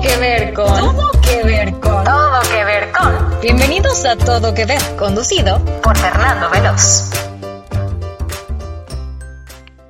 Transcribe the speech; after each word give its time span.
Todo 0.00 0.08
que 0.08 0.20
ver 0.20 0.54
con. 0.54 0.66
Todo 0.66 1.10
que 1.20 1.44
ver 1.44 1.72
con. 1.72 2.04
Todo 2.04 2.40
que 2.50 2.64
ver 2.64 2.90
con. 2.90 3.40
Bienvenidos 3.42 4.06
a 4.06 4.16
Todo 4.16 4.54
que 4.54 4.64
ver, 4.64 4.80
conducido 4.98 5.62
por 5.82 5.94
Fernando 5.94 6.48
Veloz. 6.48 7.10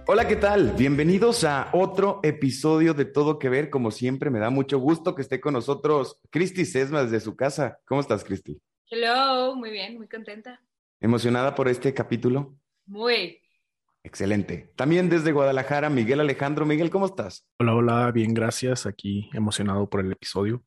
Hola, 0.09 0.27
¿qué 0.27 0.35
tal? 0.35 0.73
Bienvenidos 0.73 1.45
a 1.45 1.71
otro 1.73 2.19
episodio 2.25 2.93
de 2.93 3.05
Todo 3.05 3.39
que 3.39 3.49
ver. 3.49 3.71
Como 3.71 3.93
siempre, 3.93 4.31
me 4.31 4.41
da 4.41 4.51
mucho 4.51 4.81
gusto 4.81 5.15
que 5.15 5.23
esté 5.23 5.41
con 5.41 5.53
nosotros 5.55 6.19
Cristi 6.31 6.65
Sesma 6.65 7.05
desde 7.05 7.21
su 7.21 7.37
casa. 7.37 7.79
¿Cómo 7.85 8.01
estás, 8.01 8.25
Cristi? 8.25 8.61
Hello, 8.91 9.55
muy 9.55 9.71
bien, 9.71 9.97
muy 9.97 10.09
contenta. 10.09 10.61
¿Emocionada 10.99 11.55
por 11.55 11.69
este 11.69 11.95
capítulo? 11.95 12.57
Muy. 12.87 13.41
Excelente. 14.03 14.73
También 14.77 15.09
desde 15.09 15.33
Guadalajara, 15.33 15.91
Miguel 15.91 16.21
Alejandro. 16.21 16.65
Miguel, 16.65 16.91
¿cómo 16.91 17.07
estás? 17.07 17.47
Hola, 17.59 17.75
hola, 17.75 18.11
bien, 18.13 18.33
gracias. 18.33 18.87
Aquí 18.87 19.29
emocionado 19.35 19.89
por 19.89 20.01
el 20.01 20.11
episodio. 20.13 20.65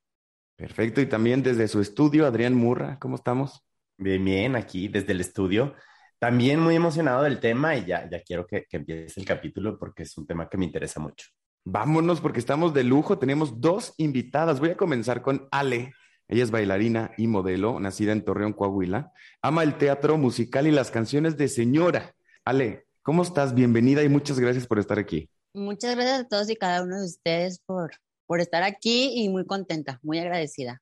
Perfecto. 0.55 1.01
Y 1.01 1.07
también 1.07 1.41
desde 1.41 1.67
su 1.67 1.81
estudio, 1.81 2.27
Adrián 2.27 2.53
Murra, 2.53 2.99
¿cómo 2.99 3.15
estamos? 3.15 3.63
Bien, 3.97 4.23
bien, 4.23 4.55
aquí 4.55 4.87
desde 4.87 5.13
el 5.13 5.21
estudio. 5.21 5.73
También 6.19 6.59
muy 6.59 6.75
emocionado 6.75 7.23
del 7.23 7.39
tema 7.39 7.75
y 7.75 7.85
ya, 7.85 8.09
ya 8.09 8.21
quiero 8.21 8.45
que, 8.45 8.65
que 8.69 8.77
empiece 8.77 9.19
el 9.19 9.25
capítulo 9.25 9.77
porque 9.77 10.03
es 10.03 10.17
un 10.17 10.25
tema 10.25 10.47
que 10.47 10.57
me 10.57 10.65
interesa 10.65 10.99
mucho. 10.99 11.27
Vámonos 11.65 12.21
porque 12.21 12.39
estamos 12.39 12.73
de 12.73 12.83
lujo. 12.83 13.17
Tenemos 13.17 13.59
dos 13.59 13.93
invitadas. 13.97 14.59
Voy 14.59 14.69
a 14.69 14.77
comenzar 14.77 15.21
con 15.21 15.47
Ale. 15.51 15.93
Ella 16.27 16.43
es 16.43 16.51
bailarina 16.51 17.11
y 17.17 17.27
modelo, 17.27 17.79
nacida 17.79 18.11
en 18.11 18.23
Torreón, 18.23 18.53
Coahuila. 18.53 19.11
Ama 19.41 19.63
el 19.63 19.75
teatro 19.75 20.17
musical 20.17 20.67
y 20.67 20.71
las 20.71 20.91
canciones 20.91 21.35
de 21.35 21.47
señora. 21.47 22.15
Ale, 22.45 22.85
¿Cómo 23.05 23.21
estás? 23.21 23.53
Bienvenida 23.53 24.01
y 24.01 24.07
muchas 24.07 24.39
gracias 24.39 24.65
por 24.65 24.79
estar 24.79 24.97
aquí. 24.97 25.29
Muchas 25.53 25.93
gracias 25.93 26.21
a 26.21 26.27
todos 26.29 26.49
y 26.49 26.55
cada 26.55 26.83
uno 26.83 27.01
de 27.01 27.05
ustedes 27.05 27.59
por, 27.59 27.91
por 28.25 28.39
estar 28.39 28.63
aquí 28.63 29.11
y 29.21 29.27
muy 29.27 29.45
contenta, 29.45 29.99
muy 30.03 30.19
agradecida. 30.19 30.81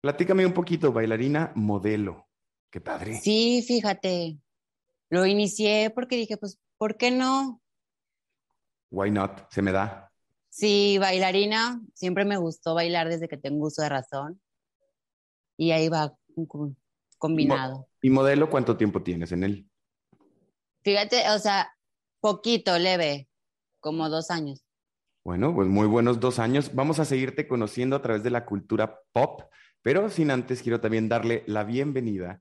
Platícame 0.00 0.46
un 0.46 0.54
poquito, 0.54 0.94
bailarina 0.94 1.52
modelo. 1.54 2.26
Qué 2.70 2.80
padre. 2.80 3.20
Sí, 3.20 3.62
fíjate, 3.68 4.38
lo 5.10 5.26
inicié 5.26 5.90
porque 5.94 6.16
dije, 6.16 6.38
pues, 6.38 6.58
¿por 6.78 6.96
qué 6.96 7.10
no? 7.10 7.60
Why 8.90 9.10
not? 9.10 9.52
Se 9.52 9.60
me 9.60 9.70
da. 9.70 10.10
Sí, 10.48 10.96
bailarina, 10.98 11.82
siempre 11.92 12.24
me 12.24 12.38
gustó 12.38 12.74
bailar 12.74 13.10
desde 13.10 13.28
que 13.28 13.36
tengo 13.36 13.66
uso 13.66 13.82
de 13.82 13.90
razón. 13.90 14.40
Y 15.58 15.72
ahí 15.72 15.90
va 15.90 16.16
combinado. 17.18 17.90
¿Y 18.00 18.08
modelo 18.08 18.48
cuánto 18.48 18.78
tiempo 18.78 19.02
tienes 19.02 19.32
en 19.32 19.44
él? 19.44 19.68
Fíjate, 20.82 21.28
o 21.30 21.38
sea, 21.38 21.72
poquito, 22.20 22.78
leve, 22.78 23.28
como 23.80 24.08
dos 24.08 24.30
años. 24.30 24.64
Bueno, 25.24 25.54
pues 25.54 25.68
muy 25.68 25.86
buenos 25.86 26.20
dos 26.20 26.38
años. 26.38 26.74
Vamos 26.74 26.98
a 26.98 27.04
seguirte 27.04 27.46
conociendo 27.46 27.96
a 27.96 28.02
través 28.02 28.22
de 28.22 28.30
la 28.30 28.46
cultura 28.46 29.00
pop, 29.12 29.42
pero 29.82 30.08
sin 30.08 30.30
antes 30.30 30.62
quiero 30.62 30.80
también 30.80 31.08
darle 31.08 31.44
la 31.46 31.64
bienvenida 31.64 32.40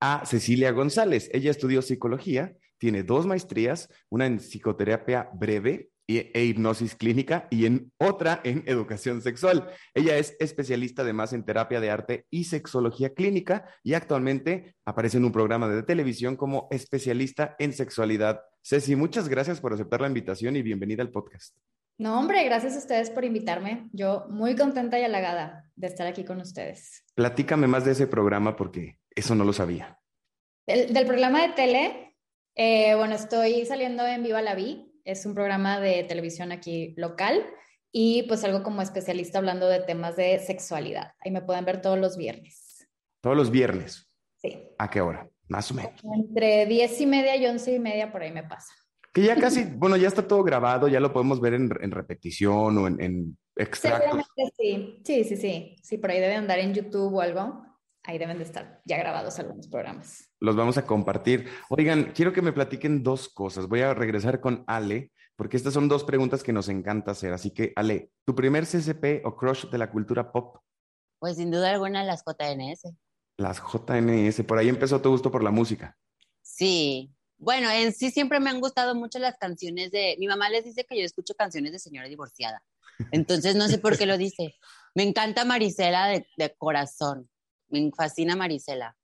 a 0.00 0.24
Cecilia 0.24 0.70
González. 0.70 1.28
Ella 1.32 1.50
estudió 1.50 1.82
psicología, 1.82 2.56
tiene 2.78 3.02
dos 3.02 3.26
maestrías, 3.26 3.88
una 4.10 4.26
en 4.26 4.38
psicoterapia 4.38 5.28
breve 5.34 5.90
e 6.08 6.44
hipnosis 6.44 6.94
clínica 6.94 7.46
y 7.50 7.66
en 7.66 7.92
otra 7.98 8.40
en 8.42 8.64
educación 8.66 9.20
sexual. 9.20 9.68
Ella 9.94 10.16
es 10.16 10.34
especialista 10.40 11.02
además 11.02 11.34
en 11.34 11.44
terapia 11.44 11.80
de 11.80 11.90
arte 11.90 12.24
y 12.30 12.44
sexología 12.44 13.12
clínica 13.12 13.66
y 13.82 13.92
actualmente 13.92 14.74
aparece 14.86 15.18
en 15.18 15.26
un 15.26 15.32
programa 15.32 15.68
de 15.68 15.82
televisión 15.82 16.36
como 16.36 16.68
especialista 16.70 17.54
en 17.58 17.74
sexualidad. 17.74 18.40
Ceci, 18.62 18.96
muchas 18.96 19.28
gracias 19.28 19.60
por 19.60 19.74
aceptar 19.74 20.00
la 20.00 20.08
invitación 20.08 20.56
y 20.56 20.62
bienvenida 20.62 21.02
al 21.02 21.10
podcast. 21.10 21.54
No, 21.98 22.18
hombre, 22.18 22.44
gracias 22.44 22.76
a 22.76 22.78
ustedes 22.78 23.10
por 23.10 23.24
invitarme. 23.24 23.88
Yo 23.92 24.26
muy 24.30 24.54
contenta 24.56 24.98
y 24.98 25.04
halagada 25.04 25.64
de 25.76 25.88
estar 25.88 26.06
aquí 26.06 26.24
con 26.24 26.40
ustedes. 26.40 27.04
Platícame 27.14 27.66
más 27.66 27.84
de 27.84 27.92
ese 27.92 28.06
programa 28.06 28.56
porque 28.56 28.98
eso 29.14 29.34
no 29.34 29.44
lo 29.44 29.52
sabía. 29.52 29.98
Del, 30.66 30.92
del 30.94 31.06
programa 31.06 31.42
de 31.42 31.48
tele, 31.54 32.16
eh, 32.54 32.94
bueno, 32.94 33.14
estoy 33.14 33.66
saliendo 33.66 34.06
en 34.06 34.22
Viva 34.22 34.42
la 34.42 34.54
Vi, 34.54 34.87
es 35.08 35.24
un 35.24 35.34
programa 35.34 35.80
de 35.80 36.04
televisión 36.04 36.52
aquí 36.52 36.94
local 36.96 37.46
y 37.90 38.24
pues 38.24 38.44
algo 38.44 38.62
como 38.62 38.82
especialista 38.82 39.38
hablando 39.38 39.66
de 39.66 39.80
temas 39.80 40.16
de 40.16 40.38
sexualidad. 40.38 41.12
Ahí 41.20 41.30
me 41.30 41.40
pueden 41.40 41.64
ver 41.64 41.80
todos 41.80 41.98
los 41.98 42.16
viernes. 42.16 42.86
Todos 43.22 43.36
los 43.36 43.50
viernes. 43.50 44.06
Sí. 44.36 44.68
¿A 44.78 44.90
qué 44.90 45.00
hora? 45.00 45.28
Más 45.48 45.70
o 45.70 45.74
menos. 45.74 45.92
Entre 46.14 46.66
diez 46.66 47.00
y 47.00 47.06
media 47.06 47.36
y 47.36 47.46
once 47.46 47.74
y 47.74 47.78
media 47.78 48.12
por 48.12 48.22
ahí 48.22 48.30
me 48.30 48.42
pasa. 48.42 48.72
Que 49.14 49.22
ya 49.22 49.36
casi, 49.36 49.64
bueno, 49.76 49.96
ya 49.96 50.08
está 50.08 50.28
todo 50.28 50.44
grabado, 50.44 50.88
ya 50.88 51.00
lo 51.00 51.12
podemos 51.12 51.40
ver 51.40 51.54
en, 51.54 51.70
en 51.80 51.90
repetición 51.90 52.76
o 52.76 52.86
en, 52.86 53.00
en 53.00 53.38
extractos. 53.56 54.26
Sí, 54.58 55.00
sí, 55.04 55.24
sí, 55.24 55.36
sí. 55.36 55.76
Sí, 55.82 55.98
por 55.98 56.10
ahí 56.10 56.20
debe 56.20 56.34
andar 56.34 56.58
en 56.58 56.74
YouTube 56.74 57.14
o 57.14 57.20
algo 57.22 57.64
ahí 58.08 58.18
deben 58.18 58.38
de 58.38 58.44
estar 58.44 58.80
ya 58.84 58.96
grabados 58.96 59.38
algunos 59.38 59.68
programas. 59.68 60.27
Los 60.40 60.56
vamos 60.56 60.78
a 60.78 60.86
compartir. 60.86 61.48
Oigan, 61.68 62.12
quiero 62.14 62.32
que 62.32 62.42
me 62.42 62.52
platiquen 62.52 63.02
dos 63.02 63.28
cosas. 63.28 63.66
Voy 63.66 63.80
a 63.80 63.94
regresar 63.94 64.40
con 64.40 64.64
Ale, 64.66 65.12
porque 65.36 65.56
estas 65.56 65.74
son 65.74 65.88
dos 65.88 66.04
preguntas 66.04 66.42
que 66.42 66.52
nos 66.52 66.68
encanta 66.68 67.10
hacer. 67.10 67.32
Así 67.32 67.50
que, 67.50 67.72
Ale, 67.76 68.12
¿tu 68.24 68.34
primer 68.34 68.64
CCP 68.64 69.24
o 69.24 69.36
crush 69.36 69.66
de 69.66 69.78
la 69.78 69.90
cultura 69.90 70.30
pop? 70.30 70.58
Pues 71.18 71.36
sin 71.36 71.50
duda 71.50 71.70
alguna 71.70 72.04
las 72.04 72.22
JNS. 72.24 72.94
Las 73.36 73.60
JNS, 73.60 74.44
por 74.44 74.58
ahí 74.58 74.68
empezó 74.68 75.00
tu 75.00 75.10
gusto 75.10 75.30
por 75.30 75.42
la 75.42 75.50
música. 75.50 75.96
Sí, 76.42 77.12
bueno, 77.38 77.70
en 77.70 77.92
sí 77.92 78.10
siempre 78.10 78.40
me 78.40 78.50
han 78.50 78.60
gustado 78.60 78.96
mucho 78.96 79.18
las 79.20 79.36
canciones 79.38 79.92
de... 79.92 80.16
Mi 80.18 80.26
mamá 80.26 80.50
les 80.50 80.64
dice 80.64 80.84
que 80.84 80.98
yo 80.98 81.04
escucho 81.04 81.34
canciones 81.34 81.70
de 81.70 81.78
señora 81.78 82.08
divorciada. 82.08 82.62
Entonces 83.12 83.54
no 83.54 83.68
sé 83.68 83.78
por 83.78 83.96
qué 83.96 84.06
lo 84.06 84.18
dice. 84.18 84.56
Me 84.94 85.04
encanta 85.04 85.44
Marisela 85.44 86.08
de, 86.08 86.26
de 86.36 86.54
corazón. 86.56 87.30
Me 87.68 87.90
fascina 87.96 88.34
Marisela. 88.34 88.96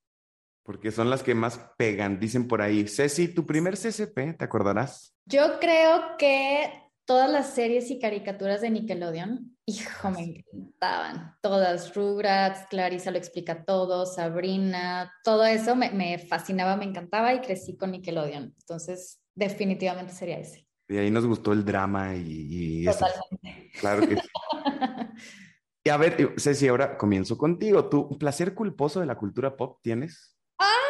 Porque 0.65 0.91
son 0.91 1.11
las 1.11 1.23
que 1.23 1.35
más 1.35 1.61
pegan, 1.77 2.19
dicen 2.19 2.49
por 2.49 2.63
ahí. 2.63 2.89
Ceci, 2.89 3.29
tu 3.29 3.47
primer 3.47 3.77
CCP, 3.77 4.37
¿te 4.37 4.45
acordarás? 4.45 5.15
Yo 5.27 5.61
creo 5.61 6.17
que 6.19 6.73
todas 7.05 7.31
las 7.31 7.55
series 7.55 7.91
y 7.91 8.01
caricaturas 8.01 8.63
de 8.63 8.71
Nickelodeon, 8.71 9.57
hijo, 9.67 10.11
me 10.11 10.23
encantaban. 10.23 11.37
Todas, 11.43 11.95
Rugrats, 11.95 12.67
Clarissa 12.71 13.11
lo 13.11 13.19
explica 13.19 13.65
todo, 13.65 14.07
Sabrina, 14.07 15.13
todo 15.23 15.45
eso 15.45 15.77
me, 15.77 15.91
me 15.91 16.19
fascinaba, 16.19 16.77
me 16.77 16.87
encantaba 16.87 17.35
y 17.35 17.41
crecí 17.41 17.77
con 17.77 17.93
Nickelodeon. 17.93 18.55
Entonces, 18.59 19.21
definitivamente 19.35 20.15
sería 20.15 20.39
ese. 20.39 20.67
Y 20.89 20.97
ahí 20.97 21.11
nos 21.11 21.27
gustó 21.27 21.53
el 21.53 21.65
drama 21.65 22.15
y, 22.17 22.83
y 22.83 22.85
Totalmente. 22.85 23.71
Eso. 23.73 23.81
Claro 23.81 24.09
que 24.09 24.17
sí. 24.17 24.29
Y 25.87 25.91
a 25.91 25.99
ver, 25.99 26.33
Ceci, 26.39 26.67
ahora 26.67 26.97
comienzo 26.97 27.37
contigo. 27.37 27.91
¿Tu 27.91 28.17
placer 28.17 28.55
culposo 28.55 29.01
de 29.01 29.07
la 29.07 29.19
cultura 29.19 29.55
pop 29.55 29.81
tienes? 29.83 30.34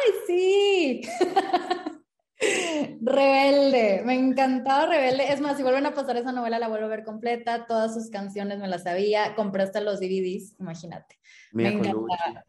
¡Ay, 0.05 0.11
sí! 0.27 1.01
Rebelde, 3.01 4.03
me 4.05 4.13
encantaba 4.13 4.87
Rebelde. 4.87 5.31
Es 5.31 5.41
más, 5.41 5.57
si 5.57 5.63
vuelven 5.63 5.85
a 5.85 5.93
pasar 5.93 6.17
esa 6.17 6.31
novela, 6.31 6.59
la 6.59 6.67
vuelvo 6.67 6.85
a 6.85 6.89
ver 6.89 7.03
completa. 7.03 7.65
Todas 7.65 7.93
sus 7.93 8.09
canciones 8.09 8.59
me 8.59 8.67
las 8.67 8.83
sabía. 8.83 9.35
Compré 9.35 9.63
hasta 9.63 9.81
los 9.81 9.99
DVDs, 9.99 10.55
imagínate. 10.59 11.17
Mia 11.53 11.71
me 11.71 11.77
Colucci. 11.79 12.13
encantaba. 12.13 12.45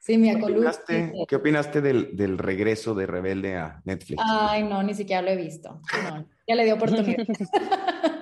Sí, 0.00 0.18
Mia 0.18 0.38
¿Qué 0.38 0.44
opinaste, 0.44 1.12
¿Qué 1.26 1.36
opinaste 1.36 1.80
del, 1.80 2.14
del, 2.14 2.36
regreso 2.36 2.94
de 2.94 3.06
Rebelde 3.06 3.56
a 3.56 3.80
Netflix? 3.86 4.22
Ay, 4.22 4.62
no, 4.62 4.82
ni 4.82 4.92
siquiera 4.92 5.22
lo 5.22 5.30
he 5.30 5.36
visto. 5.36 5.80
No, 6.02 6.28
ya 6.46 6.54
le 6.54 6.64
di 6.64 6.70
oportunidad. 6.72 7.26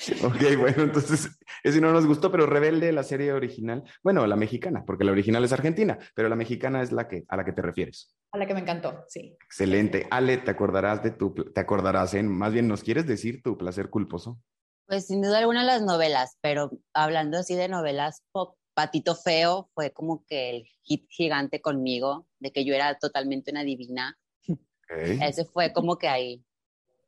ok, 0.24 0.58
bueno, 0.58 0.82
entonces, 0.84 1.30
ese 1.62 1.80
no 1.80 1.92
nos 1.92 2.06
gustó, 2.06 2.30
pero 2.30 2.46
Rebelde, 2.46 2.92
la 2.92 3.02
serie 3.02 3.32
original, 3.32 3.84
bueno, 4.02 4.26
la 4.26 4.36
mexicana, 4.36 4.84
porque 4.86 5.04
la 5.04 5.12
original 5.12 5.44
es 5.44 5.52
argentina, 5.52 5.98
pero 6.14 6.28
la 6.28 6.36
mexicana 6.36 6.82
es 6.82 6.90
la 6.90 7.06
que, 7.06 7.24
a 7.28 7.36
la 7.36 7.44
que 7.44 7.52
te 7.52 7.62
refieres. 7.62 8.14
A 8.32 8.38
la 8.38 8.46
que 8.46 8.54
me 8.54 8.60
encantó, 8.60 9.04
sí. 9.08 9.36
Excelente. 9.44 10.06
Ale, 10.10 10.38
¿te 10.38 10.50
acordarás 10.50 11.02
de 11.02 11.10
tu, 11.10 11.34
te 11.34 11.60
acordarás, 11.60 12.14
en, 12.14 12.28
más 12.28 12.52
bien, 12.52 12.68
¿nos 12.68 12.82
quieres 12.82 13.06
decir 13.06 13.42
tu 13.42 13.58
placer 13.58 13.90
culposo? 13.90 14.40
Pues 14.86 15.06
sin 15.06 15.22
duda 15.22 15.38
alguna 15.38 15.64
las 15.64 15.82
novelas, 15.82 16.38
pero 16.40 16.70
hablando 16.94 17.38
así 17.38 17.54
de 17.54 17.68
novelas 17.68 18.22
pop, 18.32 18.56
Patito 18.74 19.14
Feo 19.14 19.70
fue 19.74 19.92
como 19.92 20.24
que 20.26 20.50
el 20.50 20.64
hit 20.82 21.06
gigante 21.10 21.60
conmigo, 21.60 22.26
de 22.38 22.52
que 22.52 22.64
yo 22.64 22.74
era 22.74 22.98
totalmente 22.98 23.50
una 23.50 23.62
divina. 23.62 24.16
Okay. 24.48 25.18
Ese 25.22 25.44
fue 25.44 25.72
como 25.72 25.98
que 25.98 26.08
ahí. 26.08 26.44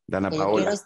Dana 0.07 0.29
Paola. 0.31 0.67
Quiero... 0.67 0.77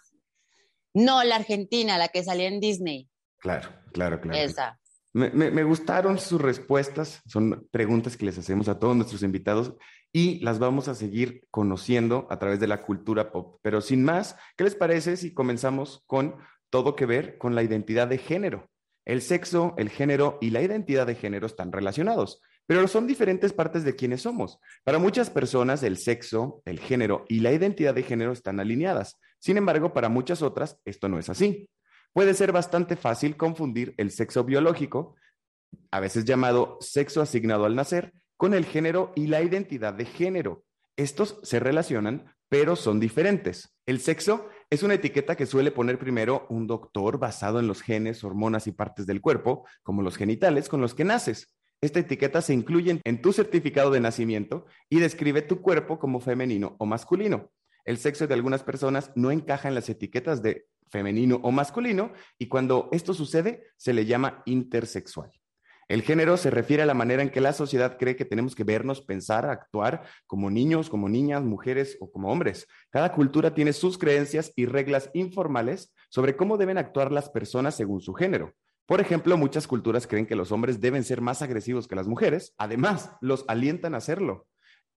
No, 0.97 1.23
la 1.25 1.37
argentina, 1.37 1.99
la 1.99 2.09
que 2.09 2.25
salía 2.25 2.49
en 2.49 2.59
Disney. 2.59 3.07
Claro, 3.37 3.69
claro, 3.93 4.19
claro. 4.19 4.39
Esa. 4.39 4.81
Me, 5.13 5.29
me, 5.29 5.51
me, 5.51 5.63
gustaron 5.63 6.19
sus 6.19 6.41
respuestas, 6.41 7.21
son 7.27 7.69
preguntas 7.71 8.17
que 8.17 8.25
les 8.25 8.39
hacemos 8.39 8.67
a 8.69 8.79
todos 8.79 8.97
nuestros 8.97 9.23
invitados 9.23 9.75
y 10.11 10.41
las 10.41 10.59
vamos 10.59 10.89
a 10.89 10.95
seguir 10.95 11.47
conociendo 11.51 12.27
a 12.31 12.39
través 12.39 12.61
de 12.61 12.67
la 12.67 12.83
cultura 12.83 13.31
pop. 13.31 13.59
Pero 13.61 13.83
sin 13.83 14.05
más, 14.05 14.37
¿qué 14.57 14.65
les 14.65 14.75
parece 14.75 15.19
si 15.19 15.35
comenzamos 15.35 16.03
con 16.07 16.37
todo 16.71 16.97
que 16.97 17.05
ver 17.05 17.37
con 17.37 17.55
la 17.55 17.63
identidad 17.63 18.09
de 18.09 18.17
género? 18.17 18.71
El 19.05 19.21
sexo, 19.21 19.75
el 19.77 19.91
género 19.91 20.39
y 20.41 20.49
la 20.49 20.63
identidad 20.63 21.07
de 21.07 21.15
género 21.15 21.47
están 21.47 21.73
relacionados, 21.73 22.41
pero 22.67 22.89
son 22.89 23.07
diferentes 23.07 23.53
partes 23.53 23.85
de 23.85 23.97
quienes 23.97 24.23
somos. 24.23 24.61
Para 24.83 24.99
muchas 24.99 25.29
personas, 25.29 25.83
el 25.83 25.99
sexo, 25.99 26.63
el 26.65 26.81
género 26.81 27.27
y 27.29 27.41
la 27.41 27.53
identidad 27.53 27.95
de 27.95 28.03
género 28.03 28.33
están 28.33 28.61
alineadas. 28.61 29.19
Sin 29.47 29.59
embargo, 29.59 29.93
para 29.93 30.09
muchas 30.09 30.43
otras, 30.43 30.81
esto 30.85 31.09
no 31.09 31.21
es 31.21 31.29
así. 31.31 31.71
puede 32.13 32.35
ser 32.35 32.51
bastante 32.51 32.97
fácil 32.97 33.37
confundir 33.37 33.95
el 33.97 34.11
sexo 34.11 34.43
biológico, 34.43 35.15
a 35.93 36.01
veces 36.01 36.25
llamado 36.25 36.79
sexo 36.81 37.23
asignado 37.23 37.65
al 37.65 37.77
nacer, 37.77 38.13
con 38.37 38.55
el 38.55 38.65
género 38.65 39.13
y 39.15 39.29
la 39.29 39.43
identidad 39.43 39.95
de 39.95 40.05
género. 40.05 40.65
Estos 40.97 41.39
se 41.45 41.61
relacionan, 41.61 42.35
pero 42.49 42.75
son 42.75 42.99
diferentes. 42.99 43.73
El 43.87 44.01
sexo 44.01 44.49
es 44.69 44.83
una 44.83 44.95
etiqueta 44.95 45.37
que 45.37 45.47
suele 45.47 45.71
poner 45.71 46.01
primero 46.01 46.49
un 46.49 46.67
doctor 46.67 47.21
basado 47.21 47.61
en 47.61 47.69
los 47.69 47.83
genes, 47.83 48.25
hormonas 48.25 48.67
y 48.67 48.73
partes 48.73 49.07
del 49.07 49.21
cuerpo, 49.21 49.65
como 49.85 50.03
los 50.03 50.17
genitales, 50.17 50.69
con 50.69 50.81
los 50.81 50.93
que 50.93 51.05
naces. 51.05 51.55
Esta 51.81 52.01
etiqueta 52.01 52.43
se 52.43 52.53
incluye 52.53 53.01
en 53.05 53.23
tu 53.23 53.33
certificado 53.33 53.93
de 53.93 54.01
nacimiento 54.01 54.67
y 54.91 54.99
describe 54.99 55.43
tu 55.43 55.63
cuerpo 55.63 56.01
como 56.01 56.19
femenino 56.19 56.75
o 56.81 56.87
masculino. 56.87 57.53
El 57.87 57.99
sexo 57.99 58.27
de 58.27 58.35
algunas 58.35 58.63
personas 58.63 59.13
no 59.15 59.31
encaja 59.31 59.69
en 59.69 59.75
las 59.75 59.89
etiquetas 59.89 60.43
de 60.43 60.67
femenino 60.91 61.41
o 61.43 61.51
masculino 61.53 62.13
y 62.39 62.49
cuando 62.49 62.89
esto 62.93 63.15
sucede 63.15 63.65
se 63.77 63.95
le 63.95 64.05
llama 64.05 64.43
intersexual. 64.45 65.31
El 65.89 66.03
género 66.03 66.37
se 66.37 66.51
refiere 66.51 66.83
a 66.83 66.87
la 66.87 66.95
manera 66.95 67.23
en 67.23 67.31
que 67.31 67.41
la 67.41 67.53
sociedad 67.53 67.97
cree 67.97 68.17
que 68.17 68.25
tenemos 68.25 68.57
que 68.57 68.65
vernos, 68.65 69.03
pensar, 69.03 69.47
actuar 69.47 70.03
como 70.27 70.51
niños, 70.51 70.91
como 70.91 71.09
niñas, 71.09 71.45
mujeres 71.45 71.97
o 72.01 72.11
como 72.11 72.33
hombres. 72.33 72.67
Cada 72.91 73.13
cultura 73.13 73.55
tiene 73.55 73.73
sus 73.73 73.97
creencias 73.97 74.53
y 74.57 74.67
reglas 74.67 75.11
informales 75.15 75.95
sobre 76.09 76.37
cómo 76.37 76.57
deben 76.59 76.79
actuar 76.79 77.13
las 77.13 77.31
personas 77.31 77.77
según 77.77 78.01
su 78.01 78.15
género. 78.15 78.53
Por 78.87 79.01
ejemplo, 79.01 79.37
muchas 79.37 79.69
culturas 79.69 80.09
creen 80.09 80.27
que 80.27 80.35
los 80.35 80.51
hombres 80.51 80.81
deben 80.81 81.05
ser 81.05 81.21
más 81.21 81.41
agresivos 81.41 81.87
que 81.87 81.97
las 81.97 82.09
mujeres. 82.09 82.53
Además, 82.59 83.13
los 83.21 83.45
alientan 83.47 83.95
a 83.95 83.99
hacerlo. 83.99 84.49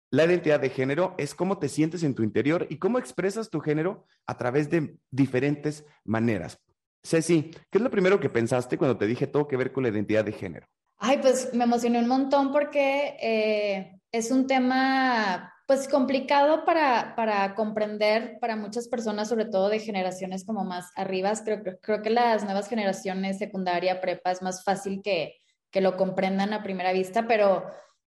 La 0.09 0.23
identidad 0.23 0.61
de 0.61 0.69
género 0.69 1.15
es 1.17 1.35
cómo 1.35 1.59
te 1.59 1.67
sientes 1.67 2.01
en 2.03 2.15
tu 2.15 2.23
interior 2.23 2.65
y 2.69 2.77
cómo 2.77 2.97
expresas 2.97 3.49
tu 3.49 3.59
género 3.59 4.05
a 4.25 4.37
través 4.37 4.69
de 4.69 4.97
diferentes 5.11 5.85
maneras. 6.05 6.59
Ceci, 7.03 7.51
¿qué 7.69 7.77
es 7.77 7.81
lo 7.81 7.91
primero 7.91 8.19
que 8.19 8.29
pensaste 8.29 8.77
cuando 8.77 8.97
te 8.97 9.05
dije 9.05 9.27
todo 9.27 9.47
que 9.47 9.57
ver 9.57 9.73
con 9.73 9.83
la 9.83 9.89
identidad 9.89 10.23
de 10.23 10.31
género? 10.31 10.67
Ay, 10.97 11.19
pues 11.21 11.53
me 11.53 11.65
emocioné 11.65 11.99
un 11.99 12.07
montón 12.07 12.53
porque 12.53 13.17
eh, 13.21 13.99
es 14.11 14.31
un 14.31 14.47
tema 14.47 15.53
pues 15.67 15.89
complicado 15.89 16.63
para, 16.63 17.13
para 17.17 17.53
comprender 17.53 18.37
para 18.39 18.55
muchas 18.55 18.87
personas, 18.87 19.27
sobre 19.27 19.45
todo 19.45 19.67
de 19.67 19.79
generaciones 19.79 20.45
como 20.45 20.63
más 20.63 20.89
arriba. 20.95 21.33
Creo, 21.43 21.61
creo 21.81 22.01
que 22.01 22.09
las 22.09 22.45
nuevas 22.45 22.69
generaciones, 22.69 23.39
secundaria, 23.39 23.99
prepa, 23.99 24.31
es 24.31 24.41
más 24.41 24.63
fácil 24.63 25.01
que, 25.03 25.35
que 25.69 25.81
lo 25.81 25.97
comprendan 25.97 26.53
a 26.53 26.63
primera 26.63 26.93
vista, 26.93 27.27
pero 27.27 27.65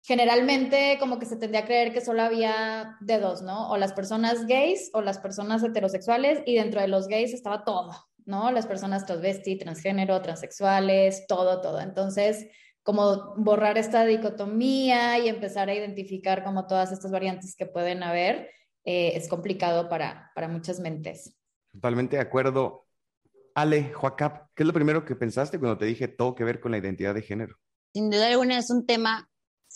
generalmente 0.08 0.96
como 1.02 1.20
que 1.20 1.26
se 1.26 1.36
tendría 1.36 1.64
a 1.64 1.66
creer 1.66 1.92
que 1.92 2.00
solo 2.00 2.22
había 2.22 2.96
de 3.02 3.20
dos, 3.20 3.42
¿no? 3.42 3.70
O 3.70 3.76
las 3.76 3.92
personas 3.92 4.46
gays 4.48 4.90
o 4.94 5.02
las 5.02 5.20
personas 5.20 5.62
heterosexuales 5.62 6.40
y 6.46 6.56
dentro 6.56 6.80
de 6.80 6.88
los 6.88 7.10
gays 7.10 7.34
estaba 7.34 7.66
todo, 7.66 7.92
¿no? 8.26 8.50
Las 8.52 8.66
personas 8.66 9.06
transvesti, 9.06 9.58
transgénero, 9.58 10.22
transexuales, 10.22 11.28
todo, 11.28 11.60
todo. 11.60 11.82
Entonces, 11.82 12.48
como 12.84 13.36
borrar 13.36 13.78
esta 13.78 14.06
dicotomía 14.06 15.20
y 15.20 15.28
empezar 15.28 15.68
a 15.68 15.76
identificar 15.76 16.46
como 16.46 16.68
todas 16.68 16.94
estas 16.94 17.12
variantes 17.12 17.54
que 17.58 17.66
pueden 17.66 18.02
haber, 18.02 18.50
eh, 18.86 19.12
es 19.14 19.28
complicado 19.28 19.90
para, 19.90 20.32
para 20.34 20.48
muchas 20.48 20.80
mentes. 20.80 21.36
Totalmente 21.74 22.16
de 22.16 22.22
acuerdo. 22.22 22.88
Ale, 23.56 23.92
Joacap, 23.92 24.48
¿qué 24.56 24.64
es 24.64 24.68
lo 24.68 24.74
primero 24.74 25.04
que 25.04 25.18
pensaste 25.18 25.60
cuando 25.60 25.78
te 25.78 25.84
dije 25.84 26.08
todo 26.08 26.34
que 26.34 26.46
ver 26.46 26.62
con 26.62 26.72
la 26.72 26.78
identidad 26.78 27.14
de 27.14 27.24
género? 27.24 27.58
Sin 27.94 28.10
duda 28.10 28.28
alguna 28.28 28.58
es 28.58 28.70
un 28.70 28.86
tema 28.86 29.30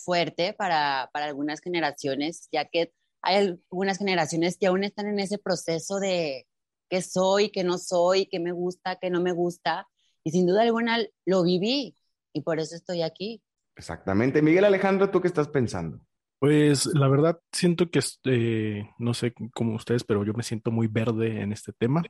fuerte 0.03 0.53
para, 0.53 1.09
para 1.13 1.25
algunas 1.25 1.61
generaciones, 1.61 2.47
ya 2.51 2.65
que 2.65 2.93
hay 3.21 3.35
algunas 3.71 3.97
generaciones 3.97 4.57
que 4.57 4.67
aún 4.67 4.83
están 4.83 5.07
en 5.07 5.19
ese 5.19 5.37
proceso 5.37 5.99
de 5.99 6.47
qué 6.89 7.01
soy, 7.01 7.49
qué 7.49 7.63
no 7.63 7.77
soy, 7.77 8.25
qué 8.25 8.39
me 8.39 8.51
gusta, 8.51 8.97
qué 8.97 9.09
no 9.09 9.21
me 9.21 9.31
gusta. 9.31 9.87
Y 10.23 10.31
sin 10.31 10.47
duda 10.47 10.63
alguna 10.63 10.99
lo 11.25 11.43
viví 11.43 11.95
y 12.33 12.41
por 12.41 12.59
eso 12.59 12.75
estoy 12.75 13.01
aquí. 13.01 13.41
Exactamente. 13.75 14.41
Miguel 14.41 14.65
Alejandro, 14.65 15.09
¿tú 15.09 15.21
qué 15.21 15.27
estás 15.27 15.47
pensando? 15.47 15.99
Pues 16.39 16.87
la 16.87 17.07
verdad 17.07 17.39
siento 17.51 17.91
que, 17.91 17.99
eh, 18.25 18.89
no 18.97 19.13
sé 19.13 19.33
cómo 19.53 19.75
ustedes, 19.75 20.03
pero 20.03 20.25
yo 20.25 20.33
me 20.33 20.41
siento 20.41 20.71
muy 20.71 20.87
verde 20.87 21.41
en 21.41 21.53
este 21.53 21.71
tema. 21.71 22.01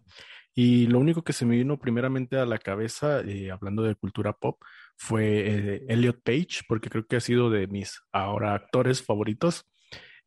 Y 0.54 0.88
lo 0.88 1.00
único 1.00 1.24
que 1.24 1.34
se 1.34 1.46
me 1.46 1.58
vino 1.58 1.78
primeramente 1.78 2.38
a 2.38 2.46
la 2.46 2.58
cabeza, 2.58 3.22
eh, 3.22 3.52
hablando 3.52 3.84
de 3.84 3.96
cultura 3.96 4.34
pop, 4.34 4.62
fue 5.01 5.25
eh, 5.25 5.86
Elliot 5.89 6.21
Page, 6.24 6.62
porque 6.68 6.89
creo 6.89 7.07
que 7.07 7.15
ha 7.15 7.21
sido 7.21 7.50
de 7.50 7.68
mis 7.68 8.00
ahora 8.12 8.53
actores 8.53 9.03
favoritos. 9.03 9.65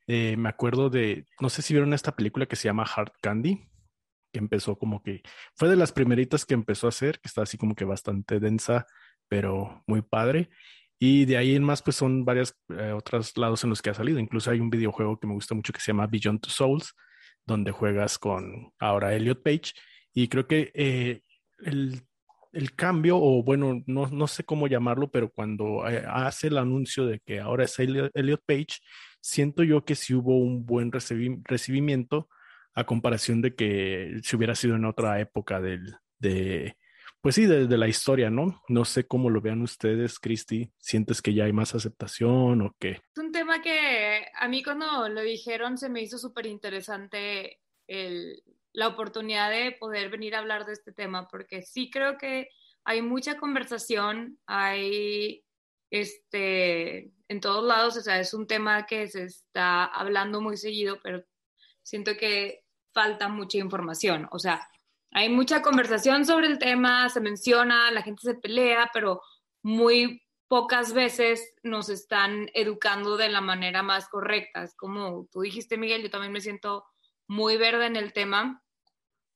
me 0.06 0.48
acuerdo 0.48 0.90
de, 0.90 1.26
no 1.40 1.48
sé 1.48 1.62
si 1.62 1.74
vieron 1.74 1.94
esta 1.94 2.16
película 2.16 2.46
que 2.46 2.56
se 2.56 2.68
llama 2.68 2.84
Hard 2.84 3.12
Candy, 3.22 3.68
que 4.32 4.40
empezó 4.40 4.76
como 4.76 5.02
que, 5.02 5.22
fue 5.54 5.68
de 5.68 5.76
las 5.76 5.92
primeritas 5.92 6.44
que 6.44 6.54
empezó 6.54 6.86
a 6.86 6.90
hacer, 6.90 7.20
que 7.20 7.28
está 7.28 7.42
así 7.42 7.56
como 7.56 7.74
que 7.76 7.84
bastante 7.84 8.40
densa, 8.40 8.86
pero 9.28 9.82
muy 9.86 10.02
padre. 10.02 10.50
Y 10.98 11.24
de 11.24 11.36
ahí 11.36 11.54
en 11.54 11.62
más, 11.62 11.82
pues 11.82 11.96
son 11.96 12.24
varios 12.24 12.54
eh, 12.70 12.92
otros 12.92 13.36
lados 13.36 13.62
en 13.64 13.70
los 13.70 13.80
que 13.80 13.90
ha 13.90 13.94
salido. 13.94 14.18
Incluso 14.18 14.50
hay 14.50 14.60
un 14.60 14.70
videojuego 14.70 15.18
que 15.18 15.26
me 15.26 15.34
gusta 15.34 15.54
mucho 15.54 15.72
que 15.72 15.80
se 15.80 15.92
llama 15.92 16.06
Beyond 16.06 16.40
Two 16.40 16.50
Souls, 16.50 16.94
donde 17.46 17.72
juegas 17.72 18.18
con 18.18 18.72
ahora 18.78 19.14
Elliot 19.14 19.42
Page. 19.42 19.72
Y 20.12 20.28
creo 20.28 20.46
que 20.46 20.72
eh, 20.74 21.22
el, 21.58 22.02
el, 22.54 22.74
cambio, 22.74 23.18
o 23.18 23.42
bueno, 23.42 23.82
no, 23.86 24.06
no, 24.08 24.26
sé 24.26 24.44
cómo 24.44 24.66
llamarlo, 24.66 25.10
pero 25.10 25.30
cuando 25.30 25.88
eh, 25.88 26.04
hace 26.06 26.48
el 26.48 26.58
anuncio 26.58 27.06
de 27.06 27.20
que 27.20 27.40
ahora 27.40 27.64
es 27.64 27.78
Elliot, 27.78 28.42
Page, 28.46 28.78
siento 29.20 29.62
yo 29.62 29.84
que 29.84 29.94
sí 29.94 30.14
hubo 30.14 30.38
un 30.38 30.64
buen 30.64 30.92
recibimiento 30.92 32.28
a 32.74 32.84
comparación 32.84 33.40
de 33.42 33.54
que 33.54 34.20
si 34.22 34.36
hubiera 34.36 34.54
sido 34.54 34.76
en 34.76 34.84
otra 34.84 35.20
época 35.20 35.60
del, 35.60 35.94
de, 36.18 36.76
pues 37.20 37.36
sí, 37.36 37.46
de, 37.46 37.78
la 37.78 37.88
historia, 37.88 38.28
¿no? 38.28 38.62
No 38.68 38.84
sé 38.84 39.06
cómo 39.06 39.30
lo 39.30 39.40
vean 39.40 39.62
ustedes, 39.62 40.18
Cristi. 40.18 40.70
¿Sientes 40.78 41.22
que 41.22 41.32
ya 41.32 41.44
hay 41.44 41.52
más 41.52 41.74
aceptación 41.74 42.60
o 42.60 42.76
qué? 42.78 43.00
Es 43.16 43.18
un 43.18 43.32
tema 43.32 43.62
que 43.62 44.26
a 44.34 44.46
mí 44.46 44.62
cuando 44.62 45.08
lo 45.08 45.22
dijeron 45.22 45.78
se 45.78 45.88
me 45.88 46.02
hizo 46.02 46.18
súper 46.18 46.44
interesante 46.46 47.60
la 48.74 48.88
oportunidad 48.88 49.50
de 49.50 49.72
poder 49.72 50.10
venir 50.10 50.34
a 50.34 50.40
hablar 50.40 50.66
de 50.66 50.72
este 50.72 50.92
tema, 50.92 51.28
porque 51.28 51.62
sí 51.62 51.90
creo 51.90 52.18
que 52.18 52.48
hay 52.84 53.00
mucha 53.00 53.38
conversación, 53.38 54.38
hay 54.46 55.44
este, 55.90 57.12
en 57.28 57.40
todos 57.40 57.64
lados, 57.64 57.96
o 57.96 58.00
sea, 58.00 58.18
es 58.18 58.34
un 58.34 58.46
tema 58.46 58.84
que 58.84 59.06
se 59.06 59.24
está 59.24 59.84
hablando 59.84 60.40
muy 60.40 60.56
seguido, 60.56 60.98
pero 61.02 61.24
siento 61.82 62.16
que 62.16 62.64
falta 62.92 63.28
mucha 63.28 63.58
información, 63.58 64.28
o 64.32 64.40
sea, 64.40 64.68
hay 65.12 65.28
mucha 65.28 65.62
conversación 65.62 66.26
sobre 66.26 66.48
el 66.48 66.58
tema, 66.58 67.08
se 67.08 67.20
menciona, 67.20 67.92
la 67.92 68.02
gente 68.02 68.22
se 68.22 68.34
pelea, 68.34 68.90
pero 68.92 69.22
muy 69.62 70.20
pocas 70.48 70.92
veces 70.92 71.54
nos 71.62 71.88
están 71.88 72.50
educando 72.54 73.16
de 73.16 73.28
la 73.28 73.40
manera 73.40 73.84
más 73.84 74.08
correcta. 74.08 74.64
Es 74.64 74.74
como 74.74 75.28
tú 75.30 75.42
dijiste, 75.42 75.78
Miguel, 75.78 76.02
yo 76.02 76.10
también 76.10 76.32
me 76.32 76.40
siento 76.40 76.84
muy 77.28 77.56
verde 77.56 77.86
en 77.86 77.94
el 77.94 78.12
tema 78.12 78.63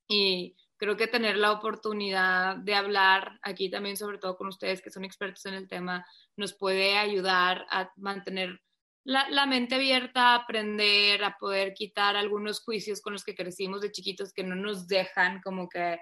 y 0.09 0.57
creo 0.79 0.97
que 0.97 1.07
tener 1.07 1.37
la 1.37 1.53
oportunidad 1.53 2.57
de 2.57 2.75
hablar 2.75 3.39
aquí 3.43 3.71
también, 3.71 3.97
sobre 3.97 4.19
todo 4.19 4.37
con 4.37 4.49
ustedes 4.49 4.81
que 4.81 4.91
son 4.91 5.05
expertos 5.05 5.45
en 5.47 5.55
el 5.55 5.69
tema, 5.69 6.07
nos 6.37 6.55
puede 6.55 6.97
ayudar 6.97 7.67
a 7.71 7.93
mantener 7.97 8.61
la, 9.05 9.47
mente 9.47 9.77
abierta, 9.77 10.35
aprender, 10.35 11.25
a 11.25 11.37
poder 11.39 11.73
quitar 11.73 12.15
algunos 12.17 12.61
juicios 12.61 13.01
con 13.01 13.15
los 13.15 13.25
que 13.25 13.35
crecimos 13.35 13.81
de 13.81 13.91
chiquitos 13.91 14.35
que 14.35 14.45
no 14.45 14.55
nos 14.55 14.87
dejan 14.87 15.41
como 15.41 15.69
que 15.69 15.99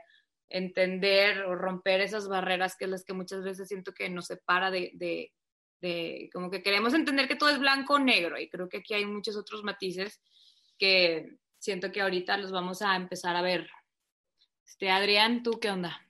entender 0.49 1.43
o 1.43 1.55
romper 1.55 2.01
esas 2.01 2.29
barreras 2.29 2.77
que 2.77 2.85
es 2.87 2.91
las 2.91 3.05
que 3.05 3.13
muchas 3.13 3.45
veces 3.45 3.69
siento 3.69 3.93
que 3.93 4.11
nos 4.11 4.27
separa 4.27 4.73
de, 4.73 4.91
de, 4.95 5.33
de, 5.81 6.29
como 6.33 6.51
que 6.51 6.63
queremos 6.63 6.95
entender 6.95 7.29
que 7.29 7.37
todo 7.37 7.51
es 7.51 7.61
blanco 7.61 7.95
o 7.95 7.99
negro 7.99 8.39
y 8.41 8.49
creo 8.49 8.69
que 8.69 8.79
aquí 8.79 8.95
hay 8.95 9.07
muchos 9.07 9.37
otros 9.37 9.63
matices 9.63 10.21
que 10.77 11.37
siento 11.59 11.93
que 11.93 12.01
ahorita 12.01 12.37
los 12.39 12.53
vamos 12.53 12.83
a 12.83 12.97
empezar 12.97 13.37
a 13.37 13.43
ver. 13.43 13.69
Este, 14.67 14.91
Adrián, 14.91 15.43
¿tú 15.43 15.59
qué 15.61 15.71
onda? 15.71 16.03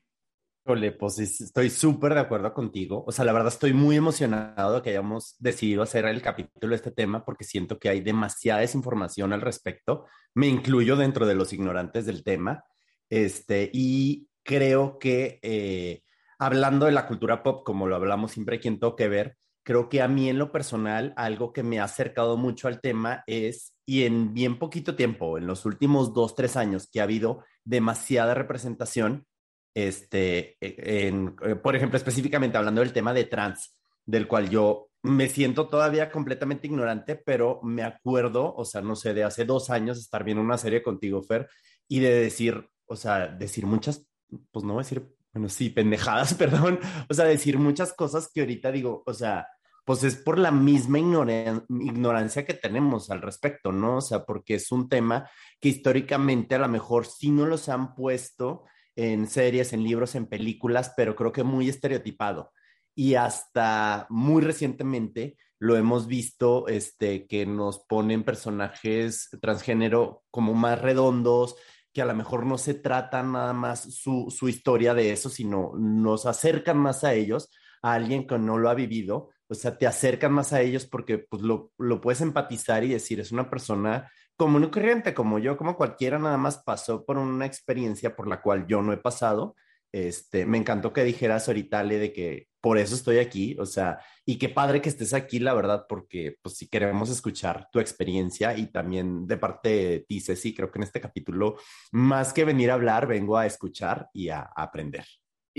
pues 0.99 1.19
estoy 1.21 1.71
súper 1.71 2.15
de 2.15 2.21
acuerdo 2.21 2.53
contigo. 2.53 3.05
O 3.07 3.13
sea, 3.13 3.25
la 3.25 3.33
verdad 3.33 3.53
estoy 3.53 3.73
muy 3.73 3.97
emocionado 3.97 4.83
que 4.83 4.91
hayamos 4.91 5.37
decidido 5.39 5.83
hacer 5.83 6.07
el 6.07 6.23
capítulo 6.23 6.71
de 6.71 6.77
este 6.77 6.91
tema 6.91 7.25
porque 7.25 7.45
siento 7.45 7.79
que 7.79 7.89
hay 7.89 8.01
demasiada 8.01 8.61
desinformación 8.61 9.33
al 9.33 9.43
respecto. 9.43 10.07
Me 10.35 10.49
incluyo 10.49 10.97
dentro 10.97 11.25
de 11.25 11.37
los 11.37 11.53
ignorantes 11.53 12.05
del 12.07 12.25
tema. 12.25 12.65
Este, 13.09 13.71
y 13.73 14.29
creo 14.43 14.99
que 14.99 15.39
eh, 15.43 16.03
hablando 16.39 16.87
de 16.87 16.93
la 16.93 17.07
cultura 17.07 17.45
pop, 17.45 17.63
como 17.65 17.87
lo 17.87 17.95
hablamos 17.95 18.33
siempre 18.33 18.59
quien 18.59 18.81
toque 18.81 19.07
ver, 19.07 19.37
creo 19.63 19.89
que 19.89 20.03
a 20.03 20.09
mí 20.09 20.29
en 20.29 20.39
lo 20.39 20.51
personal 20.51 21.13
algo 21.17 21.53
que 21.53 21.63
me 21.63 21.79
ha 21.79 21.85
acercado 21.85 22.37
mucho 22.37 22.67
al 22.67 22.81
tema 22.81 23.23
es, 23.27 23.75
y 23.85 24.05
en 24.05 24.35
bien 24.35 24.59
poquito 24.59 24.97
tiempo, 24.97 25.39
en 25.39 25.47
los 25.47 25.65
últimos 25.65 26.13
dos, 26.13 26.35
tres 26.35 26.57
años, 26.57 26.89
que 26.91 27.01
ha 27.01 27.05
habido 27.05 27.45
demasiada 27.67 28.33
representación 28.33 29.27
este, 29.75 30.57
e, 30.61 31.09
en, 31.09 31.37
eh, 31.43 31.57
por 31.57 31.77
ejemplo, 31.77 31.99
específicamente 31.99 32.57
hablando 32.57 32.81
del 32.81 32.95
tema 32.95 33.13
de 33.13 33.25
trans, 33.25 33.79
del 34.07 34.27
cual 34.27 34.49
yo 34.49 34.89
me 35.03 35.29
siento 35.29 35.69
todavía 35.69 36.11
completamente 36.11 36.67
ignorante, 36.67 37.17
pero 37.17 37.61
me 37.63 37.83
acuerdo, 37.83 38.55
o 38.57 38.65
sea, 38.65 38.81
no 38.81 38.97
sé, 38.97 39.13
de 39.13 39.25
hace 39.25 39.45
dos 39.45 39.69
años 39.69 39.99
estar 39.99 40.25
viendo 40.25 40.43
una 40.43 40.57
serie 40.57 40.83
contigo, 40.83 41.23
Fer, 41.23 41.49
y 41.89 42.01
de 42.01 42.15
decir, 42.15 42.69
o 42.87 42.97
sea, 42.97 43.27
decir 43.27 43.67
muchas, 43.67 44.09
pues 44.51 44.65
no 44.65 44.73
voy 44.73 44.81
a 44.81 44.85
decir 44.85 45.07
bueno, 45.37 45.51
sí, 45.51 45.69
pendejadas, 45.69 46.33
perdón, 46.39 46.81
o 47.11 47.15
sea, 47.15 47.27
decir 47.27 47.59
muchas 47.59 47.93
cosas 47.93 48.31
que 48.33 48.41
ahorita 48.41 48.73
digo, 48.73 49.03
o 49.05 49.13
sea, 49.13 49.47
pues 49.87 50.03
es 50.03 50.17
por 50.17 50.37
la 50.37 50.51
misma 50.51 50.99
ignorancia 50.99 52.45
que 52.45 52.55
tenemos 52.55 53.09
al 53.09 53.23
respecto, 53.23 53.71
¿no? 53.71 53.99
O 53.99 54.01
sea, 54.01 54.25
porque 54.25 54.57
es 54.57 54.73
un 54.73 54.89
tema 54.89 55.31
que 55.61 55.69
históricamente 55.69 56.57
a 56.57 56.59
lo 56.59 56.67
mejor 56.67 57.07
sí 57.07 57.31
no 57.31 57.47
los 57.47 57.69
han 57.69 57.95
puesto 57.95 58.65
en 58.97 59.29
series, 59.29 59.73
en 59.73 59.85
libros, 59.85 60.17
en 60.17 60.27
películas, 60.27 60.93
pero 60.97 61.15
creo 61.15 61.31
que 61.31 61.45
muy 61.45 61.69
estereotipado. 61.69 62.51
Y 62.97 63.15
hasta 63.15 64.09
muy 64.11 64.43
recientemente 64.43 65.37
lo 65.61 65.77
hemos 65.77 66.09
visto, 66.09 66.67
este, 66.67 67.29
que 67.29 67.47
nos 67.47 67.79
ponen 67.79 68.25
personajes 68.25 69.29
transgénero 69.41 70.25
como 70.33 70.53
más 70.55 70.83
redondos, 70.83 71.55
que 71.93 72.03
a 72.03 72.07
lo 72.07 72.15
mejor 72.17 72.45
no 72.45 72.59
se 72.59 72.75
trata 72.75 73.23
nada 73.23 73.53
más 73.53 73.95
su, 73.95 74.35
su 74.37 74.49
historia 74.49 74.95
de 74.95 75.13
eso, 75.13 75.31
sino 75.31 75.75
nos 75.79 76.27
acercan 76.27 76.77
más 76.77 77.05
a 77.05 77.15
ellos, 77.15 77.51
a 77.83 77.93
alguien 77.93 78.27
que 78.27 78.37
no 78.37 78.59
lo 78.59 78.69
ha 78.69 78.75
vivido, 78.75 79.31
o 79.49 79.55
sea, 79.55 79.77
te 79.79 79.87
acercan 79.87 80.33
más 80.33 80.53
a 80.53 80.61
ellos 80.61 80.87
porque 80.87 81.19
pues 81.19 81.43
lo, 81.43 81.73
lo 81.79 82.01
puedes 82.01 82.21
empatizar 82.21 82.85
y 82.85 82.89
decir, 82.89 83.21
es 83.21 83.33
una 83.33 83.49
persona 83.51 84.11
común 84.37 84.65
y 84.65 84.71
corriente, 84.71 85.15
como 85.15 85.39
yo, 85.39 85.57
como 85.57 85.77
cualquiera, 85.77 86.19
nada 86.19 86.37
más 86.37 86.59
pasó 86.59 87.05
por 87.05 87.19
una 87.19 87.47
experiencia 87.47 88.15
por 88.15 88.29
la 88.29 88.43
cual 88.43 88.67
yo 88.67 88.83
no 88.83 88.93
he 88.93 88.99
pasado. 88.99 89.57
Este, 89.93 90.45
me 90.45 90.59
encantó 90.59 90.93
que 90.93 91.05
dijeras 91.05 91.49
ahorita, 91.49 91.79
Ale, 91.81 91.99
de 91.99 92.13
que 92.13 92.49
por 92.61 92.79
eso 92.79 92.95
estoy 92.95 93.19
aquí, 93.19 93.57
o 93.59 93.65
sea, 93.65 94.01
y 94.25 94.39
qué 94.39 94.49
padre 94.49 94.83
que 94.83 94.89
estés 94.89 95.15
aquí, 95.15 95.39
la 95.39 95.55
verdad, 95.55 95.87
porque 95.89 96.37
pues 96.43 96.57
si 96.57 96.69
queremos 96.69 97.09
escuchar 97.11 97.69
tu 97.73 97.81
experiencia 97.81 98.57
y 98.59 98.67
también 98.67 99.27
de 99.27 99.37
parte 99.37 99.69
de 99.69 100.01
ti, 100.01 100.21
Ceci, 100.21 100.55
creo 100.55 100.71
que 100.71 100.81
en 100.81 100.83
este 100.83 101.01
capítulo, 101.01 101.57
más 101.93 102.33
que 102.33 102.45
venir 102.45 102.71
a 102.71 102.75
hablar, 102.75 103.07
vengo 103.07 103.39
a 103.39 103.47
escuchar 103.47 104.11
y 104.13 104.29
a, 104.29 104.41
aprender. 104.41 105.07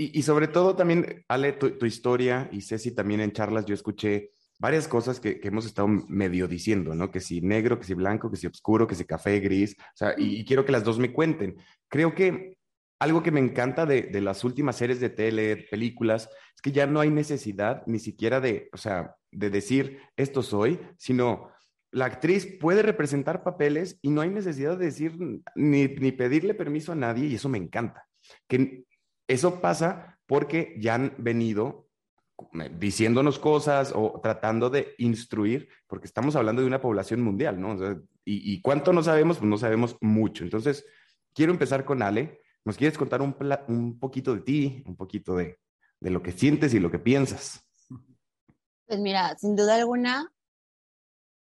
Y, 0.00 0.22
sobre 0.22 0.46
todo 0.46 0.76
también, 0.76 1.24
Ale, 1.26 1.54
tu, 1.54 1.84
historia 1.84 2.48
y 2.52 2.60
Ceci 2.60 2.92
también 2.92 3.20
en 3.20 3.32
charlas, 3.32 3.66
yo 3.66 3.74
escuché 3.74 4.30
varias 4.60 4.86
cosas 4.86 5.18
que, 5.18 5.40
hemos 5.42 5.66
estado 5.66 5.88
medio 5.88 6.46
diciendo, 6.46 6.94
¿no? 6.94 7.10
Que 7.10 7.18
si 7.18 7.40
negro, 7.40 7.80
que 7.80 7.84
si 7.84 7.94
blanco, 7.94 8.30
que 8.30 8.36
si 8.36 8.46
oscuro, 8.46 8.86
que 8.86 8.94
si 8.94 9.04
café, 9.04 9.40
gris, 9.40 9.74
o 9.76 9.96
sea, 9.96 10.14
y, 10.16 10.36
y 10.36 10.44
quiero 10.44 10.64
que 10.64 10.70
las 10.70 10.84
dos 10.84 11.00
me 11.00 11.12
cuenten. 11.12 11.56
Creo 11.88 12.14
que 12.14 12.58
algo 13.00 13.22
que 13.22 13.30
me 13.30 13.40
encanta 13.40 13.86
de, 13.86 14.20
las 14.20 14.44
últimas 14.44 14.76
series 14.76 15.00
de 15.00 15.10
tele, 15.10 15.68
películas, 15.70 16.28
es 16.54 16.62
que 16.62 16.72
ya 16.72 16.86
no 16.86 17.00
hay 17.00 17.10
necesidad 17.10 17.82
ni 17.86 17.98
siquiera 17.98 18.40
de, 18.40 18.68
o 18.72 18.76
sea, 18.76 19.16
de 19.30 19.50
decir 19.50 20.00
esto 20.16 20.42
soy, 20.42 20.80
sino 20.96 21.50
la 21.90 22.06
actriz 22.06 22.58
puede 22.60 22.82
representar 22.82 23.42
papeles 23.42 23.98
y 24.02 24.10
no 24.10 24.20
hay 24.20 24.30
necesidad 24.30 24.76
de 24.76 24.86
decir 24.86 25.16
ni, 25.54 25.86
ni 25.86 26.12
pedirle 26.12 26.54
permiso 26.54 26.92
a 26.92 26.96
nadie 26.96 27.26
y 27.26 27.34
eso 27.36 27.48
me 27.48 27.58
encanta. 27.58 28.04
Que 28.46 28.84
eso 29.28 29.60
pasa 29.60 30.18
porque 30.26 30.74
ya 30.78 30.94
han 30.94 31.14
venido 31.18 31.88
diciéndonos 32.78 33.38
cosas 33.38 33.92
o 33.94 34.20
tratando 34.22 34.70
de 34.70 34.94
instruir, 34.98 35.68
porque 35.86 36.06
estamos 36.06 36.36
hablando 36.36 36.62
de 36.62 36.68
una 36.68 36.80
población 36.80 37.20
mundial, 37.20 37.60
¿no? 37.60 37.76
y, 38.24 38.60
cuánto 38.60 38.92
no 38.92 39.02
sabemos, 39.02 39.38
pues 39.38 39.48
no 39.48 39.58
sabemos 39.58 39.96
mucho. 40.00 40.44
Entonces, 40.44 40.84
quiero 41.34 41.52
empezar 41.52 41.84
con 41.84 42.02
Ale. 42.02 42.40
¿Nos 42.64 42.76
quieres 42.76 42.98
contar 42.98 43.22
un, 43.22 43.34
un 43.68 43.98
poquito 43.98 44.34
de 44.34 44.42
ti, 44.42 44.82
un 44.86 44.96
poquito 44.96 45.34
de, 45.36 45.58
de 46.00 46.10
lo 46.10 46.22
que 46.22 46.32
sientes 46.32 46.74
y 46.74 46.80
lo 46.80 46.90
que 46.90 46.98
piensas? 46.98 47.64
Pues 48.86 49.00
mira, 49.00 49.36
sin 49.38 49.56
duda 49.56 49.76
alguna, 49.76 50.30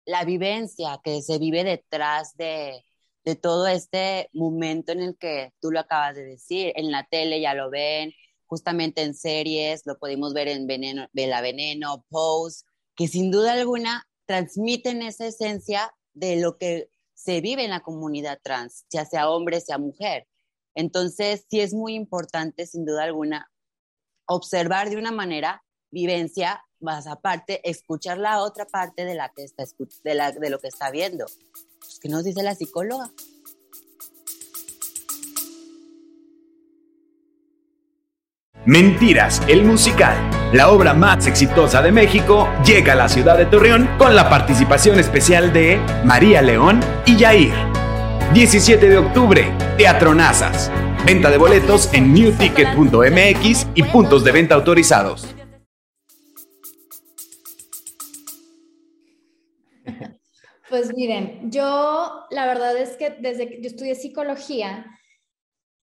la 0.05 0.25
vivencia 0.25 0.99
que 1.03 1.21
se 1.21 1.37
vive 1.37 1.63
detrás 1.63 2.35
de, 2.35 2.83
de 3.25 3.35
todo 3.35 3.67
este 3.67 4.29
momento 4.33 4.91
en 4.91 5.01
el 5.01 5.17
que 5.17 5.53
tú 5.61 5.71
lo 5.71 5.79
acabas 5.79 6.15
de 6.15 6.25
decir, 6.25 6.73
en 6.75 6.91
la 6.91 7.05
tele 7.05 7.39
ya 7.39 7.53
lo 7.53 7.69
ven, 7.69 8.11
justamente 8.45 9.01
en 9.01 9.15
series, 9.15 9.85
lo 9.85 9.97
podemos 9.97 10.33
ver 10.33 10.47
en 10.47 10.67
Veneno, 10.67 11.07
Vela 11.13 11.41
Veneno, 11.41 12.05
Pose, 12.09 12.65
que 12.95 13.07
sin 13.07 13.31
duda 13.31 13.53
alguna 13.53 14.07
transmiten 14.25 15.01
esa 15.01 15.27
esencia 15.27 15.93
de 16.13 16.35
lo 16.37 16.57
que 16.57 16.89
se 17.13 17.41
vive 17.41 17.63
en 17.63 17.71
la 17.71 17.79
comunidad 17.79 18.39
trans, 18.43 18.85
ya 18.89 19.05
sea 19.05 19.29
hombre, 19.29 19.61
sea 19.61 19.77
mujer. 19.77 20.27
Entonces, 20.75 21.45
sí 21.49 21.61
es 21.61 21.73
muy 21.73 21.95
importante, 21.95 22.65
sin 22.65 22.85
duda 22.85 23.03
alguna, 23.03 23.49
observar 24.25 24.89
de 24.89 24.97
una 24.97 25.11
manera 25.11 25.63
vivencia, 25.91 26.63
más 26.79 27.07
aparte, 27.07 27.67
escuchar 27.69 28.17
la 28.17 28.41
otra 28.41 28.65
parte 28.65 29.05
de 29.05 29.15
lo 29.15 30.59
que 30.59 30.67
está 30.67 30.91
viendo. 30.91 31.25
¿Qué 32.03 32.09
nos 32.09 32.25
dice 32.25 32.43
la 32.43 32.53
psicóloga? 32.53 33.09
Mentiras, 38.65 39.41
el 39.47 39.63
musical, 39.63 40.17
la 40.51 40.69
obra 40.69 40.93
más 40.93 41.27
exitosa 41.27 41.81
de 41.81 41.93
México, 41.93 42.49
llega 42.65 42.91
a 42.91 42.97
la 42.97 43.07
ciudad 43.07 43.37
de 43.37 43.45
Torreón 43.45 43.89
con 43.97 44.17
la 44.17 44.29
participación 44.29 44.99
especial 44.99 45.53
de 45.53 45.79
María 46.03 46.41
León 46.41 46.81
y 47.05 47.15
Yair. 47.15 47.53
17 48.33 48.89
de 48.89 48.97
octubre, 48.97 49.49
Teatro 49.77 50.13
Nazas. 50.13 50.69
Venta 51.05 51.29
de 51.29 51.37
boletos 51.37 51.89
en 51.93 52.13
newticket.mx 52.13 53.67
y 53.75 53.83
puntos 53.83 54.25
de 54.25 54.31
venta 54.33 54.55
autorizados. 54.55 55.33
Pues 60.73 60.91
miren, 60.91 61.51
yo 61.51 62.25
la 62.31 62.47
verdad 62.47 62.75
es 62.75 62.97
que 62.97 63.11
desde 63.11 63.47
que 63.47 63.61
yo 63.61 63.67
estudié 63.67 63.93
psicología, 63.93 64.87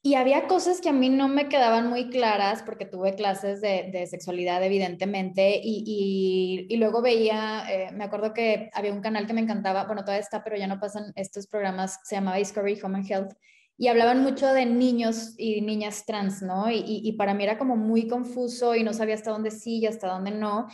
y 0.02 0.16
había 0.16 0.48
cosas 0.48 0.82
que 0.82 0.90
a 0.90 0.94
mí 0.94 1.10
no 1.10 1.28
me 1.28 1.48
quedaban 1.48 1.90
muy 1.90 2.10
claras 2.10 2.64
porque 2.64 2.88
tuve 2.88 3.14
clases 3.14 3.62
de, 3.62 4.08
sexualidad, 4.10 4.64
evidentemente, 4.64 5.62
y, 5.64 6.66
y, 6.68 6.78
luego 6.78 7.04
veía, 7.04 7.66
eh, 7.70 7.92
me 7.92 8.06
acuerdo 8.06 8.34
que 8.34 8.72
había 8.74 8.92
un 8.92 9.02
canal 9.02 9.28
que 9.28 9.34
me 9.34 9.42
encantaba, 9.42 9.86
bueno, 9.86 10.02
todavía 10.02 10.24
está, 10.24 10.44
pero 10.44 10.58
ya 10.58 10.66
no 10.66 10.80
pasan 10.80 11.14
estos 11.16 11.46
programas, 11.46 12.00
se 12.04 12.16
llamaba 12.16 12.38
Discovery 12.38 12.80
Home 12.82 12.98
and 12.98 13.12
Health, 13.12 13.34
y 13.78 13.90
hablaban 13.90 14.24
mucho 14.24 14.52
de 14.52 14.66
niños 14.66 15.36
y 15.38 15.62
niñas 15.62 16.04
trans, 16.08 16.42
¿no? 16.42 16.72
Y, 16.72 16.84
y 16.84 17.12
para 17.12 17.36
mí 17.36 17.44
era 17.44 17.60
como 17.60 17.76
muy 17.76 18.08
confuso 18.08 18.74
y 18.74 18.84
no 18.84 18.94
sabía 18.94 19.14
hasta 19.14 19.30
dónde 19.30 19.52
sí 19.52 19.82
y 19.82 19.86
hasta 19.86 20.08
dónde 20.08 20.32
no. 20.32 20.68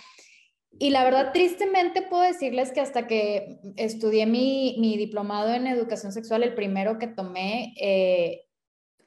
Y 0.77 0.89
la 0.89 1.03
verdad, 1.03 1.31
tristemente 1.31 2.01
puedo 2.01 2.23
decirles 2.23 2.71
que 2.71 2.81
hasta 2.81 3.07
que 3.07 3.59
estudié 3.77 4.25
mi, 4.25 4.95
diplomado 4.97 5.53
en 5.53 5.67
educación 5.67 6.11
sexual, 6.11 6.43
el 6.43 6.53
primero 6.53 6.99
que 6.99 7.07
tomé, 7.07 7.73
eh, 7.79 8.45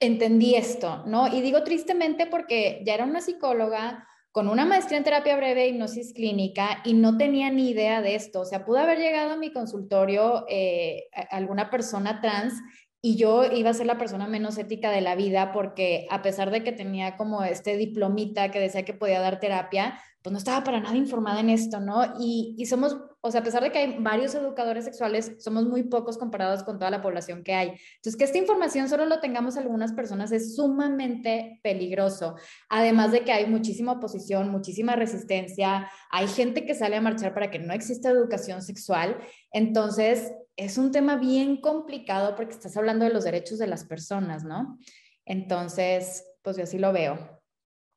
entendí 0.00 0.54
esto, 0.54 1.04
¿no? 1.06 1.28
Y 1.28 1.40
digo 1.42 1.64
tristemente 1.64 2.26
porque 2.26 2.82
ya 2.86 2.94
era 2.94 3.04
una 3.04 3.20
psicóloga 3.20 4.06
con 4.32 4.48
una 4.48 4.64
maestría 4.64 4.98
en 4.98 5.04
terapia 5.04 5.36
breve 5.36 5.64
e 5.64 5.68
hipnosis 5.68 6.12
clínica 6.14 6.80
y 6.84 6.94
no 6.94 7.16
tenía 7.18 7.50
ni 7.50 7.70
idea 7.70 8.00
de 8.02 8.14
esto. 8.14 8.40
O 8.40 8.44
sea, 8.44 8.64
pudo 8.64 8.78
haber 8.78 8.98
llegado 8.98 9.32
a 9.32 9.36
mi 9.36 9.52
consultorio 9.52 10.46
eh, 10.48 11.08
alguna 11.30 11.70
persona 11.70 12.20
trans 12.20 12.54
y 13.00 13.16
yo 13.16 13.44
iba 13.44 13.70
a 13.70 13.74
ser 13.74 13.86
la 13.86 13.98
persona 13.98 14.26
menos 14.26 14.58
ética 14.58 14.90
de 14.90 15.00
la 15.00 15.14
vida 15.14 15.52
porque 15.52 16.06
a 16.10 16.22
pesar 16.22 16.50
de 16.50 16.62
que 16.62 16.72
tenía 16.72 17.16
como 17.16 17.42
este 17.42 17.76
diplomita 17.76 18.50
que 18.50 18.60
decía 18.60 18.84
que 18.84 18.94
podía 18.94 19.20
dar 19.20 19.40
terapia, 19.40 19.98
pues 20.28 20.32
no 20.32 20.38
estaba 20.38 20.62
para 20.62 20.80
nada 20.80 20.96
informada 20.96 21.40
en 21.40 21.48
esto, 21.48 21.80
¿no? 21.80 22.14
Y, 22.20 22.54
y 22.58 22.66
somos 22.66 22.98
o 23.20 23.32
sea, 23.32 23.40
a 23.40 23.44
pesar 23.44 23.64
de 23.64 23.72
que 23.72 23.78
hay 23.78 23.96
varios 23.98 24.34
educadores 24.34 24.84
sexuales, 24.84 25.32
somos 25.40 25.66
muy 25.66 25.82
pocos 25.82 26.16
comparados 26.16 26.62
con 26.62 26.78
toda 26.78 26.90
la 26.90 27.02
población 27.02 27.42
que 27.42 27.52
hay. 27.52 27.68
Entonces, 27.96 28.16
que 28.16 28.24
esta 28.24 28.38
información 28.38 28.88
solo 28.88 29.06
lo 29.06 29.18
tengamos 29.18 29.56
algunas 29.56 29.92
personas 29.92 30.30
es 30.30 30.54
sumamente 30.54 31.58
peligroso. 31.64 32.36
Además 32.68 33.10
de 33.10 33.24
que 33.24 33.32
hay 33.32 33.46
muchísima 33.46 33.92
oposición, 33.92 34.50
muchísima 34.50 34.94
resistencia, 34.94 35.90
hay 36.10 36.28
gente 36.28 36.64
que 36.64 36.76
sale 36.76 36.96
a 36.96 37.00
marchar 37.00 37.34
para 37.34 37.50
que 37.50 37.58
no 37.58 37.72
exista 37.72 38.08
educación 38.08 38.62
sexual. 38.62 39.18
Entonces, 39.50 40.32
es 40.56 40.78
un 40.78 40.92
tema 40.92 41.16
bien 41.16 41.60
complicado 41.60 42.36
porque 42.36 42.52
estás 42.52 42.76
hablando 42.76 43.04
de 43.04 43.12
los 43.12 43.24
derechos 43.24 43.58
de 43.58 43.66
las 43.66 43.84
personas, 43.84 44.44
¿no? 44.44 44.78
Entonces, 45.24 46.24
pues 46.42 46.56
yo 46.56 46.62
así 46.62 46.78
lo 46.78 46.92
veo. 46.92 47.40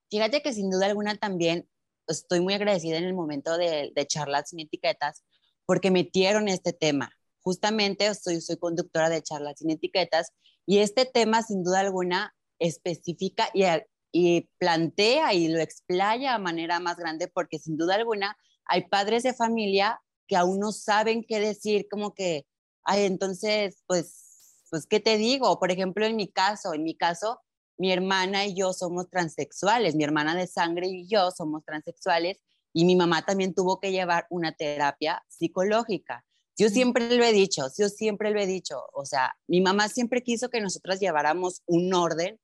Fíjate 0.09 0.41
que 0.41 0.51
sin 0.51 0.69
duda 0.71 0.87
alguna 0.87 1.15
también 1.15 1.67
estoy 2.07 2.41
muy 2.41 2.53
agradecida 2.53 2.97
en 2.97 3.05
el 3.05 3.13
momento 3.13 3.57
de, 3.57 3.91
charlas 4.07 4.49
sin 4.49 4.59
etiquetas 4.59 5.23
porque 5.65 5.91
metieron 5.91 6.47
este 6.47 6.73
tema. 6.73 7.11
Justamente 7.41 8.13
soy, 8.15 8.41
soy 8.41 8.57
conductora 8.57 9.09
de 9.09 9.21
charlas 9.23 9.59
sin 9.59 9.71
etiquetas 9.71 10.31
y 10.65 10.79
este 10.79 11.05
tema 11.05 11.41
sin 11.41 11.63
duda 11.63 11.79
alguna 11.79 12.35
especifica 12.59 13.49
y, 13.53 13.63
y 14.11 14.49
plantea 14.57 15.33
y 15.33 15.47
lo 15.47 15.59
explaya 15.59 16.35
a 16.35 16.39
manera 16.39 16.79
más 16.79 16.97
grande 16.97 17.27
porque 17.27 17.59
sin 17.59 17.77
duda 17.77 17.95
alguna 17.95 18.37
hay 18.65 18.87
padres 18.87 19.23
de 19.23 19.33
familia 19.33 19.99
que 20.27 20.37
aún 20.37 20.59
no 20.59 20.71
saben 20.71 21.25
qué 21.27 21.41
decir, 21.41 21.87
como 21.91 22.13
que, 22.13 22.45
ay, 22.85 23.03
entonces, 23.03 23.83
pues, 23.85 24.63
pues, 24.69 24.87
¿qué 24.87 25.01
te 25.01 25.17
digo? 25.17 25.59
Por 25.59 25.71
ejemplo, 25.71 26.05
en 26.05 26.15
mi 26.15 26.31
caso, 26.31 26.73
en 26.73 26.83
mi 26.83 26.95
caso, 26.95 27.41
mi 27.77 27.91
hermana 27.91 28.45
y 28.45 28.55
yo 28.55 28.73
somos 28.73 29.09
transexuales, 29.09 29.95
mi 29.95 30.03
hermana 30.03 30.35
de 30.35 30.47
sangre 30.47 30.87
y 30.87 31.07
yo 31.07 31.31
somos 31.31 31.63
transexuales 31.65 32.37
y 32.73 32.85
mi 32.85 32.95
mamá 32.95 33.25
también 33.25 33.53
tuvo 33.53 33.79
que 33.79 33.91
llevar 33.91 34.27
una 34.29 34.53
terapia 34.53 35.23
psicológica. 35.27 36.25
Yo 36.57 36.69
siempre 36.69 37.15
lo 37.17 37.23
he 37.23 37.31
dicho, 37.31 37.63
yo 37.77 37.89
siempre 37.89 38.31
lo 38.31 38.39
he 38.39 38.45
dicho, 38.45 38.83
o 38.93 39.05
sea, 39.05 39.35
mi 39.47 39.61
mamá 39.61 39.87
siempre 39.87 40.21
quiso 40.21 40.49
que 40.49 40.61
nosotras 40.61 40.99
lleváramos 40.99 41.63
un 41.65 41.93
orden 41.93 42.39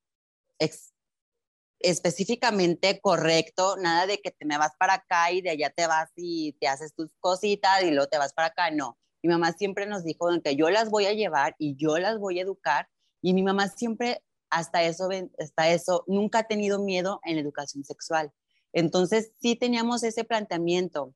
específicamente 1.79 3.00
correcto, 3.00 3.75
nada 3.77 4.07
de 4.07 4.19
que 4.19 4.31
te 4.31 4.46
me 4.46 4.57
vas 4.57 4.72
para 4.79 4.96
acá 4.96 5.31
y 5.31 5.41
de 5.41 5.51
allá 5.51 5.69
te 5.69 5.88
vas 5.88 6.10
y 6.15 6.53
te 6.53 6.67
haces 6.67 6.93
tus 6.96 7.12
cositas 7.19 7.84
y 7.84 7.91
luego 7.91 8.10
te 8.10 8.17
vas 8.17 8.34
para 8.34 8.48
acá, 8.48 8.72
no. 8.72 8.98
Mi 9.22 9.29
mamá 9.29 9.53
siempre 9.53 9.86
nos 9.86 10.03
dijo 10.03 10.29
que 10.43 10.55
yo 10.55 10.69
las 10.69 10.89
voy 10.89 11.05
a 11.05 11.13
llevar 11.13 11.55
y 11.60 11.75
yo 11.75 11.98
las 11.98 12.17
voy 12.17 12.39
a 12.39 12.43
educar 12.43 12.89
y 13.22 13.34
mi 13.34 13.43
mamá 13.43 13.67
siempre 13.67 14.24
hasta 14.50 14.84
eso, 14.84 15.10
hasta 15.39 15.70
eso, 15.70 16.04
nunca 16.08 16.39
ha 16.39 16.44
tenido 16.48 16.84
miedo 16.84 17.20
en 17.24 17.36
la 17.36 17.42
educación 17.42 17.84
sexual. 17.84 18.32
Entonces 18.74 19.32
sí 19.42 19.56
teníamos 19.56 20.04
ese 20.04 20.24
planteamiento. 20.24 21.13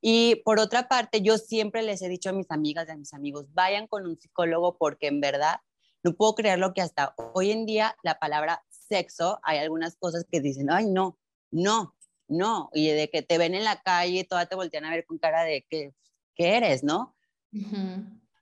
Y 0.00 0.36
por 0.44 0.58
otra 0.58 0.88
parte, 0.88 1.20
yo 1.20 1.36
siempre 1.38 1.82
les 1.82 2.00
he 2.02 2.08
dicho 2.08 2.30
a 2.30 2.32
mis 2.32 2.50
amigas 2.50 2.88
y 2.88 2.92
a 2.92 2.96
mis 2.96 3.12
amigos, 3.12 3.52
vayan 3.52 3.86
con 3.86 4.06
un 4.06 4.18
psicólogo 4.18 4.76
porque 4.78 5.08
en 5.08 5.20
verdad 5.20 5.56
no 6.02 6.14
puedo 6.14 6.34
creerlo 6.34 6.72
que 6.72 6.80
hasta 6.80 7.14
hoy 7.34 7.50
en 7.50 7.66
día 7.66 7.94
la 8.02 8.18
palabra 8.18 8.64
sexo, 8.70 9.38
hay 9.42 9.58
algunas 9.58 9.96
cosas 9.96 10.26
que 10.30 10.40
dicen, 10.40 10.70
ay, 10.70 10.86
no, 10.86 11.18
no, 11.50 11.94
no, 12.28 12.70
y 12.72 12.88
de 12.88 13.10
que 13.10 13.22
te 13.22 13.38
ven 13.38 13.54
en 13.54 13.64
la 13.64 13.82
calle, 13.82 14.24
todas 14.24 14.48
te 14.48 14.56
voltean 14.56 14.84
a 14.84 14.90
ver 14.90 15.04
con 15.04 15.18
cara 15.18 15.44
de 15.44 15.66
que, 15.68 15.92
¿qué 16.34 16.56
eres, 16.56 16.82
no? 16.82 17.16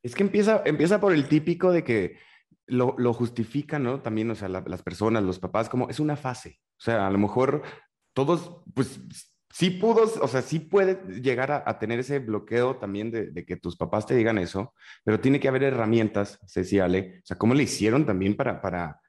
Es 0.02 0.14
que 0.14 0.23
empieza, 0.23 0.62
empieza 0.64 1.00
por 1.00 1.12
el 1.12 1.28
típico 1.28 1.73
de 1.73 1.85
que 1.85 2.16
lo, 2.68 2.94
lo 2.98 3.12
justifican, 3.12 3.82
¿no? 3.82 4.00
También, 4.00 4.30
o 4.30 4.34
sea, 4.34 4.48
las 4.48 4.82
personas, 4.82 5.22
los 5.22 5.38
papás, 5.38 5.68
como 5.68 5.88
es 5.88 6.00
una 6.00 6.16
fase. 6.16 6.60
O 6.78 6.82
sea, 6.82 7.06
a 7.06 7.10
lo 7.10 7.18
mejor 7.18 7.62
todos, 8.12 8.62
pues 8.75 9.00
sí 9.50 9.70
pudo, 9.70 10.04
o 10.22 10.28
sea, 10.28 10.42
sí 10.42 10.60
puede 10.60 11.20
llegar 11.20 11.50
a, 11.50 11.78
tener 11.78 11.98
ese 11.98 12.18
bloqueo 12.18 12.76
también 12.76 13.10
de, 13.10 13.44
que 13.44 13.56
tus 13.56 13.76
papás 13.76 14.06
te 14.06 14.14
digan 14.14 14.38
eso, 14.38 14.75
pero 15.04 15.20
tiene 15.20 15.40
que 15.40 15.48
haber 15.48 15.64
herramientas, 15.64 16.38
Ceci 16.46 16.78
Ale, 16.78 17.20
o 17.22 17.26
sea, 17.26 17.38
¿cómo 17.38 17.54
le 17.54 17.64
hicieron 17.64 18.06
también 18.06 18.37
para, 18.37 18.60
para, 18.60 19.00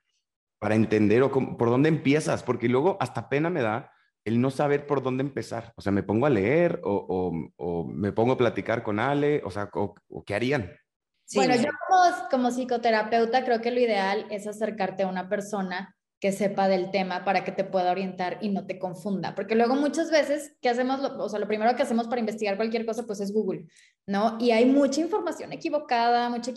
para 0.60 0.76
entender 0.76 1.24
o 1.24 1.32
por 1.32 1.70
dónde 1.70 1.90
empiezas? 1.90 2.44
Porque 2.44 2.70
luego 2.70 2.98
hasta 3.00 3.30
pena 3.30 3.50
me 3.50 3.62
da 3.62 3.92
el 4.26 4.42
no 4.42 4.52
saber 4.52 4.86
por 4.86 5.02
dónde 5.02 5.24
empezar. 5.24 5.74
O 5.76 5.82
sea, 5.82 5.92
me 5.92 6.04
pongo 6.04 6.26
a 6.26 6.30
leer 6.30 6.82
o, 6.84 7.34
o, 7.58 7.86
me 7.86 8.12
pongo 8.12 8.34
a 8.34 8.38
platicar 8.38 8.84
con 8.84 9.00
Ale, 9.00 9.42
o 9.44 9.52
sea, 9.52 9.70
o, 9.74 9.96
qué 10.26 10.36
harían. 10.36 10.72
Bueno, 11.36 11.56
yo 11.56 11.70
como, 11.88 12.30
como 12.30 12.52
psicoterapeuta 12.52 13.44
creo 13.44 13.62
que 13.62 13.72
lo 13.72 13.80
ideal 13.80 14.26
es 14.30 14.48
acercarte 14.48 15.04
a 15.04 15.08
una 15.08 15.30
persona 15.30 15.96
que 16.20 16.32
sepa 16.34 16.68
del 16.68 16.92
tema 16.92 17.24
para 17.24 17.46
que 17.46 17.52
te 17.54 17.64
pueda 17.64 17.92
orientar 17.92 18.40
y 18.42 18.50
no 18.50 18.66
te 18.66 18.78
confunda. 18.78 19.36
Porque 19.36 19.56
luego 19.56 19.76
muchas 19.76 20.12
veces, 20.12 20.54
¿qué 20.62 20.70
hacemos? 20.70 21.00
O 21.00 21.30
sea, 21.30 21.40
lo 21.40 21.48
primero 21.48 21.76
que 21.76 21.84
hacemos 21.84 22.08
para 22.08 22.20
investigar 22.20 22.58
cualquier 22.58 22.86
cosa, 22.86 23.06
pues 23.06 23.22
es 23.22 23.32
Google, 23.32 23.66
¿no? 24.06 24.38
Y 24.40 24.52
hay 24.52 24.66
mucha 24.66 25.00
información 25.00 25.54
equivocada, 25.54 26.30
mucha, 26.30 26.52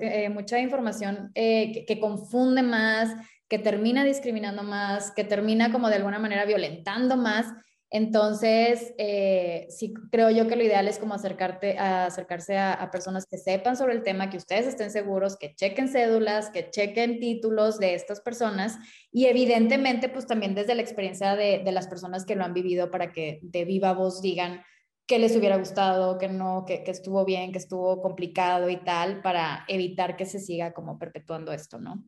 eh, 0.00 0.28
mucha 0.28 0.58
información 0.58 1.30
eh, 1.34 1.86
que, 1.86 1.98
confunde 1.98 2.62
más, 2.62 3.10
que 3.48 3.58
termina 3.58 4.04
discriminando 4.04 4.62
más, 4.62 5.12
que 5.12 5.24
termina 5.24 5.72
como 5.72 5.88
de 5.88 5.96
alguna 5.96 6.18
manera 6.18 6.44
violentando 6.44 7.16
más. 7.16 7.46
Entonces, 7.90 8.94
eh, 8.98 9.66
sí 9.70 9.94
creo 10.10 10.30
yo 10.30 10.48
que 10.48 10.56
lo 10.56 10.64
ideal 10.64 10.88
es 10.88 10.98
como 10.98 11.14
acercarte 11.14 11.78
a, 11.78 12.06
acercarse 12.06 12.58
a, 12.58 12.90
personas 12.90 13.26
que 13.26 13.38
sepan 13.38 13.76
sobre 13.76 13.94
el 13.94 14.02
tema, 14.02 14.28
que 14.28 14.36
ustedes 14.36 14.66
estén 14.66 14.90
seguros, 14.90 15.36
que 15.36 15.54
chequen 15.54 15.88
cédulas, 15.88 16.50
que 16.50 16.68
chequen 16.68 17.20
títulos 17.20 17.78
de 17.78 17.94
estas 17.94 18.20
personas 18.20 18.76
y 19.12 19.26
evidentemente 19.26 20.08
pues 20.08 20.26
también 20.26 20.54
desde 20.54 20.74
la 20.74 20.82
experiencia 20.82 21.36
de, 21.36 21.60
de 21.64 21.72
las 21.72 21.86
personas 21.86 22.26
que 22.26 22.34
lo 22.34 22.44
han 22.44 22.54
vivido 22.54 22.90
para 22.90 23.12
que 23.12 23.38
de 23.42 23.64
viva 23.64 23.92
voz 23.92 24.20
digan 24.20 24.62
qué 25.06 25.20
les 25.20 25.36
hubiera 25.36 25.56
gustado, 25.56 26.18
que 26.18 26.28
no, 26.28 26.64
que, 26.66 26.82
que 26.82 26.90
estuvo 26.90 27.24
bien, 27.24 27.52
que 27.52 27.58
estuvo 27.58 28.02
complicado 28.02 28.68
y 28.68 28.78
tal, 28.78 29.22
para 29.22 29.64
evitar 29.68 30.16
que 30.16 30.26
se 30.26 30.40
siga 30.40 30.72
como 30.72 30.98
perpetuando 30.98 31.52
esto, 31.52 31.78
¿no? 31.78 32.04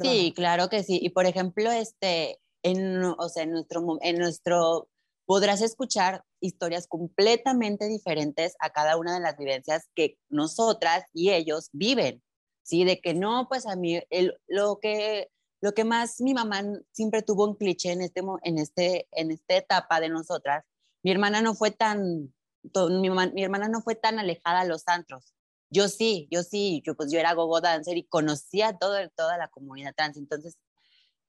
Sí, 0.00 0.32
claro 0.34 0.70
que 0.70 0.82
sí. 0.82 0.98
Y 1.02 1.10
por 1.10 1.26
ejemplo, 1.26 1.70
este, 1.70 2.38
en, 2.62 3.04
o 3.04 3.28
sea, 3.28 3.44
en 3.44 3.52
nuestro, 3.52 3.98
en 4.00 4.18
nuestro, 4.18 4.88
podrás 5.26 5.62
escuchar 5.62 6.24
historias 6.40 6.86
completamente 6.86 7.86
diferentes 7.86 8.54
a 8.60 8.70
cada 8.70 8.96
una 8.96 9.14
de 9.14 9.20
las 9.20 9.36
vivencias 9.36 9.88
que 9.94 10.18
nosotras 10.28 11.04
y 11.12 11.30
ellos 11.30 11.68
viven, 11.72 12.22
¿sí? 12.62 12.84
De 12.84 13.00
que 13.00 13.14
no, 13.14 13.46
pues 13.48 13.66
a 13.66 13.76
mí, 13.76 14.00
el, 14.10 14.36
lo, 14.46 14.78
que, 14.80 15.30
lo 15.60 15.72
que 15.72 15.84
más 15.84 16.20
mi 16.20 16.34
mamá 16.34 16.62
siempre 16.92 17.22
tuvo 17.22 17.46
un 17.46 17.56
cliché 17.56 17.92
en, 17.92 18.02
este, 18.02 18.22
en, 18.42 18.58
este, 18.58 19.08
en 19.12 19.30
esta 19.30 19.56
etapa 19.56 20.00
de 20.00 20.08
nosotras, 20.08 20.64
mi 21.02 21.10
hermana 21.10 21.42
no 21.42 21.54
fue 21.54 21.70
tan, 21.70 22.32
mi, 22.62 23.42
hermana 23.42 23.68
no 23.68 23.80
fue 23.82 23.94
tan 23.94 24.18
alejada 24.18 24.60
a 24.60 24.64
los 24.64 24.84
antros. 24.86 25.32
Yo 25.70 25.88
sí, 25.88 26.28
yo 26.30 26.42
sí, 26.42 26.82
yo 26.84 26.94
pues 26.94 27.10
yo 27.10 27.18
era 27.18 27.32
gogo 27.32 27.60
dancer 27.60 27.96
y 27.96 28.04
conocía 28.04 28.76
todo, 28.76 28.96
toda 29.16 29.38
la 29.38 29.48
comunidad 29.48 29.94
trans, 29.96 30.16
entonces 30.18 30.58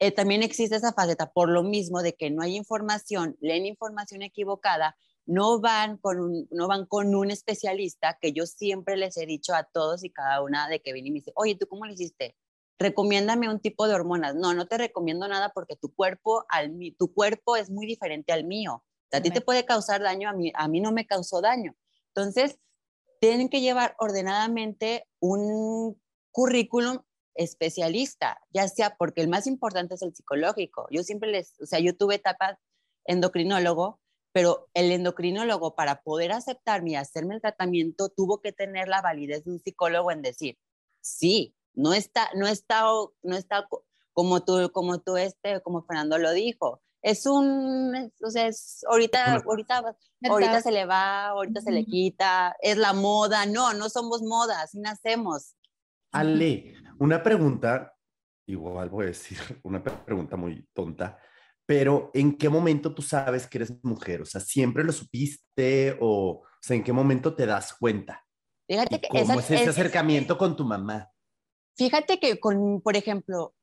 eh, 0.03 0.11
también 0.11 0.43
existe 0.43 0.75
esa 0.75 0.91
faceta 0.91 1.31
por 1.31 1.47
lo 1.49 1.63
mismo 1.63 2.01
de 2.01 2.13
que 2.13 2.29
no 2.29 2.41
hay 2.41 2.57
información, 2.57 3.37
leen 3.39 3.65
información 3.65 4.21
equivocada, 4.21 4.97
no 5.25 5.61
van 5.61 5.97
con 5.97 6.19
un, 6.19 6.45
no 6.51 6.67
van 6.67 6.85
con 6.85 7.15
un 7.15 7.31
especialista 7.31 8.17
que 8.21 8.33
yo 8.33 8.45
siempre 8.45 8.97
les 8.97 9.15
he 9.15 9.25
dicho 9.25 9.55
a 9.55 9.63
todos 9.63 10.03
y 10.03 10.09
cada 10.09 10.41
una 10.41 10.67
de 10.67 10.81
que 10.81 10.91
viene 10.91 11.07
y 11.07 11.11
me 11.11 11.19
dice, 11.19 11.31
oye, 11.35 11.55
¿tú 11.55 11.67
cómo 11.67 11.85
lo 11.85 11.93
hiciste? 11.93 12.35
Recomiéndame 12.77 13.47
un 13.47 13.61
tipo 13.61 13.87
de 13.87 13.93
hormonas. 13.93 14.35
No, 14.35 14.53
no 14.53 14.67
te 14.67 14.77
recomiendo 14.77 15.25
nada 15.29 15.53
porque 15.55 15.77
tu 15.77 15.95
cuerpo, 15.95 16.43
al, 16.49 16.73
tu 16.99 17.13
cuerpo 17.13 17.55
es 17.55 17.69
muy 17.69 17.85
diferente 17.85 18.33
al 18.33 18.43
mío. 18.43 18.83
a 19.13 19.21
ti 19.21 19.31
te 19.31 19.39
puede 19.39 19.63
causar 19.63 20.01
daño, 20.01 20.27
a 20.27 20.33
mí, 20.33 20.51
a 20.53 20.67
mí 20.67 20.81
no 20.81 20.91
me 20.91 21.07
causó 21.07 21.39
daño. 21.39 21.77
Entonces, 22.07 22.59
tienen 23.21 23.47
que 23.47 23.61
llevar 23.61 23.95
ordenadamente 23.99 25.07
un 25.21 25.97
currículum 26.31 26.99
especialista, 27.35 28.39
ya 28.51 28.67
sea 28.67 28.95
porque 28.95 29.21
el 29.21 29.27
más 29.27 29.47
importante 29.47 29.95
es 29.95 30.01
el 30.01 30.15
psicológico. 30.15 30.87
Yo 30.91 31.03
siempre 31.03 31.31
les, 31.31 31.59
o 31.61 31.65
sea, 31.65 31.79
yo 31.79 31.95
tuve 31.95 32.15
etapa 32.15 32.59
endocrinólogo, 33.05 33.99
pero 34.31 34.69
el 34.73 34.91
endocrinólogo 34.91 35.75
para 35.75 36.01
poder 36.01 36.31
aceptarme 36.31 36.91
y 36.91 36.95
hacerme 36.95 37.35
el 37.35 37.41
tratamiento 37.41 38.09
tuvo 38.09 38.41
que 38.41 38.51
tener 38.51 38.87
la 38.87 39.01
validez 39.01 39.45
de 39.45 39.51
un 39.51 39.59
psicólogo 39.59 40.11
en 40.11 40.21
decir, 40.21 40.57
sí, 41.01 41.55
no 41.73 41.93
está, 41.93 42.29
no 42.35 42.47
está, 42.47 42.85
no 43.21 43.35
está 43.35 43.67
como 44.13 44.43
tú, 44.43 44.71
como 44.71 44.99
tú 44.99 45.17
este, 45.17 45.61
como 45.61 45.83
Fernando 45.83 46.17
lo 46.17 46.31
dijo. 46.31 46.81
Es 47.01 47.25
un, 47.25 48.11
o 48.23 48.29
sea, 48.29 48.47
es, 48.47 48.85
ahorita, 48.89 49.43
ahorita, 49.45 49.95
ahorita 50.29 50.61
se 50.61 50.71
le 50.71 50.85
va, 50.85 51.27
ahorita 51.27 51.59
se 51.59 51.71
le 51.71 51.83
quita, 51.83 52.55
es 52.61 52.77
la 52.77 52.93
moda. 52.93 53.45
No, 53.45 53.73
no 53.73 53.89
somos 53.89 54.21
modas, 54.21 54.63
así 54.63 54.79
nacemos. 54.79 55.55
Ale, 56.13 56.75
una 56.99 57.21
pregunta, 57.21 57.95
igual 58.47 58.89
voy 58.89 59.05
a 59.05 59.07
decir 59.07 59.37
una 59.63 59.83
pregunta 59.83 60.37
muy 60.37 60.67
tonta, 60.73 61.19
pero 61.65 62.11
¿en 62.13 62.37
qué 62.37 62.49
momento 62.49 62.93
tú 62.93 63.01
sabes 63.01 63.47
que 63.47 63.57
eres 63.57 63.73
mujer? 63.83 64.21
O 64.21 64.25
sea, 64.25 64.41
¿siempre 64.41 64.83
lo 64.83 64.91
supiste 64.91 65.97
o, 65.99 66.41
o 66.41 66.45
sea, 66.61 66.75
en 66.75 66.83
qué 66.83 66.93
momento 66.93 67.35
te 67.35 67.45
das 67.45 67.73
cuenta? 67.73 68.25
Fíjate 68.67 68.99
que 69.01 69.07
¿Cómo 69.07 69.39
es 69.39 69.51
ese 69.51 69.69
acercamiento 69.69 70.37
con 70.37 70.55
tu 70.55 70.65
mamá? 70.65 71.11
Fíjate 71.75 72.19
que 72.19 72.39
con, 72.39 72.81
por 72.81 72.95
ejemplo, 72.95 73.55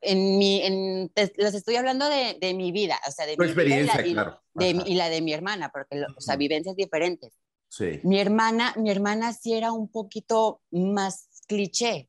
en 0.00 0.38
mi, 0.38 0.62
en, 0.62 1.10
les 1.14 1.54
estoy 1.54 1.76
hablando 1.76 2.08
de, 2.08 2.38
de, 2.40 2.54
mi 2.54 2.70
vida, 2.70 2.98
o 3.06 3.10
sea, 3.10 3.26
de 3.26 3.36
tu 3.36 3.42
mi 3.42 3.48
experiencia, 3.48 4.00
vida 4.00 4.06
y 4.06 4.14
la, 4.14 4.22
claro. 4.22 4.42
De, 4.54 4.90
y 4.90 4.94
la 4.94 5.08
de 5.08 5.20
mi 5.22 5.32
hermana, 5.32 5.70
porque, 5.72 6.04
o 6.16 6.20
sea, 6.20 6.36
vivencias 6.36 6.76
diferentes. 6.76 7.34
Sí. 7.68 8.00
Mi 8.04 8.20
hermana, 8.20 8.72
mi 8.76 8.90
hermana 8.90 9.32
sí 9.32 9.54
era 9.54 9.72
un 9.72 9.90
poquito 9.90 10.62
más 10.70 11.27
cliché. 11.48 12.08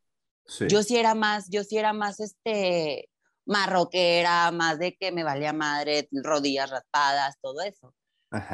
Yo 0.68 0.84
sí 0.84 0.98
era 0.98 1.16
más, 1.16 1.50
yo 1.50 1.64
sí 1.64 1.78
era 1.78 1.94
más 1.94 2.20
este 2.20 3.10
marroquera, 3.46 4.52
más 4.52 4.78
de 4.78 4.96
que 4.96 5.12
me 5.12 5.24
valía 5.24 5.54
madre, 5.54 6.08
rodillas 6.12 6.70
raspadas, 6.70 7.38
todo 7.42 7.62
eso. 7.62 7.96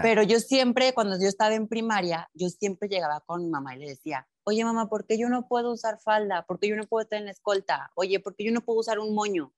Pero 0.02 0.24
yo 0.24 0.40
siempre, 0.40 0.94
cuando 0.94 1.20
yo 1.20 1.28
estaba 1.28 1.54
en 1.54 1.68
primaria, 1.68 2.30
yo 2.34 2.48
siempre 2.50 2.88
llegaba 2.88 3.20
con 3.26 3.44
mi 3.44 3.50
mamá 3.50 3.76
y 3.76 3.80
le 3.80 3.88
decía, 3.88 4.26
oye 4.44 4.64
mamá, 4.64 4.88
¿por 4.88 5.06
qué 5.06 5.18
yo 5.18 5.28
no 5.28 5.48
puedo 5.50 5.74
usar 5.74 6.00
falda? 6.00 6.44
¿Por 6.44 6.60
qué 6.60 6.70
yo 6.70 6.78
no 6.78 6.86
puedo 6.86 7.04
estar 7.04 7.20
en 7.20 7.26
la 7.26 7.32
escolta? 7.32 7.92
Oye, 7.96 8.22
¿por 8.22 8.36
qué 8.36 8.46
yo 8.46 8.54
no 8.54 8.62
puedo 8.62 8.80
usar 8.80 9.00
un 9.00 9.14
moño? 9.14 9.54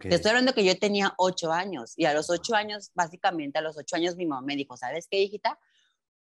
Te 0.00 0.14
estoy 0.14 0.30
hablando 0.30 0.52
que 0.52 0.64
yo 0.64 0.78
tenía 0.78 1.14
ocho 1.16 1.50
años 1.50 1.94
y 1.96 2.04
a 2.04 2.12
los 2.12 2.28
ocho 2.28 2.54
años, 2.54 2.90
básicamente 2.94 3.58
a 3.58 3.62
los 3.62 3.78
ocho 3.78 3.96
años 3.96 4.16
mi 4.16 4.26
mamá 4.26 4.42
me 4.42 4.54
dijo, 4.54 4.76
¿sabes 4.76 5.06
qué, 5.10 5.22
hijita? 5.22 5.58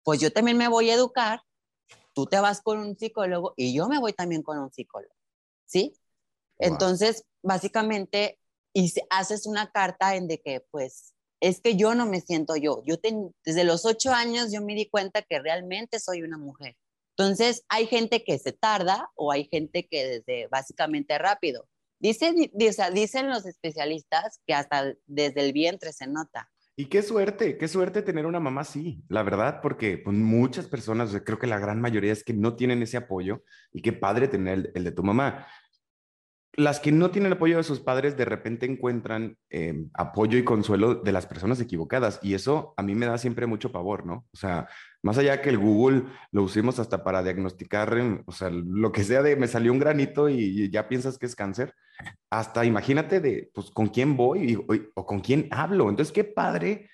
Pues 0.02 0.20
yo 0.20 0.32
también 0.32 0.56
me 0.56 0.66
voy 0.66 0.90
a 0.90 0.94
educar, 0.94 1.42
tú 2.12 2.26
te 2.26 2.38
vas 2.40 2.60
con 2.60 2.78
un 2.78 2.96
psicólogo 2.96 3.54
y 3.56 3.74
yo 3.74 3.88
me 3.88 3.98
voy 3.98 4.12
también 4.12 4.42
con 4.42 4.58
un 4.58 4.72
psicólogo. 4.72 5.14
¿sí? 5.64 5.94
Entonces, 6.58 7.24
básicamente, 7.42 8.38
y 8.72 8.92
haces 9.10 9.46
una 9.46 9.70
carta 9.70 10.14
en 10.14 10.28
de 10.28 10.40
que, 10.40 10.60
pues, 10.70 11.14
es 11.40 11.60
que 11.60 11.76
yo 11.76 11.94
no 11.94 12.06
me 12.06 12.20
siento 12.20 12.56
yo. 12.56 12.82
Yo 12.86 12.96
desde 13.44 13.64
los 13.64 13.84
ocho 13.84 14.12
años 14.12 14.52
yo 14.52 14.62
me 14.62 14.74
di 14.74 14.88
cuenta 14.88 15.22
que 15.22 15.40
realmente 15.40 15.98
soy 15.98 16.22
una 16.22 16.38
mujer. 16.38 16.76
Entonces, 17.16 17.64
hay 17.68 17.86
gente 17.86 18.24
que 18.24 18.38
se 18.38 18.52
tarda 18.52 19.10
o 19.14 19.30
hay 19.30 19.46
gente 19.46 19.86
que 19.86 20.06
desde 20.06 20.46
básicamente 20.48 21.18
rápido. 21.18 21.68
Dicen, 21.98 22.50
dicen 22.52 23.30
los 23.30 23.46
especialistas 23.46 24.40
que 24.46 24.54
hasta 24.54 24.94
desde 25.06 25.40
el 25.40 25.52
vientre 25.52 25.92
se 25.92 26.06
nota. 26.06 26.50
Y 26.76 26.86
qué 26.86 27.02
suerte, 27.02 27.56
qué 27.56 27.68
suerte 27.68 28.02
tener 28.02 28.26
una 28.26 28.40
mamá 28.40 28.62
así, 28.62 29.04
la 29.08 29.22
verdad, 29.22 29.60
porque 29.62 29.96
pues, 29.96 30.16
muchas 30.16 30.66
personas, 30.66 31.16
creo 31.24 31.38
que 31.38 31.46
la 31.46 31.60
gran 31.60 31.80
mayoría 31.80 32.12
es 32.12 32.24
que 32.24 32.34
no 32.34 32.56
tienen 32.56 32.82
ese 32.82 32.96
apoyo 32.96 33.44
y 33.72 33.80
qué 33.80 33.92
padre 33.92 34.26
tener 34.26 34.54
el, 34.54 34.72
el 34.74 34.84
de 34.84 34.90
tu 34.90 35.04
mamá. 35.04 35.46
Las 36.56 36.80
que 36.80 36.92
no 36.92 37.10
tienen 37.10 37.32
apoyo 37.32 37.56
de 37.56 37.64
sus 37.64 37.80
padres 37.80 38.16
de 38.16 38.24
repente 38.24 38.66
encuentran 38.66 39.36
eh, 39.50 39.86
apoyo 39.94 40.38
y 40.38 40.44
consuelo 40.44 40.94
de 40.94 41.12
las 41.12 41.26
personas 41.26 41.60
equivocadas 41.60 42.20
y 42.22 42.34
eso 42.34 42.74
a 42.76 42.82
mí 42.82 42.94
me 42.94 43.06
da 43.06 43.18
siempre 43.18 43.46
mucho 43.46 43.72
pavor, 43.72 44.06
¿no? 44.06 44.26
O 44.32 44.36
sea, 44.36 44.68
más 45.02 45.18
allá 45.18 45.42
que 45.42 45.50
el 45.50 45.58
Google 45.58 46.04
lo 46.30 46.42
usemos 46.42 46.78
hasta 46.78 47.02
para 47.02 47.22
diagnosticar, 47.22 47.96
em, 47.98 48.22
o 48.26 48.32
sea, 48.32 48.50
lo 48.50 48.92
que 48.92 49.04
sea 49.04 49.22
de 49.22 49.36
me 49.36 49.48
salió 49.48 49.72
un 49.72 49.78
granito 49.78 50.28
y 50.28 50.70
ya 50.70 50.88
piensas 50.88 51.18
que 51.18 51.26
es 51.26 51.34
cáncer, 51.34 51.74
hasta 52.30 52.64
imagínate 52.64 53.20
de, 53.20 53.50
pues, 53.52 53.70
con 53.70 53.88
quién 53.88 54.16
voy 54.16 54.56
o, 54.94 55.06
con 55.06 55.20
quién 55.20 55.48
hablo. 55.50 55.88
Entonces, 55.88 56.12
qué 56.12 56.24
padre, 56.24 56.88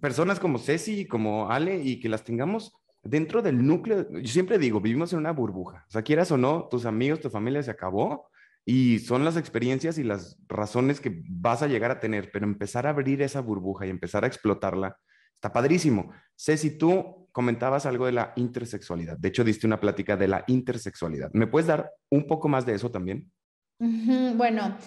personas 0.00 0.40
como 0.40 0.58
Ceci, 0.58 1.06
como 1.06 1.50
Ale 1.50 1.80
y 1.82 2.00
que 2.00 2.08
las 2.08 2.24
tengamos 2.24 2.72
dentro 3.02 3.42
del 3.42 3.64
núcleo. 3.66 4.06
Yo 4.10 4.32
siempre 4.32 4.58
digo, 4.58 4.80
vivimos 4.80 5.12
en 5.12 5.20
una 5.20 5.32
burbuja. 5.32 5.84
O 5.88 5.90
sea, 5.90 6.02
quieras 6.02 6.30
o 6.32 6.36
no, 6.36 6.68
tus 6.70 6.86
amigos, 6.86 7.20
tu 7.20 7.30
familia 7.30 7.62
se 7.62 7.70
acabó 7.70 8.28
y 8.64 8.98
son 9.00 9.24
las 9.24 9.36
experiencias 9.36 9.98
y 9.98 10.04
las 10.04 10.38
razones 10.48 11.00
que 11.00 11.22
vas 11.28 11.62
a 11.62 11.66
llegar 11.66 11.90
a 11.90 12.00
tener, 12.00 12.30
pero 12.32 12.46
empezar 12.46 12.86
a 12.86 12.90
abrir 12.90 13.20
esa 13.22 13.40
burbuja 13.40 13.86
y 13.86 13.90
empezar 13.90 14.24
a 14.24 14.26
explotarla 14.26 14.96
está 15.34 15.52
padrísimo. 15.52 16.10
Ceci, 16.36 16.78
tú 16.78 17.28
comentabas 17.32 17.84
algo 17.84 18.06
de 18.06 18.12
la 18.12 18.32
intersexualidad. 18.36 19.18
De 19.18 19.28
hecho, 19.28 19.44
diste 19.44 19.66
una 19.66 19.80
plática 19.80 20.16
de 20.16 20.28
la 20.28 20.44
intersexualidad. 20.46 21.30
¿Me 21.34 21.46
puedes 21.46 21.66
dar 21.66 21.90
un 22.10 22.26
poco 22.26 22.48
más 22.48 22.64
de 22.64 22.74
eso 22.74 22.90
también? 22.90 23.30
Bueno, 23.78 24.78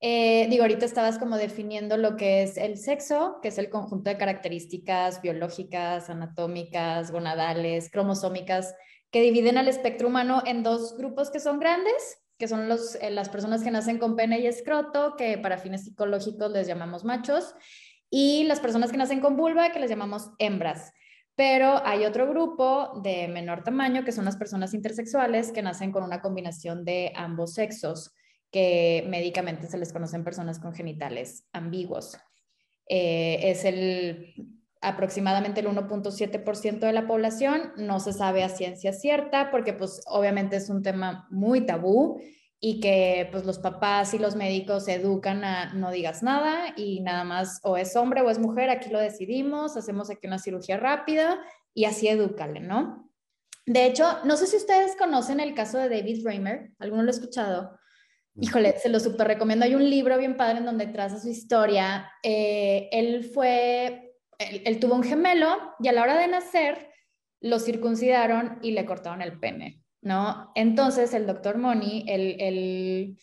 eh, 0.00 0.46
digo, 0.48 0.62
ahorita 0.62 0.86
estabas 0.86 1.18
como 1.18 1.36
definiendo 1.36 1.96
lo 1.96 2.16
que 2.16 2.42
es 2.42 2.56
el 2.56 2.78
sexo, 2.78 3.38
que 3.42 3.48
es 3.48 3.58
el 3.58 3.68
conjunto 3.68 4.08
de 4.08 4.16
características 4.16 5.20
biológicas, 5.20 6.08
anatómicas, 6.08 7.10
gonadales, 7.10 7.90
cromosómicas, 7.90 8.74
que 9.10 9.20
dividen 9.20 9.58
al 9.58 9.68
espectro 9.68 10.08
humano 10.08 10.42
en 10.46 10.62
dos 10.62 10.96
grupos 10.96 11.30
que 11.30 11.40
son 11.40 11.58
grandes, 11.58 12.18
que 12.38 12.48
son 12.48 12.68
los, 12.68 12.96
eh, 12.96 13.10
las 13.10 13.28
personas 13.28 13.62
que 13.62 13.70
nacen 13.70 13.98
con 13.98 14.16
pene 14.16 14.40
y 14.40 14.46
escroto, 14.46 15.14
que 15.16 15.38
para 15.38 15.58
fines 15.58 15.84
psicológicos 15.84 16.50
les 16.50 16.66
llamamos 16.66 17.04
machos, 17.04 17.54
y 18.10 18.44
las 18.44 18.60
personas 18.60 18.90
que 18.90 18.98
nacen 18.98 19.20
con 19.20 19.36
vulva, 19.36 19.70
que 19.72 19.80
les 19.80 19.90
llamamos 19.90 20.30
hembras. 20.38 20.92
Pero 21.34 21.84
hay 21.84 22.04
otro 22.04 22.28
grupo 22.28 23.00
de 23.02 23.28
menor 23.28 23.62
tamaño, 23.62 24.04
que 24.04 24.12
son 24.12 24.24
las 24.24 24.36
personas 24.36 24.72
intersexuales, 24.74 25.52
que 25.52 25.62
nacen 25.62 25.92
con 25.92 26.02
una 26.02 26.22
combinación 26.22 26.84
de 26.84 27.12
ambos 27.14 27.54
sexos, 27.54 28.14
que 28.50 29.04
médicamente 29.08 29.66
se 29.66 29.76
les 29.76 29.92
conocen 29.92 30.24
personas 30.24 30.58
con 30.58 30.72
genitales 30.72 31.46
ambiguos. 31.52 32.16
Eh, 32.88 33.50
es 33.50 33.64
el 33.64 34.34
aproximadamente 34.80 35.60
el 35.60 35.68
1.7% 35.68 36.80
de 36.80 36.92
la 36.92 37.06
población, 37.06 37.72
no 37.76 38.00
se 38.00 38.12
sabe 38.12 38.44
a 38.44 38.48
ciencia 38.48 38.92
cierta 38.92 39.50
porque 39.50 39.72
pues 39.72 40.02
obviamente 40.06 40.56
es 40.56 40.68
un 40.68 40.82
tema 40.82 41.26
muy 41.30 41.64
tabú 41.66 42.20
y 42.60 42.80
que 42.80 43.28
pues 43.30 43.44
los 43.44 43.58
papás 43.58 44.14
y 44.14 44.18
los 44.18 44.36
médicos 44.36 44.88
educan 44.88 45.44
a 45.44 45.74
no 45.74 45.90
digas 45.90 46.22
nada 46.22 46.74
y 46.76 47.00
nada 47.00 47.24
más 47.24 47.60
o 47.62 47.76
es 47.76 47.96
hombre 47.96 48.22
o 48.22 48.30
es 48.30 48.38
mujer, 48.38 48.70
aquí 48.70 48.90
lo 48.90 48.98
decidimos, 48.98 49.76
hacemos 49.76 50.10
aquí 50.10 50.26
una 50.26 50.38
cirugía 50.38 50.76
rápida 50.76 51.38
y 51.74 51.84
así 51.84 52.08
edúcale, 52.08 52.60
¿no? 52.60 53.10
De 53.66 53.84
hecho, 53.84 54.06
no 54.24 54.36
sé 54.36 54.46
si 54.46 54.56
ustedes 54.56 54.96
conocen 54.96 55.40
el 55.40 55.54
caso 55.54 55.78
de 55.78 55.88
David 55.88 56.24
Raymer, 56.24 56.70
¿alguno 56.78 57.02
lo 57.02 57.08
ha 57.08 57.10
escuchado? 57.10 57.78
Híjole, 58.38 58.78
se 58.78 58.90
lo 58.90 59.00
súper 59.00 59.28
recomiendo. 59.28 59.64
Hay 59.64 59.74
un 59.74 59.88
libro 59.88 60.16
bien 60.18 60.36
padre 60.36 60.58
en 60.58 60.66
donde 60.66 60.86
traza 60.86 61.18
su 61.18 61.28
historia. 61.28 62.12
Eh, 62.22 62.88
él 62.92 63.24
fue 63.24 64.05
él, 64.38 64.80
tuvo 64.80 64.94
un 64.94 65.02
gemelo 65.02 65.74
y 65.80 65.88
a 65.88 65.92
la 65.92 66.02
hora 66.02 66.18
de 66.18 66.28
nacer 66.28 66.90
lo 67.40 67.58
circuncidaron 67.58 68.58
y 68.62 68.72
le 68.72 68.84
cortaron 68.84 69.22
el 69.22 69.38
pene, 69.38 69.82
¿no? 70.02 70.50
Entonces 70.54 71.14
el 71.14 71.26
doctor 71.26 71.58
Moni, 71.58 72.04
él, 72.08 73.16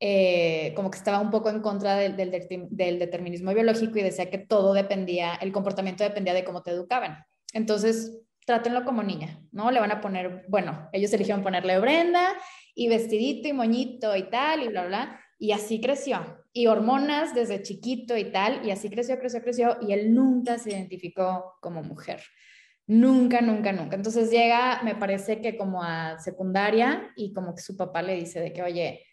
eh, 0.00 0.72
como 0.76 0.90
que 0.90 0.98
estaba 0.98 1.20
un 1.20 1.30
poco 1.30 1.50
en 1.50 1.60
contra 1.60 1.96
del, 1.96 2.16
del, 2.16 2.98
determinismo 2.98 3.52
biológico 3.54 3.98
y 3.98 4.02
decía 4.02 4.30
que 4.30 4.38
todo 4.38 4.72
dependía, 4.72 5.34
el 5.34 5.52
comportamiento 5.52 6.04
dependía 6.04 6.34
de 6.34 6.44
cómo 6.44 6.62
te 6.62 6.70
educaban. 6.70 7.24
Entonces, 7.52 8.20
trátenlo 8.46 8.84
como 8.84 9.02
niña, 9.02 9.40
¿no? 9.52 9.70
Le 9.70 9.80
van 9.80 9.90
a 9.90 10.00
poner, 10.00 10.44
bueno, 10.48 10.88
ellos 10.92 11.12
eligieron 11.12 11.42
ponerle 11.42 11.78
Brenda 11.80 12.34
y 12.74 12.88
vestidito 12.88 13.48
y 13.48 13.52
moñito 13.52 14.16
y 14.16 14.30
tal 14.30 14.62
y 14.62 14.68
bla, 14.68 14.86
bla. 14.86 15.20
Y 15.38 15.52
así 15.52 15.80
creció. 15.80 16.45
Y 16.56 16.68
hormonas 16.68 17.34
desde 17.34 17.62
chiquito 17.62 18.16
y 18.16 18.32
tal. 18.32 18.66
Y 18.66 18.70
así 18.70 18.88
creció, 18.88 19.18
creció, 19.18 19.42
creció. 19.42 19.76
Y 19.82 19.92
él 19.92 20.14
nunca 20.14 20.58
se 20.58 20.70
identificó 20.70 21.56
como 21.60 21.82
mujer. 21.82 22.22
Nunca, 22.86 23.40
nunca, 23.40 23.72
nunca. 23.72 23.96
Entonces 23.96 24.30
llega, 24.30 24.80
me 24.82 24.94
parece 24.94 25.40
que 25.40 25.56
como 25.56 25.82
a 25.82 26.18
secundaria 26.18 27.12
y 27.16 27.32
como 27.32 27.54
que 27.54 27.60
su 27.60 27.76
papá 27.76 28.00
le 28.00 28.14
dice 28.14 28.40
de 28.40 28.52
que, 28.52 28.62
oye, 28.62 29.04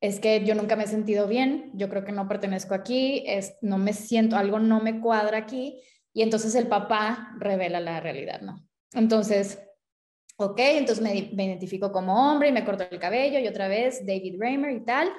es 0.00 0.20
que 0.20 0.44
yo 0.44 0.54
nunca 0.54 0.76
me 0.76 0.84
he 0.84 0.86
sentido 0.86 1.26
bien, 1.26 1.72
yo 1.74 1.88
creo 1.88 2.04
que 2.04 2.12
no 2.12 2.28
pertenezco 2.28 2.74
aquí, 2.74 3.24
es, 3.26 3.56
no 3.62 3.78
me 3.78 3.92
siento, 3.92 4.36
algo 4.36 4.58
no 4.60 4.80
me 4.80 5.00
cuadra 5.00 5.38
aquí. 5.38 5.82
Y 6.12 6.22
entonces 6.22 6.54
el 6.54 6.68
papá 6.68 7.34
revela 7.38 7.80
la 7.80 8.00
realidad, 8.00 8.40
¿no? 8.42 8.64
Entonces, 8.92 9.60
ok, 10.36 10.58
entonces 10.58 11.02
me, 11.02 11.30
me 11.34 11.46
identifico 11.46 11.90
como 11.90 12.30
hombre 12.30 12.48
y 12.48 12.52
me 12.52 12.64
corto 12.64 12.86
el 12.88 12.98
cabello 12.98 13.38
y 13.38 13.48
otra 13.48 13.68
vez 13.68 14.06
David 14.06 14.36
Raymer 14.38 14.70
y 14.70 14.84
tal. 14.84 15.10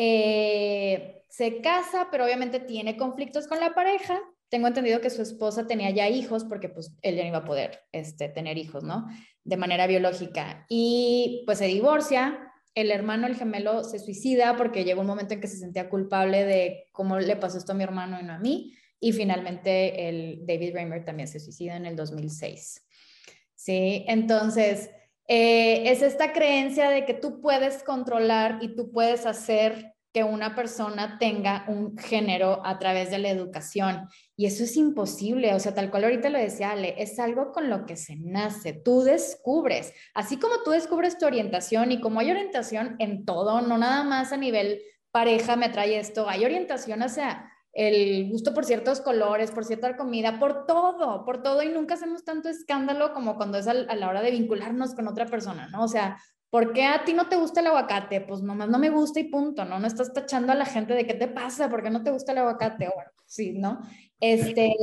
Eh, 0.00 1.24
se 1.28 1.60
casa, 1.60 2.06
pero 2.08 2.24
obviamente 2.24 2.60
tiene 2.60 2.96
conflictos 2.96 3.48
con 3.48 3.58
la 3.58 3.74
pareja. 3.74 4.20
Tengo 4.48 4.68
entendido 4.68 5.00
que 5.00 5.10
su 5.10 5.22
esposa 5.22 5.66
tenía 5.66 5.90
ya 5.90 6.08
hijos 6.08 6.44
porque 6.44 6.68
pues 6.68 6.96
él 7.02 7.16
ya 7.16 7.22
no 7.22 7.28
iba 7.30 7.38
a 7.38 7.44
poder 7.44 7.80
este, 7.90 8.28
tener 8.28 8.58
hijos, 8.58 8.84
¿no? 8.84 9.08
De 9.42 9.56
manera 9.56 9.88
biológica. 9.88 10.64
Y 10.68 11.42
pues 11.46 11.58
se 11.58 11.66
divorcia. 11.66 12.52
El 12.76 12.92
hermano, 12.92 13.26
el 13.26 13.34
gemelo, 13.34 13.82
se 13.82 13.98
suicida 13.98 14.56
porque 14.56 14.84
llegó 14.84 15.00
un 15.00 15.08
momento 15.08 15.34
en 15.34 15.40
que 15.40 15.48
se 15.48 15.58
sentía 15.58 15.90
culpable 15.90 16.44
de 16.44 16.86
cómo 16.92 17.18
le 17.18 17.34
pasó 17.34 17.58
esto 17.58 17.72
a 17.72 17.74
mi 17.74 17.82
hermano 17.82 18.20
y 18.20 18.22
no 18.22 18.34
a 18.34 18.38
mí. 18.38 18.72
Y 19.00 19.10
finalmente 19.10 20.08
el 20.08 20.46
David 20.46 20.74
Raymer 20.74 21.04
también 21.04 21.26
se 21.26 21.40
suicida 21.40 21.74
en 21.74 21.86
el 21.86 21.96
2006. 21.96 22.86
Sí, 23.56 24.04
entonces 24.06 24.90
eh, 25.28 25.90
es 25.90 26.02
esta 26.02 26.32
creencia 26.32 26.88
de 26.90 27.04
que 27.04 27.14
tú 27.14 27.40
puedes 27.40 27.82
controlar 27.82 28.58
y 28.62 28.74
tú 28.74 28.90
puedes 28.90 29.26
hacer 29.26 29.94
que 30.12 30.24
una 30.24 30.54
persona 30.54 31.18
tenga 31.18 31.66
un 31.68 31.98
género 31.98 32.62
a 32.64 32.78
través 32.78 33.10
de 33.10 33.18
la 33.18 33.28
educación. 33.28 34.08
Y 34.36 34.46
eso 34.46 34.64
es 34.64 34.74
imposible, 34.76 35.54
o 35.54 35.60
sea, 35.60 35.74
tal 35.74 35.90
cual 35.90 36.04
ahorita 36.04 36.30
lo 36.30 36.38
decía 36.38 36.70
Ale, 36.70 36.94
es 36.96 37.18
algo 37.18 37.52
con 37.52 37.68
lo 37.68 37.84
que 37.84 37.96
se 37.96 38.16
nace, 38.16 38.72
tú 38.72 39.02
descubres, 39.02 39.92
así 40.14 40.38
como 40.38 40.62
tú 40.64 40.70
descubres 40.70 41.18
tu 41.18 41.26
orientación 41.26 41.92
y 41.92 42.00
como 42.00 42.20
hay 42.20 42.30
orientación 42.30 42.96
en 42.98 43.26
todo, 43.26 43.60
no 43.60 43.76
nada 43.76 44.04
más 44.04 44.32
a 44.32 44.38
nivel 44.38 44.80
pareja 45.10 45.56
me 45.56 45.68
trae 45.68 45.98
esto, 45.98 46.28
hay 46.28 46.44
orientación 46.44 47.02
hacia 47.02 47.47
el 47.78 48.28
gusto 48.28 48.52
por 48.52 48.64
ciertos 48.64 49.00
colores, 49.00 49.52
por 49.52 49.64
cierta 49.64 49.96
comida, 49.96 50.40
por 50.40 50.66
todo, 50.66 51.24
por 51.24 51.44
todo 51.44 51.62
y 51.62 51.68
nunca 51.68 51.94
hacemos 51.94 52.24
tanto 52.24 52.48
escándalo 52.48 53.14
como 53.14 53.36
cuando 53.36 53.56
es 53.56 53.68
a, 53.68 53.72
la 53.72 54.08
hora 54.08 54.20
de 54.20 54.32
vincularnos 54.32 54.96
con 54.96 55.06
otra 55.06 55.26
persona, 55.26 55.68
¿no? 55.68 55.84
O 55.84 55.88
sea, 55.88 56.20
¿por 56.50 56.72
qué 56.72 56.86
a 56.86 57.04
ti 57.04 57.12
no 57.12 57.28
te 57.28 57.36
gusta 57.36 57.60
el 57.60 57.68
aguacate? 57.68 58.20
Pues 58.22 58.42
nomás 58.42 58.68
no 58.68 58.80
me 58.80 58.90
gusta 58.90 59.20
y 59.20 59.30
punto, 59.30 59.64
¿no? 59.64 59.78
No 59.78 59.86
estás 59.86 60.12
tachando 60.12 60.50
a 60.50 60.56
la 60.56 60.66
gente 60.66 60.92
de 60.92 61.06
qué 61.06 61.14
te 61.14 61.28
pasa, 61.28 61.70
¿por 61.70 61.84
qué 61.84 61.90
no 61.90 62.02
te 62.02 62.10
gusta 62.10 62.32
el 62.32 62.38
aguacate? 62.38 62.88
Sí, 63.26 63.52
¿no? 63.52 63.80
Este, 64.18 64.74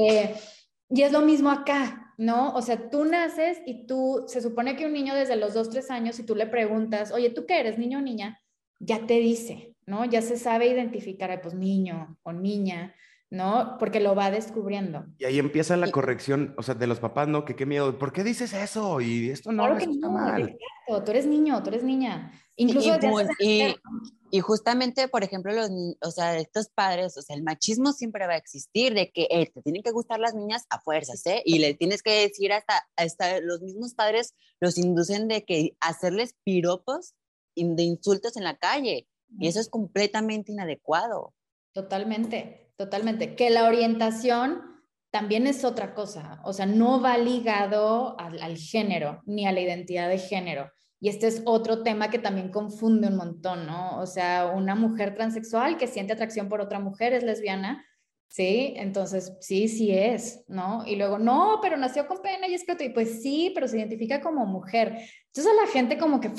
y 0.89 1.01
es 1.01 1.11
lo 1.11 1.19
mismo 1.19 1.51
acá, 1.51 2.13
¿no? 2.17 2.53
O 2.53 2.61
sea, 2.61 2.89
tú 2.89 3.03
naces 3.03 3.57
y 3.65 3.87
tú, 3.87 4.23
se 4.27 4.39
supone 4.39 4.77
que 4.77 4.85
un 4.85 4.93
niño 4.93 5.13
desde 5.15 5.35
los 5.35 5.53
dos, 5.53 5.69
tres 5.69 5.91
años, 5.91 6.15
si 6.15 6.23
tú 6.23 6.33
le 6.33 6.47
preguntas, 6.47 7.11
oye, 7.11 7.29
¿tú 7.29 7.45
qué 7.45 7.59
eres, 7.59 7.77
niño 7.77 7.97
o 7.97 8.01
niña? 8.01 8.41
Ya 8.79 9.05
te 9.05 9.15
dice, 9.15 9.74
¿no? 9.85 10.05
Ya 10.05 10.21
se 10.21 10.37
sabe 10.37 10.67
identificar, 10.67 11.41
pues 11.41 11.53
niño 11.53 12.17
o 12.23 12.33
niña, 12.33 12.95
¿no? 13.29 13.77
Porque 13.79 13.99
lo 13.99 14.15
va 14.15 14.31
descubriendo. 14.31 15.05
Y 15.17 15.25
ahí 15.25 15.39
empieza 15.39 15.77
la 15.77 15.91
corrección, 15.91 16.53
o 16.57 16.63
sea, 16.63 16.75
de 16.75 16.87
los 16.87 16.99
papás, 16.99 17.27
¿no? 17.27 17.45
Que 17.45 17.55
qué 17.55 17.65
miedo, 17.65 17.97
¿por 17.97 18.13
qué 18.13 18.23
dices 18.23 18.53
eso? 18.53 19.01
Y 19.01 19.29
esto 19.29 19.51
no, 19.51 19.63
claro 19.63 19.77
que 19.77 19.85
está 19.85 20.09
mal. 20.09 20.57
tú 20.87 21.11
eres 21.11 21.25
niño, 21.25 21.61
tú 21.63 21.69
eres 21.69 21.83
niña. 21.83 22.31
Incluso 22.57 22.97
y, 23.39 23.75
y, 24.31 24.39
justamente, 24.39 25.09
por 25.09 25.25
ejemplo, 25.25 25.51
los, 25.51 25.69
o 26.01 26.11
sea, 26.11 26.37
estos 26.37 26.69
padres, 26.69 27.17
o 27.17 27.21
sea, 27.21 27.35
el 27.35 27.43
machismo 27.43 27.91
siempre 27.91 28.25
va 28.27 28.33
a 28.33 28.37
existir, 28.37 28.93
de 28.93 29.11
que 29.11 29.27
eh, 29.29 29.51
te 29.53 29.61
tienen 29.61 29.83
que 29.83 29.91
gustar 29.91 30.21
las 30.21 30.35
niñas 30.35 30.65
a 30.69 30.79
fuerzas, 30.79 31.25
¿eh? 31.25 31.41
Y 31.43 31.59
le 31.59 31.73
tienes 31.73 32.01
que 32.01 32.21
decir 32.21 32.53
hasta, 32.53 32.87
hasta 32.95 33.41
los 33.41 33.61
mismos 33.61 33.93
padres 33.93 34.35
los 34.61 34.77
inducen 34.77 35.27
de 35.27 35.43
que 35.43 35.75
hacerles 35.81 36.35
piropos 36.45 37.13
de 37.57 37.83
insultos 37.83 38.37
en 38.37 38.45
la 38.45 38.55
calle. 38.55 39.07
Y 39.37 39.47
eso 39.47 39.59
es 39.59 39.69
completamente 39.69 40.51
inadecuado. 40.51 41.33
Totalmente, 41.73 42.71
totalmente. 42.77 43.35
Que 43.35 43.49
la 43.49 43.65
orientación 43.67 44.75
también 45.15 45.47
es 45.47 45.63
otra 45.63 45.93
cosa, 45.93 46.41
o 46.43 46.51
sea, 46.51 46.65
no 46.65 46.99
va 46.99 47.17
ligado 47.17 48.19
al, 48.19 48.57
género 48.57 49.21
ni 49.25 49.47
a 49.47 49.53
la 49.53 49.61
identidad 49.61 50.09
de 50.09 50.17
género. 50.17 50.69
Y 50.99 51.07
este 51.07 51.27
es 51.27 51.41
otro 51.45 51.83
tema 51.83 52.09
que 52.09 52.19
también 52.19 52.51
confunde 52.51 53.07
un 53.07 53.15
montón, 53.15 53.65
¿no? 53.65 53.97
O 53.99 54.07
sea, 54.07 54.47
una 54.47 54.75
mujer 54.75 55.15
transexual 55.15 55.77
que 55.77 55.87
siente 55.87 56.11
atracción 56.11 56.49
por 56.49 56.59
otra 56.59 56.79
mujer 56.79 57.13
es 57.13 57.23
lesbiana, 57.23 57.85
¿sí? 58.27 58.73
Entonces, 58.75 59.31
sí, 59.39 59.69
sí 59.69 59.91
es, 59.97 60.43
¿no? 60.49 60.85
Y 60.85 60.97
luego, 60.97 61.17
no, 61.17 61.59
pero 61.61 61.77
nació 61.77 62.07
con 62.07 62.21
pena 62.21 62.49
y 62.49 62.53
escroto, 62.53 62.83
y 62.83 62.89
pues 62.89 63.21
sí, 63.21 63.53
pero 63.55 63.69
se 63.69 63.77
identifica 63.77 64.19
como 64.19 64.45
mujer. 64.45 64.97
Entonces 65.27 65.53
a 65.53 65.65
la 65.65 65.71
gente 65.71 65.97
como 65.97 66.19
que, 66.19 66.33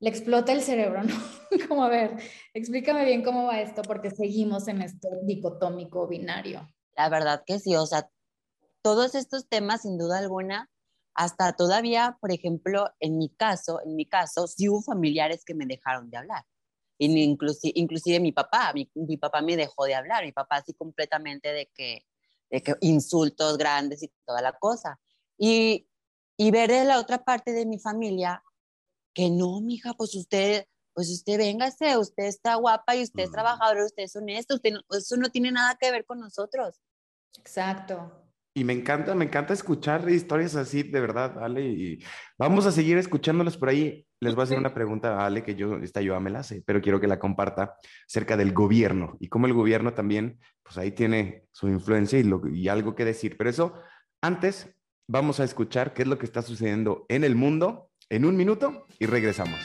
le 0.00 0.08
explota 0.08 0.52
el 0.52 0.62
cerebro, 0.62 1.02
¿no? 1.04 1.14
como 1.68 1.84
a 1.84 1.88
ver, 1.88 2.16
explícame 2.54 3.04
bien 3.04 3.22
cómo 3.22 3.44
va 3.44 3.60
esto, 3.60 3.82
porque 3.82 4.10
seguimos 4.10 4.66
en 4.68 4.82
este 4.82 5.08
dicotómico 5.22 6.08
binario. 6.08 6.66
La 6.96 7.08
verdad 7.08 7.44
que 7.46 7.58
sí, 7.58 7.76
o 7.76 7.86
sea, 7.86 8.10
todos 8.82 9.14
estos 9.14 9.48
temas, 9.48 9.82
sin 9.82 9.98
duda 9.98 10.18
alguna, 10.18 10.70
hasta 11.14 11.52
todavía, 11.52 12.16
por 12.20 12.32
ejemplo, 12.32 12.90
en 12.98 13.18
mi 13.18 13.28
caso, 13.28 13.80
en 13.84 13.94
mi 13.94 14.06
caso, 14.06 14.46
sí 14.46 14.68
hubo 14.68 14.82
familiares 14.82 15.44
que 15.44 15.54
me 15.54 15.66
dejaron 15.66 16.10
de 16.10 16.16
hablar. 16.16 16.44
Inclusive, 16.98 17.72
inclusive 17.76 18.20
mi 18.20 18.32
papá, 18.32 18.72
mi, 18.74 18.90
mi, 18.94 19.16
papá 19.16 19.40
me 19.40 19.56
dejó 19.56 19.84
de 19.84 19.94
hablar, 19.94 20.24
mi 20.24 20.32
papá 20.32 20.56
así 20.56 20.74
completamente 20.74 21.52
de 21.52 21.70
que, 21.74 22.06
de 22.50 22.62
que 22.62 22.74
insultos 22.80 23.56
grandes 23.58 24.02
y 24.02 24.12
toda 24.26 24.40
la 24.42 24.52
cosa. 24.52 24.98
Y, 25.38 25.88
y 26.36 26.50
ver 26.50 26.70
de 26.70 26.84
la 26.84 26.98
otra 26.98 27.24
parte 27.24 27.52
de 27.52 27.66
mi 27.66 27.78
familia 27.78 28.42
que 29.14 29.30
no, 29.30 29.60
mija, 29.60 29.94
pues 29.94 30.14
usted, 30.14 30.64
pues 30.94 31.10
usted 31.10 31.38
véngase, 31.38 31.96
usted 31.98 32.24
está 32.24 32.54
guapa 32.56 32.96
y 32.96 33.02
usted 33.02 33.24
es 33.24 33.30
trabajador, 33.30 33.84
usted 33.84 34.04
es 34.04 34.16
honesto, 34.16 34.54
usted 34.54 34.74
eso 34.90 35.16
no 35.16 35.30
tiene 35.30 35.52
nada 35.52 35.76
que 35.80 35.90
ver 35.90 36.04
con 36.04 36.20
nosotros. 36.20 36.80
Exacto. 37.38 38.12
Y 38.52 38.64
me 38.64 38.72
encanta, 38.72 39.14
me 39.14 39.24
encanta 39.24 39.54
escuchar 39.54 40.10
historias 40.10 40.56
así, 40.56 40.82
de 40.82 41.00
verdad, 41.00 41.38
Ale, 41.38 41.68
y 41.68 42.04
vamos 42.36 42.66
a 42.66 42.72
seguir 42.72 42.98
escuchándolas 42.98 43.56
por 43.56 43.68
ahí. 43.68 44.04
Les 44.18 44.34
voy 44.34 44.42
a 44.42 44.44
hacer 44.44 44.58
una 44.58 44.74
pregunta 44.74 45.16
a 45.16 45.26
Ale, 45.26 45.44
que 45.44 45.54
yo, 45.54 45.76
esta 45.76 46.00
yo 46.00 46.18
me 46.20 46.30
la 46.30 46.42
sé, 46.42 46.62
pero 46.66 46.80
quiero 46.80 47.00
que 47.00 47.06
la 47.06 47.20
comparta 47.20 47.76
acerca 48.08 48.36
del 48.36 48.52
gobierno 48.52 49.16
y 49.20 49.28
cómo 49.28 49.46
el 49.46 49.54
gobierno 49.54 49.94
también, 49.94 50.40
pues 50.64 50.78
ahí 50.78 50.90
tiene 50.90 51.44
su 51.52 51.68
influencia 51.68 52.18
y, 52.18 52.24
lo, 52.24 52.42
y 52.48 52.68
algo 52.68 52.96
que 52.96 53.04
decir. 53.04 53.36
Pero 53.38 53.50
eso, 53.50 53.74
antes, 54.20 54.68
vamos 55.08 55.38
a 55.38 55.44
escuchar 55.44 55.94
qué 55.94 56.02
es 56.02 56.08
lo 56.08 56.18
que 56.18 56.26
está 56.26 56.42
sucediendo 56.42 57.06
en 57.08 57.22
el 57.22 57.36
mundo 57.36 57.89
en 58.10 58.24
un 58.24 58.36
minuto 58.36 58.86
y 58.98 59.06
regresamos. 59.06 59.58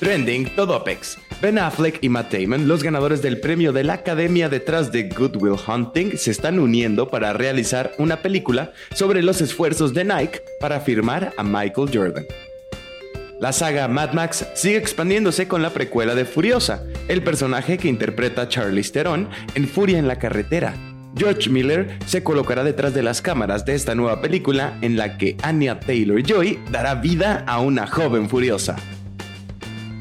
Trending 0.00 0.54
Todopex. 0.54 1.18
Ben 1.40 1.56
Affleck 1.56 2.02
y 2.02 2.08
Matt 2.08 2.32
Damon, 2.32 2.66
los 2.66 2.82
ganadores 2.82 3.22
del 3.22 3.38
premio 3.38 3.72
de 3.72 3.84
la 3.84 3.94
Academia 3.94 4.48
detrás 4.48 4.90
de 4.90 5.04
Good 5.04 5.36
Will 5.36 5.56
Hunting, 5.66 6.16
se 6.16 6.32
están 6.32 6.58
uniendo 6.58 7.08
para 7.08 7.32
realizar 7.32 7.92
una 7.98 8.22
película 8.22 8.72
sobre 8.92 9.22
los 9.22 9.40
esfuerzos 9.40 9.94
de 9.94 10.04
Nike 10.04 10.42
para 10.60 10.80
firmar 10.80 11.32
a 11.36 11.44
Michael 11.44 11.90
Jordan. 11.92 12.26
La 13.40 13.52
saga 13.52 13.86
Mad 13.86 14.14
Max 14.14 14.44
sigue 14.54 14.78
expandiéndose 14.78 15.46
con 15.46 15.62
la 15.62 15.70
precuela 15.70 16.16
de 16.16 16.24
Furiosa, 16.24 16.82
el 17.06 17.22
personaje 17.22 17.78
que 17.78 17.86
interpreta 17.86 18.48
Charlie 18.48 18.82
Theron 18.82 19.28
en 19.54 19.68
Furia 19.68 19.98
en 19.98 20.08
la 20.08 20.18
carretera, 20.18 20.74
George 21.16 21.50
Miller 21.50 21.98
se 22.06 22.22
colocará 22.22 22.64
detrás 22.64 22.94
de 22.94 23.02
las 23.02 23.22
cámaras 23.22 23.64
de 23.64 23.74
esta 23.74 23.94
nueva 23.94 24.20
película 24.20 24.78
en 24.82 24.96
la 24.96 25.18
que 25.18 25.36
Anya 25.42 25.80
Taylor 25.80 26.22
Joy 26.22 26.58
dará 26.70 26.94
vida 26.94 27.44
a 27.46 27.60
una 27.60 27.86
joven 27.86 28.28
furiosa. 28.28 28.76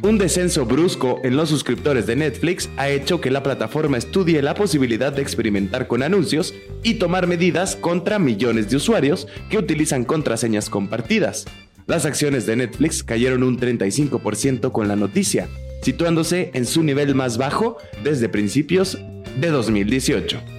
Un 0.03 0.19
descenso 0.19 0.65
brusco 0.65 1.19
en 1.23 1.35
los 1.35 1.49
suscriptores 1.49 2.05
de 2.05 2.15
Netflix 2.15 2.69
ha 2.77 2.87
hecho 2.87 3.19
que 3.19 3.31
la 3.31 3.41
plataforma 3.41 3.97
estudie 3.97 4.41
la 4.43 4.53
posibilidad 4.53 5.11
de 5.11 5.23
experimentar 5.23 5.87
con 5.87 6.03
anuncios 6.03 6.53
y 6.83 6.95
tomar 6.95 7.25
medidas 7.25 7.75
contra 7.75 8.19
millones 8.19 8.69
de 8.69 8.77
usuarios 8.77 9.27
que 9.49 9.57
utilizan 9.57 10.05
contraseñas 10.05 10.69
compartidas. 10.69 11.45
Las 11.87 12.05
acciones 12.05 12.45
de 12.45 12.57
Netflix 12.57 13.03
cayeron 13.03 13.43
un 13.43 13.59
35% 13.59 14.71
con 14.71 14.87
la 14.87 14.95
noticia, 14.95 15.49
situándose 15.81 16.51
en 16.53 16.65
su 16.65 16.83
nivel 16.83 17.15
más 17.15 17.37
bajo 17.37 17.77
desde 18.03 18.29
principios 18.29 18.99
de 19.39 19.49
2018. 19.49 20.56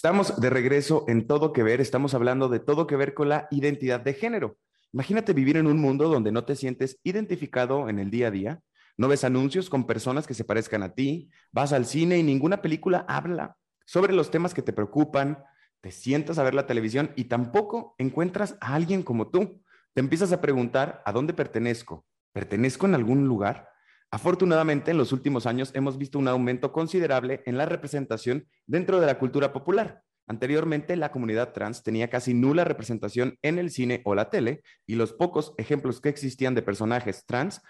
Estamos 0.00 0.40
de 0.40 0.48
regreso 0.48 1.04
en 1.08 1.26
todo 1.26 1.52
que 1.52 1.62
ver, 1.62 1.82
estamos 1.82 2.14
hablando 2.14 2.48
de 2.48 2.58
todo 2.58 2.86
que 2.86 2.96
ver 2.96 3.12
con 3.12 3.28
la 3.28 3.48
identidad 3.50 4.00
de 4.00 4.14
género. 4.14 4.56
Imagínate 4.94 5.34
vivir 5.34 5.58
en 5.58 5.66
un 5.66 5.78
mundo 5.78 6.08
donde 6.08 6.32
no 6.32 6.46
te 6.46 6.56
sientes 6.56 6.98
identificado 7.04 7.86
en 7.90 7.98
el 7.98 8.10
día 8.10 8.28
a 8.28 8.30
día, 8.30 8.62
no 8.96 9.08
ves 9.08 9.24
anuncios 9.24 9.68
con 9.68 9.86
personas 9.86 10.26
que 10.26 10.32
se 10.32 10.44
parezcan 10.44 10.82
a 10.82 10.94
ti, 10.94 11.28
vas 11.52 11.74
al 11.74 11.84
cine 11.84 12.16
y 12.16 12.22
ninguna 12.22 12.62
película 12.62 13.04
habla 13.08 13.58
sobre 13.84 14.14
los 14.14 14.30
temas 14.30 14.54
que 14.54 14.62
te 14.62 14.72
preocupan, 14.72 15.44
te 15.82 15.90
sientas 15.90 16.38
a 16.38 16.44
ver 16.44 16.54
la 16.54 16.66
televisión 16.66 17.10
y 17.14 17.24
tampoco 17.24 17.94
encuentras 17.98 18.56
a 18.62 18.76
alguien 18.76 19.02
como 19.02 19.28
tú. 19.28 19.60
Te 19.92 20.00
empiezas 20.00 20.32
a 20.32 20.40
preguntar, 20.40 21.02
¿a 21.04 21.12
dónde 21.12 21.34
pertenezco? 21.34 22.06
¿Pertenezco 22.32 22.86
en 22.86 22.94
algún 22.94 23.26
lugar? 23.28 23.69
Afortunadamente, 24.12 24.90
en 24.90 24.98
los 24.98 25.12
últimos 25.12 25.46
años 25.46 25.70
hemos 25.74 25.96
visto 25.96 26.18
un 26.18 26.26
aumento 26.26 26.72
considerable 26.72 27.42
en 27.46 27.56
la 27.56 27.66
representación 27.66 28.48
dentro 28.66 29.00
de 29.00 29.06
la 29.06 29.18
cultura 29.18 29.52
popular. 29.52 30.02
Anteriormente, 30.26 30.96
la 30.96 31.12
comunidad 31.12 31.52
trans 31.52 31.82
tenía 31.82 32.10
casi 32.10 32.34
nula 32.34 32.64
representación 32.64 33.38
en 33.42 33.58
el 33.58 33.70
cine 33.70 34.02
o 34.04 34.14
la 34.14 34.30
tele, 34.30 34.62
y 34.86 34.96
los 34.96 35.12
pocos 35.12 35.54
ejemplos 35.58 36.00
que 36.00 36.08
existían 36.08 36.54
de 36.54 36.62
personajes 36.62 37.24
trans 37.24 37.62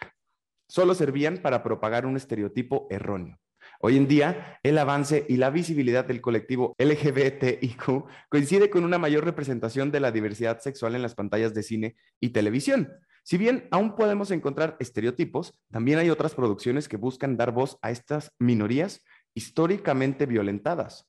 solo 0.68 0.94
servían 0.94 1.38
para 1.38 1.62
propagar 1.62 2.06
un 2.06 2.16
estereotipo 2.16 2.86
erróneo. 2.90 3.38
Hoy 3.80 3.96
en 3.96 4.08
día, 4.08 4.58
el 4.62 4.78
avance 4.78 5.24
y 5.28 5.36
la 5.36 5.50
visibilidad 5.50 6.04
del 6.04 6.20
colectivo 6.20 6.74
LGBTIQ 6.78 8.04
coincide 8.28 8.68
con 8.68 8.84
una 8.84 8.98
mayor 8.98 9.24
representación 9.24 9.90
de 9.90 10.00
la 10.00 10.12
diversidad 10.12 10.60
sexual 10.60 10.94
en 10.94 11.02
las 11.02 11.14
pantallas 11.14 11.54
de 11.54 11.62
cine 11.62 11.96
y 12.20 12.30
televisión. 12.30 12.90
Si 13.22 13.38
bien 13.38 13.68
aún 13.70 13.94
podemos 13.94 14.30
encontrar 14.30 14.76
estereotipos, 14.80 15.54
también 15.70 15.98
hay 15.98 16.10
otras 16.10 16.34
producciones 16.34 16.88
que 16.88 16.96
buscan 16.96 17.36
dar 17.36 17.52
voz 17.52 17.78
a 17.82 17.90
estas 17.90 18.32
minorías 18.38 19.02
históricamente 19.34 20.26
violentadas. 20.26 21.08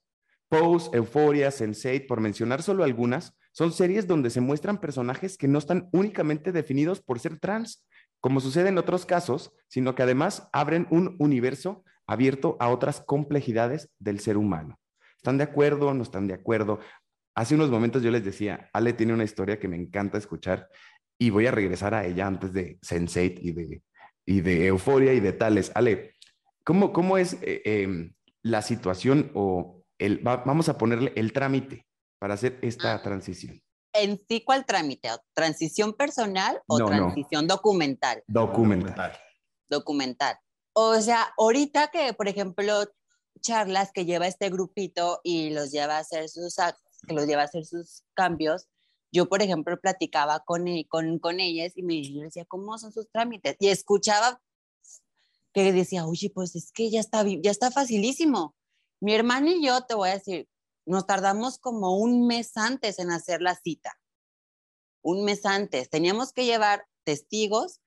Pose, 0.50 0.89
Euphoria, 0.93 1.50
Sense8, 1.50 2.08
por 2.08 2.19
mencionar 2.19 2.62
solo 2.62 2.84
algunas, 2.84 3.38
son 3.54 3.71
series 3.71 4.08
donde 4.08 4.30
se 4.30 4.41
muestran 4.41 4.80
personajes 4.80 5.38
que 5.38 5.47
no 5.47 5.60
están 5.60 5.89
únicamente 5.91 6.52
definidos 6.52 7.02
por 7.02 7.19
ser 7.19 7.39
trans, 7.39 7.86
como 8.19 8.39
sucede 8.39 8.69
en 8.69 8.78
otros 8.78 9.06
casos, 9.06 9.54
sino 9.67 9.95
que 9.95 10.04
además 10.04 10.50
abren 10.54 10.88
un 10.89 11.15
universo 11.19 11.84
abierto 12.06 12.58
a 12.60 12.69
otras 12.69 13.02
complejidades 13.02 13.89
del 14.00 14.19
ser 14.19 14.38
humano. 14.38 14.80
¿Están 15.17 15.38
de 15.38 15.43
acuerdo? 15.43 15.93
¿No 15.93 16.04
están 16.04 16.28
de 16.28 16.34
acuerdo? 16.34 16.80
Hace 17.34 17.56
unos 17.56 17.69
momentos 17.69 18.04
yo 18.04 18.12
les 18.12 18.26
decía, 18.26 18.69
Ale 18.74 18.93
tiene 18.93 19.13
una 19.13 19.24
historia 19.24 19.60
que 19.60 19.67
me 19.67 19.78
encanta 19.78 20.17
escuchar 20.17 20.67
y 21.21 21.29
voy 21.29 21.45
a 21.45 21.51
regresar 21.51 21.93
a 21.93 22.03
ella 22.03 22.25
antes 22.25 22.51
de 22.51 22.79
Sense8 22.79 23.38
y 23.43 23.51
de, 23.51 23.84
y 24.25 24.41
de 24.41 24.65
Euforia 24.65 25.13
y 25.13 25.19
de 25.19 25.34
tales. 25.34 25.71
Ale, 25.75 26.15
¿cómo, 26.63 26.91
cómo 26.91 27.15
es 27.15 27.38
eh, 27.43 27.62
em, 27.63 28.15
la 28.41 28.63
situación 28.63 29.31
o 29.36 29.84
el, 29.99 30.17
vamos 30.17 30.67
a 30.67 30.79
ponerle 30.79 31.13
el 31.15 31.31
trámite 31.31 31.86
para 32.17 32.34
hacer 32.34 32.57
esta 32.63 32.95
ah. 32.95 33.03
transición? 33.03 33.62
¿En 33.93 34.19
sí 34.27 34.43
cuál 34.43 34.65
trámite? 34.65 35.10
¿Transición 35.36 35.93
personal 35.93 36.60
o 36.65 36.84
transición 36.84 37.45
documental? 37.45 38.23
Documental. 38.25 39.12
Documental. 39.69 40.39
O 40.73 40.99
sea, 41.01 41.31
ahorita 41.38 41.89
que, 41.89 42.13
por 42.13 42.29
ejemplo, 42.29 42.86
charlas 43.41 43.91
que 43.91 44.05
lleva 44.05 44.25
este 44.25 44.49
grupito 44.49 45.21
y 45.23 45.51
los 45.51 45.71
lleva 45.71 45.97
a 45.97 45.99
hacer 45.99 46.29
sus, 46.29 46.55
que 47.07 47.13
los 47.13 47.27
lleva 47.27 47.43
a 47.43 47.45
hacer 47.45 47.63
sus 47.63 48.01
cambios, 48.15 48.70
yo, 49.12 49.28
por 49.28 49.41
ejemplo, 49.41 49.80
platicaba 49.80 50.39
con, 50.41 50.67
e, 50.67 50.88
con, 50.88 51.19
con 51.19 51.39
ellas 51.39 51.74
y 51.76 51.84
me 51.84 52.02
decía, 52.24 52.45
¿cómo 52.45 52.78
son 52.78 52.91
sus 52.91 53.10
trámites? 53.10 53.58
Y 53.60 53.67
escuchaba 53.67 54.41
que 55.54 55.74
decía, 55.74 56.06
oye, 56.06 56.32
pues 56.34 56.56
es 56.56 56.71
que 56.71 56.89
ya 56.89 57.00
está, 57.00 57.26
ya 57.26 57.52
está 57.52 57.71
facilísimo. 57.71 58.56
Mi 59.02 59.13
hermano 59.13 59.52
y 59.52 59.65
yo, 59.65 59.82
te 59.82 59.95
voy 59.95 60.10
a 60.10 60.13
decir, 60.13 60.47
nos 60.86 61.06
tardamos 61.06 61.58
como 61.58 61.97
un 61.97 62.28
mes 62.28 62.56
antes 62.56 63.00
en 63.00 63.12
hacer 63.12 63.41
la 63.41 63.56
cita. 63.56 64.00
Un 65.02 65.26
mes 65.26 65.45
antes. 65.45 65.89
Teníamos 65.89 66.32
que 66.32 66.45
llevar 66.45 66.86
testigos, 67.04 67.82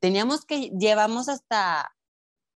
teníamos 0.00 0.44
que, 0.44 0.70
llevamos 0.70 1.28
hasta 1.28 1.93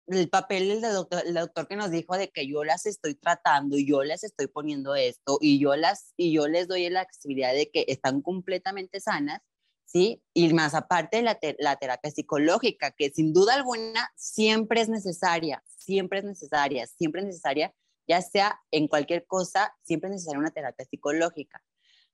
el 0.06 0.28
papel 0.28 0.80
del 0.80 0.92
doctor, 0.92 1.22
el 1.26 1.34
doctor 1.34 1.66
que 1.66 1.76
nos 1.76 1.90
dijo 1.90 2.16
de 2.16 2.30
que 2.30 2.46
yo 2.46 2.64
las 2.64 2.86
estoy 2.86 3.14
tratando 3.14 3.76
y 3.76 3.86
yo 3.86 4.02
les 4.04 4.22
estoy 4.24 4.46
poniendo 4.46 4.94
esto 4.94 5.38
y 5.40 5.58
yo, 5.58 5.74
las, 5.76 6.12
y 6.16 6.32
yo 6.32 6.46
les 6.48 6.68
doy 6.68 6.88
la 6.90 7.00
accesibilidad 7.00 7.52
de 7.52 7.70
que 7.70 7.84
están 7.88 8.22
completamente 8.22 9.00
sanas, 9.00 9.40
¿sí? 9.84 10.22
Y 10.32 10.52
más 10.52 10.74
aparte 10.74 11.22
la, 11.22 11.38
la 11.58 11.76
terapia 11.76 12.10
psicológica, 12.10 12.92
que 12.92 13.10
sin 13.10 13.32
duda 13.32 13.54
alguna 13.54 14.10
siempre 14.14 14.80
es 14.80 14.88
necesaria, 14.88 15.62
siempre 15.66 16.20
es 16.20 16.24
necesaria, 16.24 16.86
siempre 16.86 17.22
es 17.22 17.26
necesaria, 17.26 17.74
ya 18.06 18.22
sea 18.22 18.60
en 18.70 18.88
cualquier 18.88 19.26
cosa, 19.26 19.76
siempre 19.82 20.08
es 20.08 20.14
necesaria 20.14 20.38
una 20.38 20.50
terapia 20.50 20.86
psicológica. 20.86 21.62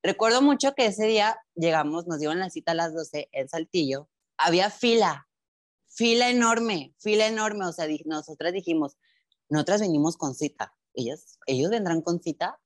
Recuerdo 0.02 0.42
mucho 0.42 0.74
que 0.74 0.86
ese 0.86 1.06
día 1.06 1.38
llegamos, 1.54 2.06
nos 2.06 2.18
dieron 2.18 2.38
la 2.38 2.50
cita 2.50 2.72
a 2.72 2.74
las 2.74 2.94
12 2.94 3.28
en 3.32 3.48
Saltillo, 3.48 4.08
había 4.36 4.70
fila, 4.70 5.28
fila 5.94 6.30
enorme, 6.30 6.94
fila 6.98 7.26
enorme. 7.26 7.66
O 7.66 7.72
sea, 7.72 7.86
nosotras 8.04 8.52
dijimos, 8.52 8.96
nosotras 9.48 9.80
venimos 9.80 10.16
con 10.16 10.34
cita. 10.34 10.74
Ellos, 10.94 11.38
ellos 11.46 11.70
vendrán 11.70 12.02
con 12.02 12.20
cita. 12.20 12.58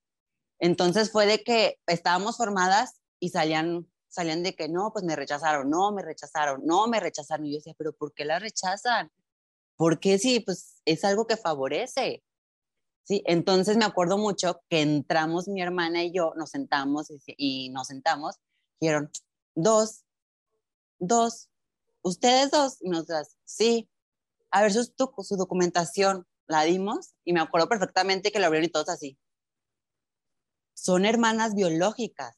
Entonces 0.58 1.10
fue 1.10 1.26
de 1.26 1.42
que 1.42 1.78
estábamos 1.86 2.36
formadas 2.36 3.00
y 3.20 3.30
salían, 3.30 3.90
salían 4.08 4.42
de 4.42 4.54
que 4.54 4.68
no, 4.68 4.92
pues 4.92 5.04
me 5.04 5.16
rechazaron, 5.16 5.68
no, 5.68 5.92
me 5.92 6.02
rechazaron, 6.02 6.62
no, 6.64 6.86
me 6.86 7.00
rechazaron. 7.00 7.46
Y 7.46 7.52
yo 7.52 7.58
decía, 7.58 7.74
pero 7.76 7.92
¿por 7.92 8.14
qué 8.14 8.24
la 8.24 8.38
rechazan? 8.38 9.10
Porque 9.76 10.18
sí, 10.18 10.40
pues 10.40 10.80
es 10.84 11.04
algo 11.04 11.26
que 11.26 11.36
favorece. 11.36 12.22
Sí, 13.04 13.22
entonces 13.26 13.76
me 13.76 13.84
acuerdo 13.84 14.18
mucho 14.18 14.62
que 14.68 14.80
entramos 14.82 15.46
mi 15.46 15.62
hermana 15.62 16.02
y 16.02 16.12
yo, 16.12 16.32
nos 16.36 16.50
sentamos 16.50 17.08
y, 17.10 17.20
y 17.36 17.68
nos 17.68 17.86
sentamos, 17.86 18.36
dijeron, 18.80 19.10
dos, 19.54 20.04
dos, 20.98 21.48
¿ustedes 22.06 22.50
dos? 22.50 22.78
Y 22.80 22.88
nosotras, 22.88 23.36
sí. 23.44 23.88
A 24.50 24.62
ver, 24.62 24.72
su, 24.72 24.84
su 24.84 25.36
documentación, 25.36 26.26
la 26.46 26.62
dimos 26.62 27.14
y 27.24 27.32
me 27.32 27.40
acuerdo 27.40 27.68
perfectamente 27.68 28.30
que 28.30 28.38
la 28.38 28.46
abrieron 28.46 28.68
y 28.68 28.72
todos 28.72 28.88
así. 28.88 29.18
Son 30.74 31.04
hermanas 31.04 31.54
biológicas. 31.54 32.36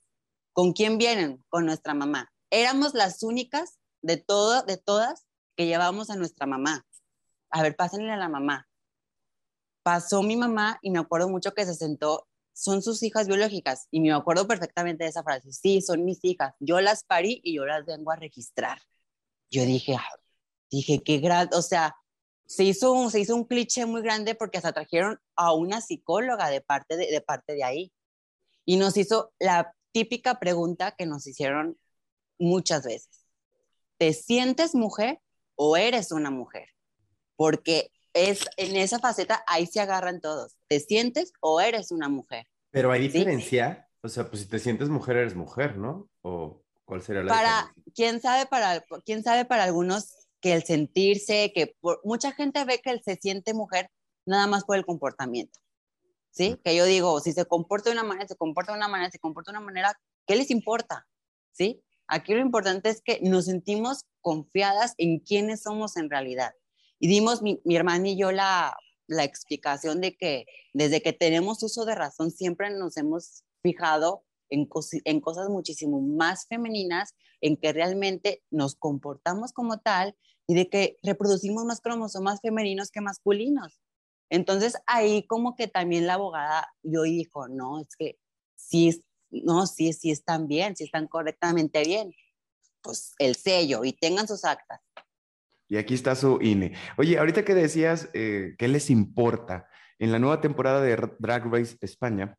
¿Con 0.52 0.72
quién 0.72 0.96
vienen? 0.98 1.44
Con 1.48 1.66
nuestra 1.66 1.92
mamá. 1.92 2.32
Éramos 2.50 2.94
las 2.94 3.22
únicas 3.22 3.78
de, 4.00 4.16
todo, 4.16 4.62
de 4.62 4.78
todas 4.78 5.26
que 5.56 5.66
llevábamos 5.66 6.08
a 6.08 6.16
nuestra 6.16 6.46
mamá. 6.46 6.86
A 7.50 7.62
ver, 7.62 7.76
pásenle 7.76 8.10
a 8.12 8.16
la 8.16 8.28
mamá. 8.28 8.68
Pasó 9.82 10.22
mi 10.22 10.36
mamá 10.36 10.78
y 10.82 10.90
me 10.90 10.98
acuerdo 10.98 11.28
mucho 11.28 11.52
que 11.52 11.66
se 11.66 11.74
sentó, 11.74 12.26
son 12.54 12.82
sus 12.82 13.02
hijas 13.02 13.28
biológicas. 13.28 13.86
Y 13.90 14.00
me 14.00 14.12
acuerdo 14.12 14.46
perfectamente 14.48 15.04
de 15.04 15.10
esa 15.10 15.22
frase. 15.22 15.52
Sí, 15.52 15.82
son 15.82 16.04
mis 16.04 16.24
hijas. 16.24 16.54
Yo 16.58 16.80
las 16.80 17.04
parí 17.04 17.40
y 17.44 17.56
yo 17.56 17.66
las 17.66 17.84
vengo 17.84 18.10
a 18.10 18.16
registrar. 18.16 18.80
Yo 19.50 19.64
dije, 19.64 19.94
ah", 19.96 20.08
dije, 20.70 21.02
qué 21.02 21.18
gran, 21.18 21.48
o 21.52 21.62
sea, 21.62 21.96
se 22.46 22.64
hizo, 22.64 22.92
un, 22.92 23.10
se 23.10 23.20
hizo 23.20 23.36
un 23.36 23.44
cliché 23.44 23.84
muy 23.86 24.02
grande 24.02 24.34
porque 24.34 24.58
hasta 24.58 24.72
trajeron 24.72 25.20
a 25.36 25.52
una 25.52 25.80
psicóloga 25.80 26.48
de 26.48 26.60
parte 26.60 26.96
de, 26.96 27.06
de 27.06 27.20
parte 27.20 27.54
de 27.54 27.64
ahí. 27.64 27.92
Y 28.64 28.76
nos 28.76 28.96
hizo 28.96 29.32
la 29.38 29.74
típica 29.92 30.38
pregunta 30.38 30.92
que 30.92 31.06
nos 31.06 31.26
hicieron 31.26 31.78
muchas 32.38 32.84
veces. 32.84 33.26
¿Te 33.98 34.12
sientes 34.12 34.74
mujer 34.74 35.20
o 35.56 35.76
eres 35.76 36.12
una 36.12 36.30
mujer? 36.30 36.68
Porque 37.36 37.90
es 38.14 38.44
en 38.56 38.76
esa 38.76 38.98
faceta 38.98 39.44
ahí 39.46 39.66
se 39.66 39.80
agarran 39.80 40.20
todos. 40.20 40.56
¿Te 40.68 40.80
sientes 40.80 41.32
o 41.40 41.60
eres 41.60 41.90
una 41.90 42.08
mujer? 42.08 42.46
Pero 42.70 42.90
hay 42.90 43.08
diferencia, 43.08 43.88
o 44.02 44.08
sea, 44.08 44.28
pues 44.28 44.42
si 44.42 44.48
te 44.48 44.58
sientes 44.58 44.88
mujer 44.88 45.16
eres 45.16 45.34
mujer, 45.34 45.76
¿no? 45.78 46.08
O 46.22 46.62
cuál 46.88 47.02
sería 47.02 47.22
la 47.22 47.28
para 47.28 47.74
quién 47.94 48.20
sabe 48.20 48.46
para 48.46 48.82
quién 49.04 49.22
sabe 49.22 49.44
para 49.44 49.64
algunos 49.64 50.28
que 50.40 50.54
el 50.54 50.64
sentirse 50.64 51.52
que 51.54 51.76
mucha 52.02 52.32
gente 52.32 52.64
ve 52.64 52.80
que 52.80 52.90
él 52.90 53.02
se 53.04 53.16
siente 53.16 53.52
mujer 53.52 53.90
nada 54.24 54.46
más 54.46 54.64
por 54.64 54.76
el 54.76 54.86
comportamiento. 54.86 55.58
¿Sí? 56.30 56.56
Que 56.62 56.76
yo 56.76 56.84
digo, 56.84 57.18
si 57.20 57.32
se 57.32 57.46
comporta 57.46 57.90
de 57.90 57.94
una 57.94 58.04
manera, 58.04 58.28
se 58.28 58.36
comporta 58.36 58.72
de 58.72 58.78
una 58.78 58.86
manera, 58.86 59.10
se 59.10 59.18
comporta 59.18 59.50
de 59.50 59.58
una 59.58 59.66
manera, 59.66 59.98
¿qué 60.26 60.36
les 60.36 60.50
importa? 60.50 61.08
¿Sí? 61.52 61.82
Aquí 62.06 62.32
lo 62.34 62.40
importante 62.40 62.90
es 62.90 63.02
que 63.02 63.18
nos 63.22 63.46
sentimos 63.46 64.04
confiadas 64.20 64.94
en 64.98 65.18
quiénes 65.18 65.62
somos 65.62 65.96
en 65.96 66.08
realidad. 66.08 66.52
Y 67.00 67.08
dimos 67.08 67.42
mi, 67.42 67.60
mi 67.64 67.74
hermana 67.74 68.08
y 68.08 68.16
yo 68.16 68.30
la, 68.30 68.76
la 69.08 69.24
explicación 69.24 70.00
de 70.00 70.16
que 70.16 70.46
desde 70.72 71.02
que 71.02 71.12
tenemos 71.12 71.62
uso 71.62 71.84
de 71.84 71.96
razón 71.96 72.30
siempre 72.30 72.70
nos 72.70 72.96
hemos 72.96 73.44
fijado 73.62 74.24
en, 74.50 75.20
cosas 75.20 75.48
muchísimo 75.48 76.00
más 76.00 76.46
femeninas, 76.46 77.14
en 77.40 77.56
que 77.56 77.72
realmente 77.72 78.42
nos 78.50 78.74
comportamos 78.74 79.52
como 79.52 79.78
tal 79.78 80.16
y 80.46 80.54
de 80.54 80.68
que 80.68 80.96
reproducimos 81.02 81.64
más 81.64 81.80
cromosomas 81.80 82.40
femeninos 82.40 82.90
que 82.90 83.00
masculinos. 83.00 83.80
Entonces 84.30 84.76
ahí 84.86 85.26
como 85.26 85.54
que 85.54 85.68
también 85.68 86.06
la 86.06 86.14
abogada 86.14 86.68
yo 86.82 87.02
dijo, 87.02 87.48
no, 87.48 87.80
es 87.80 87.96
que 87.96 88.18
sí, 88.56 89.04
no, 89.30 89.66
sí, 89.66 89.92
sí 89.92 90.10
están 90.10 90.48
bien, 90.48 90.76
sí 90.76 90.84
están 90.84 91.06
correctamente 91.06 91.82
bien. 91.82 92.12
Pues 92.82 93.14
el 93.18 93.34
sello 93.34 93.84
y 93.84 93.92
tengan 93.92 94.28
sus 94.28 94.44
actas. 94.44 94.80
Y 95.68 95.76
aquí 95.76 95.94
está 95.94 96.14
su 96.14 96.38
INE. 96.40 96.72
Oye, 96.96 97.18
ahorita 97.18 97.44
que 97.44 97.54
decías, 97.54 98.08
eh, 98.14 98.54
¿qué 98.58 98.68
les 98.68 98.88
importa? 98.88 99.68
En 99.98 100.12
la 100.12 100.18
nueva 100.18 100.40
temporada 100.40 100.80
de 100.80 100.96
Drag 101.18 101.52
Race 101.52 101.76
España, 101.80 102.38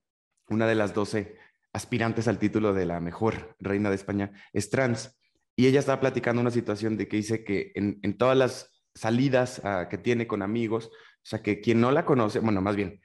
una 0.50 0.66
de 0.66 0.76
las 0.76 0.94
12 0.94 1.38
aspirantes 1.74 2.28
al 2.28 2.40
título 2.40 2.74
de 2.74 2.86
la 2.86 3.00
mejor 3.00 3.56
reina 3.60 3.90
de 3.90 3.96
España 3.96 4.32
es 4.54 4.70
trans. 4.70 5.18
Y 5.56 5.68
ella 5.68 5.80
estaba 5.80 6.00
platicando 6.00 6.42
una 6.42 6.52
situación 6.52 6.98
de 6.98 7.08
que 7.08 7.18
dice 7.18 7.44
que 7.44 7.72
en, 7.76 8.00
en 8.02 8.18
todas 8.18 8.38
las 8.38 8.72
salidas 8.96 9.62
uh, 9.64 9.88
que 9.90 9.98
tiene 9.98 10.28
con 10.28 10.42
amigos, 10.42 10.88
o 10.88 11.26
sea, 11.26 11.42
que 11.42 11.60
quien 11.60 11.82
no 11.82 11.92
la 11.92 12.06
conoce, 12.06 12.40
bueno, 12.40 12.62
más 12.62 12.76
bien, 12.76 13.02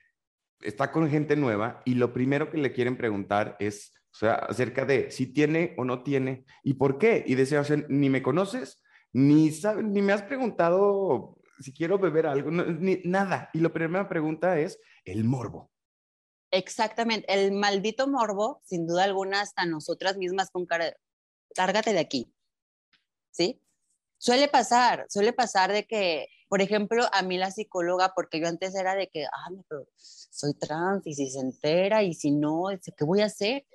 está 0.61 0.93
con 0.93 1.11
gente 1.11 1.37
nueva 1.37 1.83
y 1.85 1.95
lo 1.95 2.13
primero 2.13 2.51
que 2.51 2.59
le 2.59 2.73
quieren 2.73 2.97
preguntar 2.97 3.57
es, 3.59 3.93
o 4.13 4.17
sea, 4.17 4.35
acerca 4.35 4.85
de 4.85 5.11
si 5.11 5.33
tiene 5.33 5.75
o 5.77 5.85
no 5.85 6.03
tiene 6.03 6.45
y 6.63 6.75
por 6.75 6.99
qué. 6.99 7.25
Y 7.27 7.35
decía, 7.35 7.61
o 7.61 7.65
sea, 7.65 7.85
ni 7.89 8.09
me 8.09 8.23
conoces, 8.23 8.83
ni, 9.13 9.51
sabe, 9.51 9.83
ni 9.83 10.01
me 10.01 10.13
has 10.13 10.23
preguntado 10.23 11.39
si 11.59 11.73
quiero 11.73 11.99
beber 11.99 12.27
algo, 12.27 12.51
ni 12.51 13.01
nada. 13.05 13.51
Y 13.53 13.61
la 13.61 13.73
primera 13.73 14.09
pregunta 14.09 14.59
es 14.59 14.81
el 15.05 15.25
morbo. 15.25 15.74
Exactamente, 16.55 17.33
el 17.33 17.53
maldito 17.53 18.07
morbo, 18.07 18.63
sin 18.65 18.87
duda 18.87 19.05
alguna, 19.05 19.41
hasta 19.41 19.67
nosotras 19.67 20.17
mismas 20.17 20.51
con 20.51 20.67
cara, 20.67 20.97
lárgate 21.57 21.93
de 21.93 22.01
aquí, 22.01 22.33
¿sí? 23.31 23.61
Suele 24.19 24.49
pasar, 24.49 25.07
suele 25.09 25.33
pasar 25.33 25.73
de 25.73 25.87
que 25.87 26.29
por 26.55 26.63
ejemplo, 26.63 27.05
a 27.13 27.23
mí 27.23 27.37
la 27.37 27.51
psicóloga, 27.51 28.13
porque 28.15 28.39
yo 28.39 28.47
antes 28.47 28.77
era 28.77 28.95
de 28.95 29.09
que, 29.09 29.25
ah, 29.25 29.51
pero 29.69 29.89
soy 29.97 30.55
trans 30.55 31.05
y 31.05 31.13
si 31.13 31.29
se 31.29 31.41
entera 31.41 32.05
y 32.05 32.15
si 32.15 32.31
no, 32.31 32.67
¿qué 32.97 33.05
voy 33.05 33.23
a 33.23 33.27
hacer? 33.27 33.67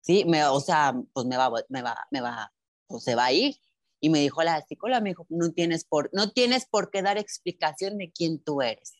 Sí, 0.00 0.24
me, 0.24 0.44
o 0.44 0.60
sea, 0.60 0.94
pues 1.12 1.26
me 1.26 1.36
va, 1.36 1.50
me 1.68 1.82
va, 1.82 1.96
me 2.12 2.20
va, 2.20 2.52
pues 2.86 3.02
se 3.02 3.16
va 3.16 3.24
a 3.24 3.32
ir. 3.32 3.56
Y 3.98 4.10
me 4.10 4.20
dijo 4.20 4.44
la 4.44 4.60
psicóloga, 4.64 5.00
me 5.00 5.08
dijo, 5.08 5.26
no 5.28 5.50
tienes 5.50 5.84
por, 5.84 6.08
no 6.12 6.30
tienes 6.30 6.66
por 6.66 6.92
qué 6.92 7.02
dar 7.02 7.18
explicación 7.18 7.98
de 7.98 8.12
quién 8.12 8.38
tú 8.38 8.62
eres. 8.62 8.92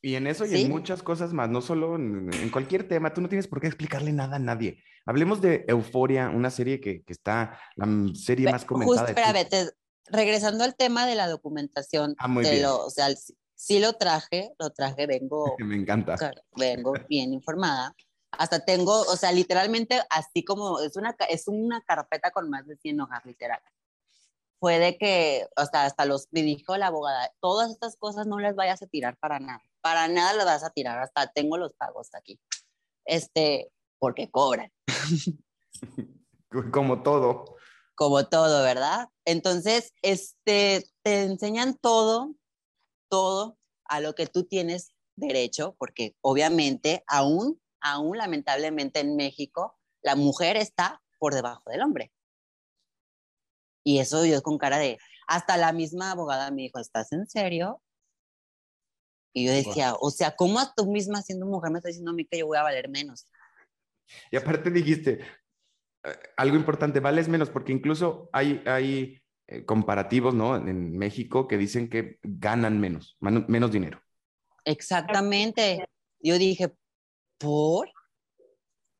Y 0.00 0.14
en 0.14 0.26
eso 0.26 0.44
y 0.44 0.50
¿Sí? 0.50 0.62
en 0.62 0.70
muchas 0.70 1.02
cosas 1.02 1.32
más, 1.32 1.48
no 1.48 1.60
solo 1.60 1.96
en, 1.96 2.30
en, 2.32 2.50
cualquier 2.50 2.86
tema, 2.86 3.12
tú 3.12 3.20
no 3.20 3.28
tienes 3.28 3.48
por 3.48 3.60
qué 3.60 3.66
explicarle 3.66 4.12
nada 4.12 4.36
a 4.36 4.38
nadie. 4.38 4.82
Hablemos 5.06 5.40
de 5.40 5.64
Euforia, 5.66 6.28
una 6.28 6.50
serie 6.50 6.80
que, 6.80 7.02
que 7.02 7.12
está, 7.12 7.58
la 7.76 7.86
serie 8.14 8.50
más 8.50 8.64
comentada. 8.64 9.06
Justo, 9.06 9.20
espérame, 9.20 9.48
te, 9.48 9.72
regresando 10.10 10.64
al 10.64 10.76
tema 10.76 11.06
de 11.06 11.14
la 11.14 11.28
documentación, 11.28 12.14
ah, 12.18 12.28
muy 12.28 12.44
bien. 12.44 12.62
Lo, 12.62 12.84
o 12.84 12.90
sea, 12.90 13.08
sí 13.54 13.80
lo 13.80 13.94
traje, 13.94 14.52
lo 14.58 14.70
traje, 14.70 15.06
vengo. 15.06 15.56
Me 15.58 15.76
encanta. 15.76 16.16
Vengo 16.56 16.94
bien 17.08 17.32
informada. 17.32 17.94
Hasta 18.30 18.64
tengo, 18.64 19.00
o 19.00 19.16
sea, 19.16 19.32
literalmente 19.32 20.00
así 20.10 20.44
como 20.44 20.80
es 20.80 20.96
una, 20.96 21.16
es 21.28 21.48
una 21.48 21.80
carpeta 21.82 22.30
con 22.30 22.50
más 22.50 22.66
de 22.66 22.76
100 22.76 23.00
hojas, 23.00 23.24
literal. 23.24 23.60
Fue 24.60 24.78
de 24.78 24.98
que, 24.98 25.46
hasta, 25.56 25.84
hasta 25.84 26.04
los, 26.04 26.28
me 26.32 26.42
dijo 26.42 26.76
la 26.76 26.88
abogada, 26.88 27.32
todas 27.40 27.70
estas 27.70 27.96
cosas 27.96 28.26
no 28.26 28.38
las 28.38 28.56
vayas 28.56 28.82
a 28.82 28.86
tirar 28.86 29.16
para 29.16 29.38
nada. 29.38 29.62
Para 29.88 30.06
nada 30.06 30.34
las 30.34 30.44
vas 30.44 30.64
a 30.64 30.70
tirar, 30.70 30.98
hasta 30.98 31.32
tengo 31.32 31.56
los 31.56 31.72
pagos 31.72 32.10
aquí. 32.12 32.38
Este, 33.06 33.72
porque 33.98 34.30
cobran. 34.30 34.70
Como 36.72 37.02
todo 37.02 37.56
como 37.94 38.28
todo, 38.28 38.62
¿verdad? 38.62 39.08
Entonces, 39.24 39.92
este, 40.02 40.88
te 41.02 41.24
enseñan 41.24 41.74
todo, 41.74 42.36
todo 43.10 43.58
a 43.86 43.98
lo 43.98 44.14
que 44.14 44.28
tú 44.28 44.44
tienes 44.44 44.92
derecho, 45.16 45.74
porque 45.80 46.14
obviamente 46.20 47.02
aún, 47.08 47.60
aún 47.80 48.16
lamentablemente 48.16 49.00
en 49.00 49.16
México, 49.16 49.76
la 50.00 50.14
mujer 50.14 50.56
está 50.56 51.02
por 51.18 51.34
debajo 51.34 51.68
del 51.70 51.82
hombre. 51.82 52.12
Y 53.84 53.98
eso 53.98 54.24
yo 54.24 54.42
con 54.42 54.58
cara 54.58 54.78
de, 54.78 54.98
hasta 55.26 55.56
la 55.56 55.72
misma 55.72 56.12
abogada 56.12 56.52
me 56.52 56.62
dijo, 56.62 56.78
¿estás 56.78 57.10
en 57.10 57.26
serio? 57.26 57.82
Y 59.38 59.46
yo 59.46 59.52
decía, 59.52 59.92
wow. 59.92 59.98
o 60.02 60.10
sea, 60.10 60.34
¿cómo 60.36 60.58
a 60.58 60.72
tú 60.74 60.90
misma 60.90 61.22
siendo 61.22 61.46
mujer 61.46 61.70
me 61.70 61.78
estás 61.78 61.90
diciendo 61.90 62.10
a 62.10 62.14
mí 62.14 62.26
que 62.26 62.38
yo 62.38 62.46
voy 62.46 62.58
a 62.58 62.62
valer 62.62 62.88
menos? 62.88 63.28
Y 64.30 64.36
aparte 64.36 64.70
dijiste, 64.70 65.20
algo 66.36 66.56
importante, 66.56 67.00
vales 67.00 67.28
menos, 67.28 67.50
porque 67.50 67.72
incluso 67.72 68.28
hay, 68.32 68.62
hay 68.66 69.22
eh, 69.46 69.64
comparativos, 69.64 70.34
¿no? 70.34 70.56
En 70.56 70.96
México 70.96 71.48
que 71.48 71.56
dicen 71.58 71.88
que 71.88 72.18
ganan 72.22 72.80
menos, 72.80 73.16
menos 73.20 73.70
dinero. 73.70 74.02
Exactamente. 74.64 75.88
Yo 76.20 76.38
dije, 76.38 76.74
¿por? 77.38 77.90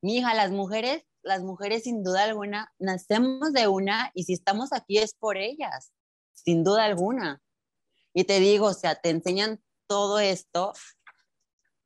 Mija, 0.02 0.34
las 0.34 0.50
mujeres, 0.50 1.04
las 1.22 1.42
mujeres 1.42 1.82
sin 1.84 2.02
duda 2.02 2.24
alguna, 2.24 2.72
nacemos 2.78 3.52
de 3.52 3.68
una 3.68 4.10
y 4.14 4.24
si 4.24 4.32
estamos 4.34 4.72
aquí 4.72 4.98
es 4.98 5.14
por 5.14 5.36
ellas, 5.36 5.92
sin 6.32 6.62
duda 6.64 6.84
alguna. 6.84 7.42
Y 8.14 8.24
te 8.24 8.40
digo, 8.40 8.66
o 8.66 8.74
sea, 8.74 8.94
te 8.94 9.10
enseñan 9.10 9.60
todo 9.88 10.20
esto, 10.20 10.72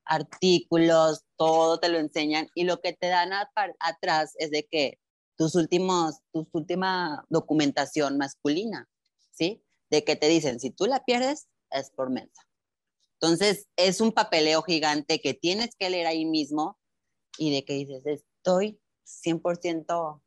artículos, 0.04 1.24
todo 1.36 1.80
te 1.80 1.88
lo 1.88 1.98
enseñan 1.98 2.48
y 2.54 2.64
lo 2.64 2.80
que 2.80 2.92
te 2.92 3.08
dan 3.08 3.32
a, 3.32 3.50
atrás 3.78 4.34
es 4.38 4.50
de 4.50 4.66
que 4.70 4.98
tus 5.36 5.54
últimos, 5.54 6.18
tu 6.32 6.46
última 6.52 7.24
documentación 7.30 8.18
masculina, 8.18 8.88
¿sí? 9.30 9.64
De 9.90 10.04
que 10.04 10.16
te 10.16 10.28
dicen, 10.28 10.60
si 10.60 10.70
tú 10.70 10.86
la 10.86 11.04
pierdes, 11.04 11.48
es 11.70 11.90
por 11.90 12.10
mensa. 12.10 12.42
Entonces, 13.14 13.68
es 13.76 14.00
un 14.00 14.12
papeleo 14.12 14.62
gigante 14.62 15.20
que 15.20 15.32
tienes 15.32 15.74
que 15.78 15.88
leer 15.88 16.06
ahí 16.06 16.24
mismo 16.24 16.78
y 17.38 17.52
de 17.54 17.64
que 17.64 17.74
dices, 17.74 18.02
estoy 18.04 18.80
100% 19.04 20.20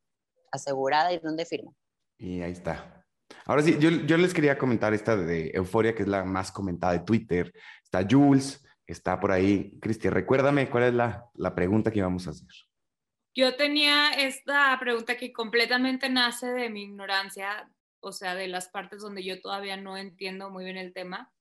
asegurada 0.51 1.13
y 1.13 1.19
dónde 1.19 1.45
firmo. 1.45 1.75
Y 2.17 2.41
ahí 2.41 2.53
está. 2.53 3.04
Ahora 3.45 3.61
sí, 3.61 3.77
yo, 3.79 3.89
yo 3.89 4.17
les 4.17 4.33
quería 4.33 4.57
comentar 4.57 4.93
esta 4.93 5.15
de 5.15 5.51
Euforia, 5.53 5.95
que 5.95 6.03
es 6.03 6.09
la 6.09 6.23
más 6.23 6.51
comentada 6.51 6.93
de 6.93 6.99
Twitter. 6.99 7.53
Está 7.83 8.05
Jules, 8.09 8.63
está 8.85 9.19
por 9.19 9.31
ahí. 9.31 9.77
Cristian, 9.79 10.13
recuérdame 10.13 10.69
cuál 10.69 10.83
es 10.83 10.93
la, 10.93 11.25
la 11.35 11.53
pregunta 11.55 11.91
que 11.91 11.99
íbamos 11.99 12.27
a 12.27 12.31
hacer. 12.31 12.49
Yo 13.35 13.55
tenía 13.55 14.11
esta 14.11 14.77
pregunta 14.79 15.17
que 15.17 15.33
completamente 15.33 16.09
nace 16.09 16.47
de 16.47 16.69
mi 16.69 16.83
ignorancia 16.83 17.69
o 18.05 18.11
sea, 18.11 18.35
de 18.35 18.47
las 18.47 18.69
partes 18.69 19.01
donde 19.01 19.23
yo 19.23 19.41
todavía 19.41 19.77
no 19.77 19.97
entiendo 19.97 20.51
muy 20.51 20.63
bien 20.63 20.77
el 20.77 20.93
tema, 20.93 21.33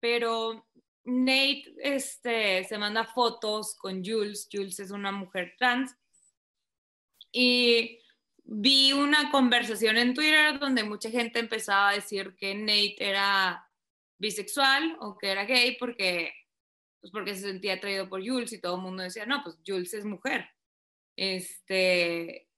pero 0.00 0.66
Nate 1.04 1.76
este, 1.78 2.64
se 2.64 2.76
manda 2.76 3.04
fotos 3.04 3.76
con 3.76 4.04
Jules, 4.04 4.48
Jules 4.50 4.80
es 4.80 4.90
una 4.90 5.12
mujer 5.12 5.54
trans, 5.56 5.94
y 7.30 8.00
vi 8.46 8.92
una 8.92 9.30
conversación 9.30 9.96
en 9.96 10.14
Twitter 10.14 10.58
donde 10.58 10.84
mucha 10.84 11.10
gente 11.10 11.40
empezaba 11.40 11.90
a 11.90 11.94
decir 11.94 12.36
que 12.36 12.54
Nate 12.54 12.96
era 12.98 13.68
bisexual 14.18 14.96
o 15.00 15.18
que 15.18 15.30
era 15.30 15.44
gay 15.44 15.76
porque, 15.78 16.32
pues 17.00 17.12
porque 17.12 17.34
se 17.34 17.42
sentía 17.42 17.74
atraído 17.74 18.08
por 18.08 18.26
Jules 18.26 18.52
y 18.52 18.60
todo 18.60 18.76
el 18.76 18.82
mundo 18.82 19.02
decía, 19.02 19.26
no, 19.26 19.42
pues 19.42 19.58
Jules 19.66 19.92
es 19.94 20.04
mujer. 20.04 20.48
Este, 21.16 22.48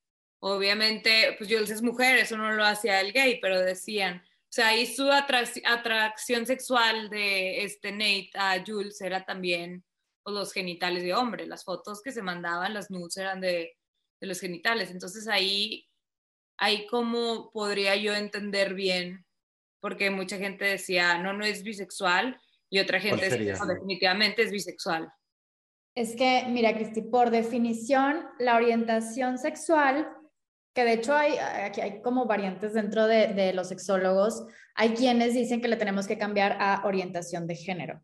obviamente, 0.41 1.35
pues 1.39 1.51
Jules 1.51 1.71
es 1.71 1.83
mujer, 1.83 2.19
eso 2.19 2.37
no 2.37 2.53
lo 2.53 2.65
hacía 2.65 3.01
el 3.01 3.13
gay, 3.13 3.41
pero 3.41 3.61
decían, 3.61 4.19
o 4.19 4.51
sea, 4.53 4.69
ahí 4.69 4.87
su 4.87 5.11
atracción 5.11 6.47
sexual 6.47 7.09
de 7.09 7.65
este 7.65 7.93
Nate 7.93 8.31
a 8.35 8.63
Jules 8.67 9.01
era 9.01 9.25
también 9.25 9.85
pues, 10.23 10.35
los 10.35 10.53
genitales 10.53 11.03
de 11.03 11.15
hombre. 11.15 11.47
Las 11.47 11.65
fotos 11.65 12.03
que 12.03 12.13
se 12.13 12.23
mandaban, 12.23 12.75
las 12.75 12.91
nudes 12.91 13.17
eran 13.17 13.41
de, 13.41 13.78
de 14.21 14.27
los 14.27 14.41
genitales. 14.41 14.91
Entonces 14.91 15.29
ahí, 15.29 15.89
ahí 16.59 16.87
cómo 16.87 17.51
podría 17.53 17.97
yo 17.97 18.15
entender 18.15 18.75
bien, 18.75 19.25
porque 19.81 20.11
mucha 20.11 20.39
gente 20.39 20.65
decía, 20.65 21.19
no, 21.19 21.33
no 21.33 21.45
es 21.45 21.63
bisexual, 21.63 22.41
y 22.71 22.81
otra 22.81 23.01
gente 23.01 23.29
decía, 23.29 23.57
no, 23.57 23.67
definitivamente 23.67 24.43
es 24.43 24.51
bisexual. 24.51 25.11
Es 25.95 26.15
que, 26.15 26.45
mira, 26.49 26.75
Cristi, 26.75 27.03
por 27.03 27.31
definición, 27.31 28.27
la 28.39 28.57
orientación 28.57 29.39
sexual, 29.39 30.09
que 30.75 30.85
de 30.85 30.93
hecho 30.93 31.17
hay, 31.17 31.39
aquí 31.39 31.81
hay 31.81 32.03
como 32.03 32.27
variantes 32.27 32.75
dentro 32.75 33.07
de, 33.07 33.29
de 33.29 33.53
los 33.53 33.69
sexólogos, 33.69 34.47
hay 34.75 34.91
quienes 34.91 35.35
dicen 35.35 35.61
que 35.61 35.69
le 35.69 35.77
tenemos 35.77 36.07
que 36.07 36.19
cambiar 36.19 36.57
a 36.61 36.83
orientación 36.85 37.47
de 37.47 37.57
género. 37.57 38.01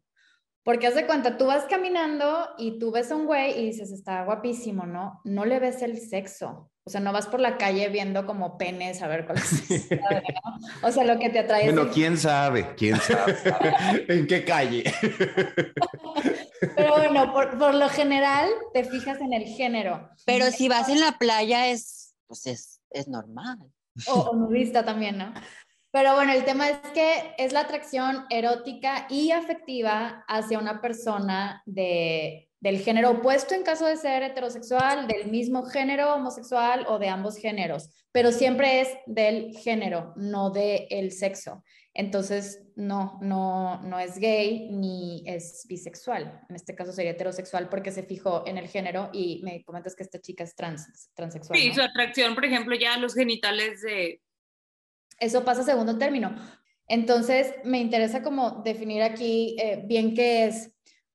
Porque 0.65 0.87
haz 0.87 0.95
de 0.95 1.07
cuenta, 1.07 1.37
tú 1.37 1.47
vas 1.47 1.65
caminando 1.65 2.49
y 2.57 2.79
tú 2.79 2.91
ves 2.91 3.13
a 3.13 3.17
un 3.17 3.27
güey 3.27 3.59
y 3.61 3.67
dices, 3.67 3.93
está 3.93 4.25
guapísimo, 4.25 4.87
¿no? 4.87 5.21
No 5.25 5.45
le 5.45 5.61
ves 5.61 5.83
el 5.83 6.01
sexo. 6.01 6.71
O 6.85 6.91
sea, 6.91 7.01
no 7.01 7.13
vas 7.13 7.27
por 7.27 7.41
la 7.41 7.59
calle 7.59 7.89
viendo 7.91 8.27
como 8.27 8.57
penes 8.57 9.03
a 9.03 9.09
ver 9.09 9.27
cuál 9.27 9.39
es. 9.39 9.91
¿no? 9.91 10.89
O 10.89 10.91
sea, 10.91 11.05
lo 11.05 11.19
que 11.19 11.29
te 11.29 11.41
atrae. 11.41 11.71
Bueno, 11.71 11.91
quién 11.93 12.17
sabe, 12.17 12.75
quién 12.77 12.97
sabe. 12.97 13.37
¿En 14.09 14.27
qué 14.27 14.45
calle? 14.45 14.85
Pero 16.77 16.97
bueno, 16.97 17.31
por, 17.33 17.59
por, 17.59 17.75
lo 17.75 17.89
general 17.91 18.49
te 18.73 18.85
fijas 18.85 19.21
en 19.21 19.35
el 19.35 19.45
género. 19.45 20.09
Pero 20.25 20.51
si 20.51 20.69
vas 20.69 20.89
en 20.89 21.01
la 21.01 21.19
playa 21.19 21.69
es, 21.69 22.15
pues 22.27 22.47
es, 22.47 22.81
es 22.91 23.07
normal. 23.07 23.59
O, 24.09 24.15
o 24.15 24.37
nudista 24.37 24.85
también, 24.85 25.19
¿no? 25.19 25.33
Pero 25.95 26.17
bueno, 26.17 26.33
el 26.33 26.45
tema 26.45 26.69
es 26.71 26.79
que 26.93 27.35
es 27.39 27.53
la 27.53 27.61
atracción 27.61 28.25
erótica 28.29 29.07
y 29.09 29.31
afectiva 29.31 30.25
hacia 30.27 30.59
una 30.59 30.81
persona 30.81 31.63
de, 31.67 32.49
del 32.59 32.81
género 32.81 33.13
opuesto 33.13 33.55
en 33.55 33.63
caso 33.63 33.87
de 33.87 33.97
ser 33.97 34.25
heterosexual, 34.25 35.07
del 35.07 35.31
mismo 35.31 35.63
género 35.63 36.13
homosexual 36.17 36.85
o 36.89 36.99
de 36.99 37.11
ambos 37.11 37.37
géneros, 37.37 37.91
pero 38.11 38.33
siempre 38.33 38.81
es 38.81 38.89
del 39.07 39.57
género, 39.57 40.15
no 40.17 40.51
del 40.51 40.89
el 40.91 41.13
sexo. 41.13 41.63
Entonces, 41.95 42.61
no, 42.75 43.21
no, 43.23 43.81
no 43.83 44.01
es 44.01 44.19
gay 44.19 44.71
ni 44.73 45.23
es 45.27 45.65
bisexual. 45.69 46.41
En 46.49 46.57
este 46.57 46.75
caso 46.75 46.91
sería 46.91 47.13
heterosexual 47.13 47.69
porque 47.69 47.93
se 47.93 48.03
fijó 48.03 48.45
en 48.49 48.59
el 48.59 48.67
género 48.67 49.11
y 49.13 49.43
me 49.45 49.63
comentas 49.63 49.95
que 49.95 50.03
esta 50.03 50.21
chica 50.21 50.43
es 50.43 50.57
trans, 50.57 51.13
transexual. 51.15 51.57
Sí, 51.57 51.69
¿no? 51.69 51.75
su 51.77 51.83
atracción, 51.83 52.35
por 52.35 52.45
ejemplo, 52.45 52.75
ya 52.75 52.95
a 52.95 52.99
los 52.99 53.15
genitales 53.15 53.83
de 53.83 54.21
eso 55.25 55.45
pasa 55.45 55.63
segundo 55.63 55.99
término. 55.99 56.35
Entonces, 56.87 57.55
me 57.65 57.81
interesa 57.81 58.23
como 58.23 58.63
definir 58.63 59.03
aquí 59.03 59.57
eh, 59.59 59.83
bien 59.87 60.15
qué 60.15 60.45
es. 60.45 60.73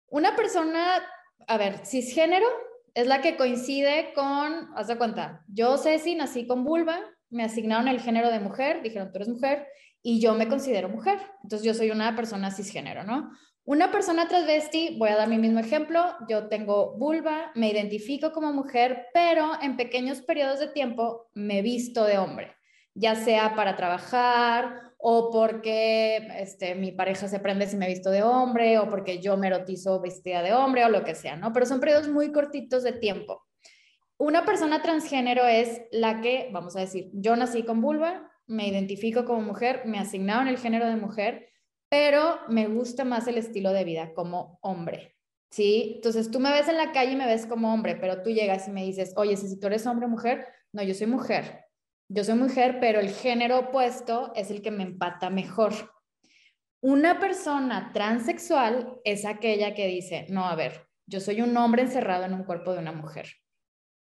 Una 0.07 0.35
persona, 0.35 1.03
a 1.47 1.57
ver, 1.57 1.85
cisgénero 1.85 2.47
es 2.95 3.07
la 3.07 3.21
que 3.21 3.37
coincide 3.37 4.11
con, 4.15 4.69
haz 4.75 4.87
de 4.87 4.97
cuenta, 4.97 5.43
yo, 5.47 5.77
Ceci, 5.77 6.15
nací 6.15 6.47
con 6.47 6.63
vulva, 6.63 6.99
me 7.29 7.43
asignaron 7.43 7.87
el 7.87 7.99
género 7.99 8.31
de 8.31 8.39
mujer, 8.39 8.81
dijeron, 8.81 9.11
tú 9.11 9.19
eres 9.19 9.29
mujer, 9.29 9.67
y 10.01 10.19
yo 10.19 10.33
me 10.33 10.47
considero 10.47 10.89
mujer. 10.89 11.19
Entonces, 11.43 11.65
yo 11.65 11.73
soy 11.75 11.91
una 11.91 12.15
persona 12.15 12.49
cisgénero, 12.49 13.03
¿no? 13.03 13.31
Una 13.63 13.91
persona 13.91 14.27
transvesti, 14.27 14.97
voy 14.97 15.09
a 15.09 15.15
dar 15.15 15.27
mi 15.27 15.37
mismo 15.37 15.59
ejemplo, 15.59 16.15
yo 16.27 16.47
tengo 16.47 16.97
vulva, 16.97 17.51
me 17.53 17.69
identifico 17.69 18.31
como 18.31 18.51
mujer, 18.51 19.05
pero 19.13 19.51
en 19.61 19.77
pequeños 19.77 20.21
periodos 20.21 20.59
de 20.59 20.69
tiempo 20.69 21.29
me 21.35 21.61
visto 21.61 22.03
de 22.05 22.17
hombre 22.17 22.58
ya 22.99 23.15
sea 23.15 23.55
para 23.55 23.77
trabajar 23.77 24.93
o 24.97 25.31
porque 25.31 26.17
este, 26.37 26.75
mi 26.75 26.91
pareja 26.91 27.29
se 27.29 27.39
prende 27.39 27.65
si 27.65 27.77
me 27.77 27.87
visto 27.87 28.11
de 28.11 28.23
hombre 28.23 28.77
o 28.77 28.89
porque 28.89 29.19
yo 29.19 29.37
me 29.37 29.47
erotizo 29.47 30.01
vestida 30.01 30.43
de 30.43 30.53
hombre 30.53 30.83
o 30.83 30.89
lo 30.89 31.05
que 31.05 31.15
sea, 31.15 31.37
¿no? 31.37 31.53
Pero 31.53 31.65
son 31.65 31.79
periodos 31.79 32.09
muy 32.09 32.33
cortitos 32.33 32.83
de 32.83 32.91
tiempo. 32.91 33.45
Una 34.17 34.43
persona 34.43 34.81
transgénero 34.81 35.45
es 35.45 35.83
la 35.91 36.19
que, 36.19 36.49
vamos 36.51 36.75
a 36.75 36.81
decir, 36.81 37.09
yo 37.13 37.37
nací 37.37 37.63
con 37.63 37.79
vulva, 37.79 38.29
me 38.47 38.67
identifico 38.67 39.23
como 39.23 39.41
mujer, 39.41 39.83
me 39.85 39.99
asignaron 39.99 40.49
el 40.49 40.57
género 40.57 40.85
de 40.85 40.97
mujer, 40.97 41.47
pero 41.87 42.39
me 42.49 42.67
gusta 42.67 43.05
más 43.05 43.29
el 43.29 43.37
estilo 43.37 43.71
de 43.71 43.85
vida 43.85 44.13
como 44.13 44.59
hombre. 44.61 45.15
¿Sí? 45.51 45.93
Entonces 45.95 46.29
tú 46.29 46.41
me 46.41 46.51
ves 46.51 46.67
en 46.67 46.77
la 46.77 46.91
calle 46.91 47.13
y 47.13 47.15
me 47.15 47.25
ves 47.25 47.45
como 47.45 47.73
hombre, 47.73 47.95
pero 47.95 48.21
tú 48.21 48.29
llegas 48.29 48.67
y 48.67 48.71
me 48.71 48.83
dices, 48.83 49.13
oye, 49.15 49.37
si 49.37 49.57
tú 49.57 49.67
eres 49.67 49.87
hombre 49.87 50.05
o 50.05 50.09
mujer, 50.09 50.45
no, 50.73 50.83
yo 50.83 50.93
soy 50.93 51.07
mujer 51.07 51.68
yo 52.09 52.23
soy 52.23 52.35
mujer, 52.35 52.79
pero 52.79 52.99
el 52.99 53.11
género 53.11 53.59
opuesto 53.59 54.33
es 54.35 54.49
el 54.49 54.63
que 54.63 54.71
me 54.71 54.83
empata 54.83 55.29
mejor. 55.29 55.73
Una 56.81 57.19
persona 57.19 57.91
transexual 57.93 58.97
es 59.03 59.25
aquella 59.25 59.75
que 59.75 59.85
dice, 59.85 60.25
no, 60.29 60.45
a 60.45 60.55
ver, 60.55 60.87
yo 61.05 61.19
soy 61.19 61.41
un 61.41 61.55
hombre 61.55 61.83
encerrado 61.83 62.25
en 62.25 62.33
un 62.33 62.43
cuerpo 62.43 62.73
de 62.73 62.79
una 62.79 62.91
mujer. 62.91 63.27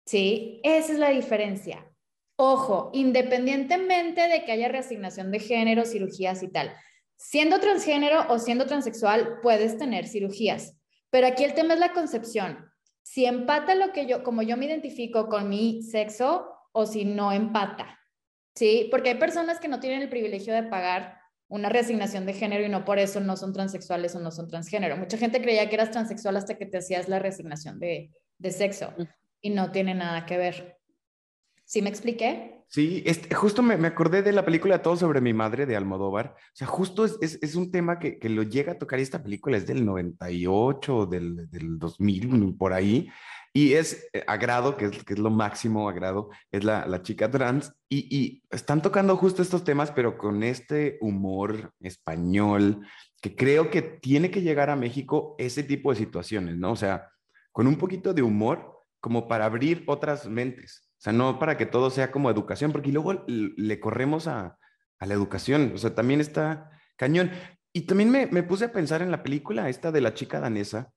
¿Sí? 0.05 0.59
Esa 0.63 0.91
es 0.91 0.99
la 0.99 1.09
diferencia. 1.09 1.89
Ojo, 2.35 2.89
independientemente 2.93 4.27
de 4.27 4.43
que 4.43 4.51
haya 4.51 4.67
reasignación 4.67 5.31
de 5.31 5.39
género, 5.39 5.85
cirugías 5.85 6.43
y 6.43 6.49
tal, 6.49 6.75
siendo 7.15 7.59
transgénero 7.59 8.25
o 8.27 8.37
siendo 8.37 8.65
transexual, 8.65 9.39
puedes 9.41 9.77
tener 9.77 10.07
cirugías. 10.07 10.75
Pero 11.09 11.27
aquí 11.27 11.45
el 11.45 11.53
tema 11.53 11.75
es 11.75 11.79
la 11.79 11.93
concepción. 11.93 12.69
Si 13.01 13.25
empata 13.25 13.75
lo 13.75 13.93
que 13.93 14.07
yo, 14.07 14.23
como 14.23 14.41
yo 14.41 14.57
me 14.57 14.65
identifico 14.65 15.29
con 15.29 15.47
mi 15.47 15.83
sexo, 15.83 16.52
o 16.73 16.85
si 16.85 17.05
no 17.05 17.31
empata. 17.31 17.99
¿Sí? 18.55 18.87
Porque 18.91 19.09
hay 19.09 19.15
personas 19.15 19.59
que 19.59 19.67
no 19.67 19.79
tienen 19.79 20.01
el 20.01 20.09
privilegio 20.09 20.53
de 20.53 20.63
pagar 20.63 21.17
una 21.47 21.69
reasignación 21.69 22.25
de 22.25 22.33
género 22.33 22.65
y 22.65 22.69
no 22.69 22.83
por 22.83 22.99
eso 22.99 23.19
no 23.19 23.37
son 23.37 23.53
transexuales 23.53 24.15
o 24.15 24.19
no 24.19 24.31
son 24.31 24.47
transgénero. 24.47 24.97
Mucha 24.97 25.17
gente 25.17 25.41
creía 25.41 25.69
que 25.69 25.75
eras 25.75 25.91
transexual 25.91 26.35
hasta 26.37 26.57
que 26.57 26.65
te 26.65 26.77
hacías 26.77 27.07
la 27.07 27.19
reasignación 27.19 27.79
de, 27.79 28.11
de 28.37 28.51
sexo 28.51 28.93
y 29.41 29.51
no 29.51 29.71
tiene 29.71 29.93
nada 29.93 30.25
que 30.25 30.37
ver. 30.37 30.72
¿Sí 31.65 31.81
me 31.81 31.89
expliqué? 31.89 32.63
Sí, 32.67 33.03
este, 33.05 33.35
justo 33.35 33.61
me, 33.61 33.77
me, 33.77 33.87
acordé 33.87 34.23
de 34.23 34.31
la 34.31 34.45
película 34.45 34.81
Todo 34.81 34.95
sobre 34.95 35.21
mi 35.21 35.31
madre 35.31 35.65
de 35.65 35.75
Almodóvar. 35.75 36.35
O 36.35 36.55
sea, 36.55 36.67
justo 36.67 37.05
es, 37.05 37.17
es, 37.21 37.37
es 37.41 37.55
un 37.55 37.71
tema 37.71 37.99
que, 37.99 38.17
que, 38.17 38.29
lo 38.29 38.41
llega 38.41 38.73
a 38.73 38.77
tocar 38.79 38.99
y 38.99 39.03
esta 39.03 39.21
película 39.21 39.57
es 39.57 39.67
del 39.67 39.85
98, 39.85 41.05
del, 41.05 41.49
del 41.51 41.77
2000, 41.77 42.55
por 42.57 42.73
ahí. 42.73 43.09
Y 43.53 43.73
es 43.73 44.09
eh, 44.13 44.23
agrado, 44.25 44.75
que 44.75 44.85
es, 44.85 45.03
que 45.03 45.13
es 45.13 45.19
lo 45.19 45.29
máximo 45.29 45.87
agrado, 45.87 46.31
es 46.51 46.63
la, 46.63 46.87
la 46.87 47.03
chica 47.03 47.29
trans. 47.29 47.71
Y, 47.87 48.07
y, 48.09 48.43
están 48.49 48.81
tocando 48.81 49.15
justo 49.17 49.43
estos 49.43 49.63
temas, 49.63 49.91
pero 49.91 50.17
con 50.17 50.41
este 50.41 50.97
humor 51.01 51.71
español, 51.79 52.87
que 53.21 53.35
creo 53.35 53.69
que 53.69 53.83
tiene 53.83 54.31
que 54.31 54.41
llegar 54.41 54.71
a 54.71 54.75
México 54.75 55.35
ese 55.37 55.61
tipo 55.61 55.91
de 55.91 55.99
situaciones, 55.99 56.57
¿no? 56.57 56.71
O 56.71 56.75
sea, 56.75 57.07
con 57.51 57.67
un 57.67 57.77
poquito 57.77 58.15
de 58.15 58.23
humor, 58.23 58.79
como 58.99 59.27
para 59.27 59.45
abrir 59.45 59.83
otras 59.85 60.27
mentes. 60.27 60.89
O 61.03 61.09
sea, 61.09 61.13
no 61.13 61.37
para 61.37 61.57
que 61.57 61.65
todo 61.65 61.89
sea 61.89 62.11
como 62.11 62.29
educación, 62.29 62.71
porque 62.71 62.91
luego 62.91 63.25
le 63.27 63.79
corremos 63.79 64.27
a, 64.27 64.57
a 64.99 65.05
la 65.05 65.13
educación. 65.13 65.73
O 65.75 65.77
sea, 65.77 65.93
también 65.93 66.21
está 66.21 66.71
cañón. 66.95 67.31
Y 67.73 67.81
también 67.81 68.09
me, 68.09 68.27
me, 68.27 68.43
puse 68.43 68.65
a 68.65 68.71
pensar 68.71 69.01
en 69.01 69.11
la 69.11 69.23
película 69.23 69.67
esta 69.67 69.91
de 69.91 70.01
la 70.01 70.13
chica 70.13 70.39
danesa, 70.39 70.91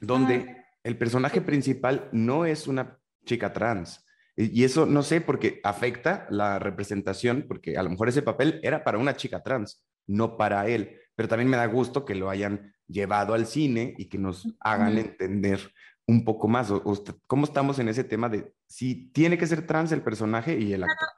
donde... 0.00 0.46
Ah 0.48 0.64
el 0.88 0.96
personaje 0.96 1.42
principal 1.42 2.08
no 2.12 2.46
es 2.46 2.66
una 2.66 2.98
chica 3.26 3.52
trans. 3.52 4.04
Y 4.36 4.62
eso 4.62 4.86
no 4.86 5.02
sé, 5.02 5.20
porque 5.20 5.60
afecta 5.64 6.26
la 6.30 6.58
representación, 6.58 7.44
porque 7.48 7.76
a 7.76 7.82
lo 7.82 7.90
mejor 7.90 8.08
ese 8.08 8.22
papel 8.22 8.60
era 8.62 8.84
para 8.84 8.96
una 8.96 9.16
chica 9.16 9.42
trans, 9.42 9.84
no 10.06 10.36
para 10.36 10.68
él. 10.68 10.96
Pero 11.16 11.28
también 11.28 11.50
me 11.50 11.56
da 11.56 11.66
gusto 11.66 12.04
que 12.04 12.14
lo 12.14 12.30
hayan 12.30 12.72
llevado 12.86 13.34
al 13.34 13.46
cine 13.46 13.94
y 13.98 14.08
que 14.08 14.16
nos 14.16 14.48
hagan 14.60 14.96
entender 14.96 15.60
un 16.08 16.24
poco 16.24 16.48
más. 16.48 16.70
O, 16.70 16.82
o, 16.84 17.04
¿Cómo 17.26 17.44
estamos 17.44 17.78
en 17.78 17.88
ese 17.88 18.02
tema 18.02 18.28
de 18.28 18.52
si 18.66 19.10
tiene 19.12 19.38
que 19.38 19.46
ser 19.46 19.66
trans 19.66 19.92
el 19.92 20.02
personaje 20.02 20.58
y 20.58 20.72
el 20.72 20.82
actor? 20.82 21.08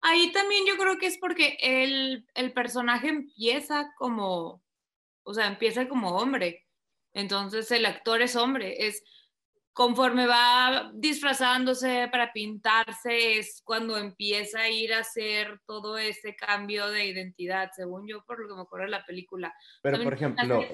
Ahí 0.00 0.32
también 0.32 0.64
yo 0.66 0.76
creo 0.76 0.98
que 0.98 1.06
es 1.06 1.18
porque 1.18 1.56
el, 1.60 2.26
el 2.34 2.52
personaje 2.52 3.08
empieza 3.08 3.92
como, 3.96 4.62
o 5.22 5.34
sea, 5.34 5.46
empieza 5.46 5.88
como 5.88 6.16
hombre. 6.16 6.66
Entonces 7.12 7.70
el 7.70 7.84
actor 7.84 8.22
es 8.22 8.36
hombre. 8.36 8.86
Es, 8.86 9.02
conforme 9.74 10.26
va 10.26 10.90
disfrazándose 10.94 12.08
para 12.10 12.32
pintarse 12.32 13.38
es 13.38 13.60
cuando 13.64 13.96
empieza 13.96 14.62
a 14.62 14.68
ir 14.68 14.92
a 14.92 15.00
hacer 15.00 15.60
todo 15.66 15.98
ese 15.98 16.34
cambio 16.34 16.88
de 16.88 17.06
identidad, 17.06 17.70
según 17.76 18.08
yo, 18.08 18.24
por 18.24 18.40
lo 18.40 18.48
que 18.48 18.54
me 18.54 18.62
acuerdo 18.62 18.86
de 18.86 18.90
la 18.90 19.04
película. 19.04 19.54
Pero, 19.82 20.02
por 20.02 20.14
ejemplo... 20.14 20.64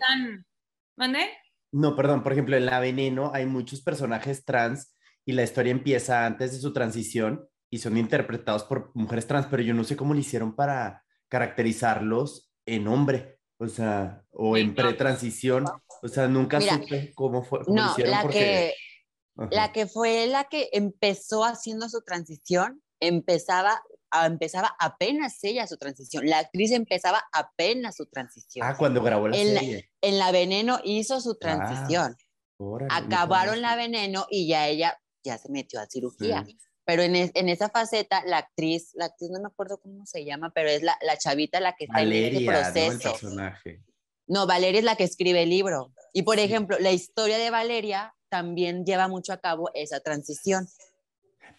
¿Mande? 0.97 1.29
No, 1.75 1.97
perdón, 1.97 2.23
por 2.23 2.31
ejemplo, 2.31 2.57
en 2.57 2.67
La 2.67 2.79
Veneno 2.79 3.33
hay 3.35 3.47
muchos 3.47 3.81
personajes 3.81 4.45
trans 4.45 4.95
y 5.27 5.33
la 5.33 5.43
historia 5.43 5.73
empieza 5.73 6.25
antes 6.25 6.53
de 6.53 6.59
su 6.59 6.73
transición 6.73 7.49
y 7.69 7.79
son 7.79 7.97
interpretados 7.97 8.63
por 8.63 8.93
mujeres 8.95 9.27
trans, 9.27 9.49
pero 9.51 9.61
yo 9.61 9.75
no 9.75 9.83
sé 9.83 9.97
cómo 9.97 10.15
lo 10.15 10.21
hicieron 10.21 10.55
para 10.55 11.05
caracterizarlos 11.29 12.53
en 12.65 12.87
hombre, 12.87 13.41
o 13.59 13.67
sea, 13.67 14.23
o 14.31 14.57
en 14.57 14.73
pretransición, 14.77 15.65
o 16.01 16.07
sea, 16.07 16.29
nunca 16.29 16.61
supe 16.61 17.13
cómo 17.17 17.43
fue. 17.43 17.59
no, 17.67 17.93
la 17.99 18.29
que 18.29 18.75
la 19.51 19.73
que 19.73 19.89
fue 19.89 20.29
la 20.29 20.45
que 20.45 20.69
empezó 20.73 21.45
haciendo 21.45 21.89
su 21.89 22.03
transición, 22.03 22.85
empezaba, 23.01 23.83
empezaba 24.27 24.75
apenas 24.79 25.43
ella 25.43 25.67
su 25.67 25.77
transición. 25.77 26.27
La 26.27 26.39
actriz 26.39 26.71
empezaba 26.73 27.23
apenas 27.33 27.97
su 27.97 28.07
transición. 28.07 28.67
Ah, 28.67 28.77
cuando 28.77 29.03
grabó 29.03 29.29
la 29.29 29.37
en 29.37 29.55
serie. 29.55 29.91
La, 30.03 30.09
en 30.09 30.19
La 30.19 30.33
Veneno 30.33 30.81
hizo 30.85 31.21
su 31.21 31.37
transición. 31.37 32.17
Acabaron 32.91 33.61
La 33.61 33.77
Veneno 33.77 34.27
y 34.31 34.47
ya 34.47 34.69
ella 34.69 34.99
ya 35.25 35.39
se 35.39 35.51
metió 35.51 35.81
a 35.81 35.87
cirugía. 35.87 36.45
Pero 36.87 37.03
en, 37.03 37.17
en, 37.17 37.49
esa 37.49 37.71
faceta, 37.71 38.23
la 38.27 38.39
actriz, 38.39 38.91
la 38.95 39.07
actriz 39.07 39.31
no 39.31 39.41
me 39.41 39.47
acuerdo 39.47 39.81
cómo 39.81 40.05
se 40.05 40.25
llama, 40.25 40.53
pero 40.55 40.69
es 40.69 40.83
la, 40.83 40.99
la 41.01 41.17
chavita 41.17 41.59
la 41.59 41.75
que 41.75 41.85
está 41.85 42.03
en 42.03 42.13
ese 42.13 42.45
proceso. 42.45 43.31
¿no? 43.31 43.53
El. 43.65 43.83
No, 44.27 44.47
Valeria 44.47 44.79
es 44.79 44.85
la 44.85 44.97
que 44.97 45.05
escribe 45.05 45.43
el 45.43 45.51
libro. 45.51 45.93
Y 46.13 46.23
por 46.23 46.39
ejemplo, 46.39 46.79
la 46.79 46.93
historia 46.93 47.39
de 47.39 47.51
Valeria 47.51 48.15
también 48.29 48.85
lleva 48.85 49.09
mucho 49.09 49.33
a 49.33 49.39
cabo 49.39 49.71
esa 49.75 50.01
transición. 50.01 50.69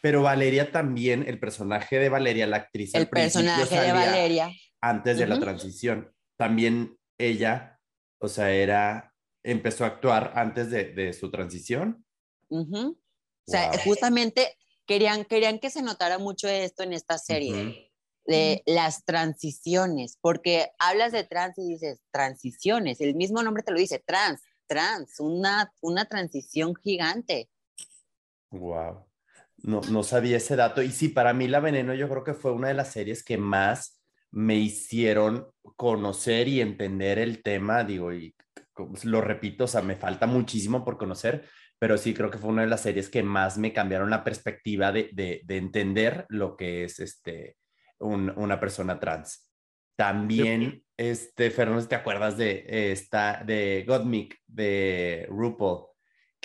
Pero 0.01 0.21
Valeria 0.21 0.71
también, 0.71 1.23
el 1.27 1.39
personaje 1.39 1.99
de 1.99 2.09
Valeria, 2.09 2.47
la 2.47 2.57
actriz. 2.57 2.93
El 2.93 3.07
personaje 3.07 3.79
de 3.79 3.91
Valeria. 3.91 4.51
Antes 4.81 5.17
de 5.17 5.27
la 5.27 5.39
transición. 5.39 6.13
También 6.37 6.97
ella, 7.17 7.79
o 8.19 8.27
sea, 8.27 8.51
era, 8.51 9.13
empezó 9.43 9.83
a 9.83 9.87
actuar 9.87 10.33
antes 10.35 10.69
de, 10.69 10.93
de 10.93 11.13
su 11.13 11.31
transición. 11.31 12.05
O 12.49 12.95
sea, 13.47 13.71
justamente 13.83 14.57
querían, 14.85 15.25
querían 15.25 15.59
que 15.59 15.69
se 15.69 15.81
notara 15.81 16.17
mucho 16.17 16.47
esto 16.47 16.83
en 16.83 16.93
esta 16.93 17.17
serie. 17.17 17.91
de 18.27 18.63
las 18.65 19.05
transiciones, 19.05 20.17
porque 20.19 20.71
hablas 20.79 21.11
de 21.11 21.25
trans 21.25 21.59
y 21.59 21.73
dices 21.73 22.01
transiciones, 22.09 22.99
el 22.99 23.13
mismo 23.13 23.43
nombre 23.43 23.61
te 23.61 23.71
lo 23.71 23.77
dice, 23.77 23.99
trans, 24.03 24.41
trans, 24.65 25.19
una, 25.19 25.71
una 25.81 26.05
transición 26.05 26.73
gigante. 26.75 27.51
Wow. 28.49 29.05
No, 29.57 29.81
no 29.89 30.03
sabía 30.03 30.37
ese 30.37 30.55
dato. 30.55 30.81
Y 30.81 30.91
sí, 30.91 31.09
para 31.09 31.33
mí 31.33 31.47
La 31.47 31.59
Veneno 31.59 31.93
yo 31.93 32.09
creo 32.09 32.23
que 32.23 32.33
fue 32.33 32.51
una 32.51 32.67
de 32.67 32.73
las 32.73 32.91
series 32.91 33.23
que 33.23 33.37
más 33.37 34.01
me 34.31 34.55
hicieron 34.55 35.47
conocer 35.75 36.47
y 36.47 36.61
entender 36.61 37.19
el 37.19 37.41
tema. 37.41 37.83
Digo, 37.83 38.13
y 38.13 38.35
lo 39.03 39.21
repito, 39.21 39.63
o 39.63 39.67
sea, 39.67 39.81
me 39.81 39.95
falta 39.95 40.27
muchísimo 40.27 40.83
por 40.83 40.97
conocer, 40.97 41.47
pero 41.79 41.97
sí 41.97 42.13
creo 42.13 42.29
que 42.29 42.37
fue 42.37 42.49
una 42.49 42.63
de 42.63 42.67
las 42.67 42.81
series 42.81 43.09
que 43.09 43.23
más 43.23 43.57
me 43.57 43.73
cambiaron 43.73 44.09
la 44.09 44.23
perspectiva 44.23 44.91
de, 44.91 45.09
de, 45.13 45.41
de 45.45 45.57
entender 45.57 46.25
lo 46.29 46.55
que 46.57 46.83
es 46.83 46.99
este, 46.99 47.57
un, 47.99 48.33
una 48.37 48.59
persona 48.59 48.99
trans. 48.99 49.51
También, 49.95 50.83
este, 50.97 51.49
Fernando, 51.51 51.87
¿te 51.87 51.95
acuerdas 51.95 52.37
de 52.37 52.65
esta, 52.91 53.41
de 53.45 53.85
Godmik, 53.87 54.41
de 54.45 55.25
RuPaul? 55.29 55.85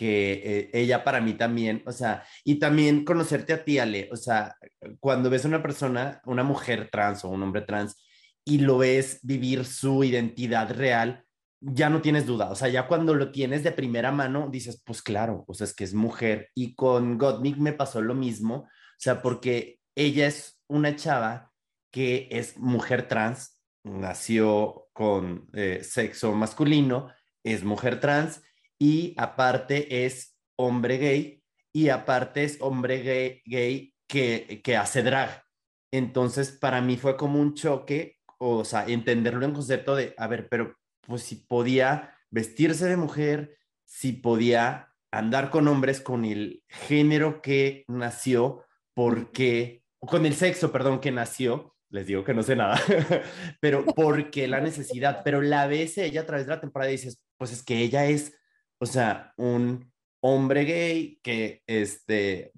Que 0.01 0.33
eh, 0.33 0.71
ella 0.73 1.05
para 1.05 1.21
mí 1.21 1.35
también, 1.35 1.83
o 1.85 1.93
sea, 1.93 2.25
y 2.43 2.59
también 2.59 3.05
conocerte 3.05 3.53
a 3.53 3.65
ti, 3.65 3.79
Ale, 3.79 4.09
o 4.11 4.17
sea, 4.17 4.57
cuando 4.99 5.29
ves 5.29 5.45
a 5.45 5.49
una 5.49 5.61
persona, 5.61 6.23
una 6.25 6.43
mujer 6.43 6.89
trans 6.91 7.23
o 7.23 7.29
un 7.29 7.43
hombre 7.43 7.61
trans, 7.61 8.03
y 8.43 8.61
lo 8.61 8.79
ves 8.79 9.21
vivir 9.23 9.67
su 9.67 10.03
identidad 10.03 10.73
real, 10.75 11.23
ya 11.61 11.91
no 11.91 12.01
tienes 12.01 12.25
duda, 12.25 12.51
o 12.51 12.55
sea, 12.55 12.69
ya 12.69 12.89
cuando 12.89 13.15
lo 13.15 13.31
tienes 13.31 13.63
de 13.63 13.73
primera 13.73 14.11
mano, 14.11 14.49
dices, 14.51 14.83
pues 14.87 15.03
claro, 15.03 15.45
o 15.47 15.53
sea, 15.53 15.67
es 15.67 15.75
que 15.75 15.85
es 15.85 15.93
mujer. 15.93 16.49
Y 16.55 16.75
con 16.75 17.19
Godmik 17.19 17.59
me 17.59 17.75
pasó 17.75 18.01
lo 18.01 18.15
mismo, 18.15 18.55
o 18.55 18.69
sea, 18.97 19.21
porque 19.21 19.81
ella 19.95 20.27
es 20.29 20.63
una 20.67 20.97
chava 20.97 21.53
que 21.93 22.27
es 22.31 22.57
mujer 22.57 23.07
trans, 23.07 23.61
nació 23.85 24.89
con 24.95 25.51
eh, 25.53 25.81
sexo 25.85 26.33
masculino, 26.33 27.13
es 27.45 27.65
mujer 27.65 28.01
trans 28.01 28.41
y 28.81 29.15
aparte 29.19 30.05
es 30.07 30.37
hombre 30.57 30.99
gay 30.99 31.45
y 31.73 31.91
aparte 31.91 32.43
es 32.43 32.57
hombre 32.61 33.03
gay, 33.03 33.43
gay 33.45 33.95
que, 34.09 34.61
que 34.65 34.77
hace 34.77 35.03
drag. 35.03 35.45
Entonces, 35.93 36.51
para 36.51 36.81
mí 36.81 36.97
fue 36.97 37.17
como 37.17 37.39
un 37.39 37.55
choque, 37.55 38.19
o 38.39 38.65
sea, 38.65 38.87
entenderlo 38.87 39.45
en 39.45 39.53
concepto 39.53 39.95
de, 39.95 40.15
a 40.17 40.27
ver, 40.27 40.49
pero 40.49 40.75
pues 41.03 41.23
si 41.23 41.37
podía 41.37 42.17
vestirse 42.31 42.87
de 42.87 42.97
mujer, 42.97 43.59
si 43.85 44.13
podía 44.13 44.95
andar 45.11 45.51
con 45.51 45.69
hombres 45.69 46.01
con 46.01 46.25
el 46.25 46.63
género 46.69 47.43
que 47.43 47.85
nació, 47.89 48.65
porque, 48.95 49.83
con 49.99 50.27
el 50.27 50.35
sexo, 50.35 50.73
perdón, 50.73 51.01
que 51.01 51.11
nació, 51.11 51.75
les 51.91 52.07
digo 52.07 52.25
que 52.25 52.35
no 52.35 52.43
sé 52.43 52.57
nada, 52.57 52.81
pero 53.61 53.85
¿por 53.85 54.31
qué 54.31 54.47
la 54.47 54.61
necesidad? 54.61 55.23
Pero 55.25 55.43
la 55.43 55.67
ves 55.67 55.99
ella 55.99 56.23
a 56.23 56.27
través 56.27 56.47
de 56.47 56.55
la 56.55 56.61
temporada 56.61 56.91
y 56.91 56.97
dices, 56.97 57.21
pues 57.37 57.53
es 57.53 57.63
que 57.63 57.79
ella 57.79 58.07
es, 58.07 58.40
o 58.81 58.87
sea, 58.87 59.33
un 59.37 59.93
hombre 60.21 60.65
gay 60.65 61.21
que, 61.23 61.63
este, 61.67 62.53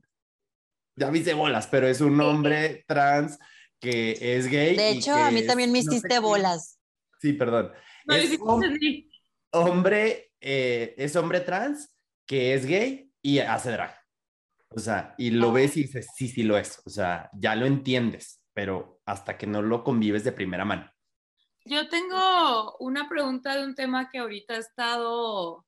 ya 0.96 1.10
viste 1.10 1.34
bolas, 1.34 1.66
pero 1.66 1.86
es 1.86 2.00
un 2.00 2.20
hombre 2.20 2.84
trans 2.86 3.38
que 3.80 4.36
es 4.36 4.46
gay. 4.48 4.76
De 4.76 4.90
hecho, 4.90 5.14
a 5.14 5.30
mí 5.30 5.46
también 5.46 5.72
me 5.72 5.80
hiciste 5.80 6.18
bolas. 6.18 6.78
Sí, 7.20 7.32
perdón. 7.32 7.72
No, 8.06 8.14
es 8.14 8.38
hombre, 8.40 9.08
hombre 9.52 10.32
eh, 10.40 10.94
es 10.96 11.14
hombre 11.16 11.40
trans 11.40 11.94
que 12.26 12.54
es 12.54 12.66
gay 12.66 13.12
y 13.20 13.38
hace 13.38 13.72
drag. 13.72 13.94
O 14.68 14.78
sea, 14.78 15.14
y 15.18 15.30
lo 15.30 15.52
ves 15.52 15.76
y 15.76 15.82
dices, 15.82 16.08
sí, 16.16 16.28
sí 16.28 16.42
lo 16.42 16.56
es. 16.56 16.80
O 16.86 16.90
sea, 16.90 17.30
ya 17.34 17.54
lo 17.54 17.66
entiendes 17.66 18.42
pero 18.52 19.00
hasta 19.06 19.36
que 19.36 19.46
no 19.46 19.62
lo 19.62 19.84
convives 19.84 20.24
de 20.24 20.32
primera 20.32 20.64
mano. 20.64 20.90
Yo 21.64 21.88
tengo 21.88 22.76
una 22.78 23.08
pregunta 23.08 23.56
de 23.56 23.64
un 23.64 23.74
tema 23.74 24.10
que 24.10 24.18
ahorita 24.18 24.54
ha 24.54 24.58
estado, 24.58 25.64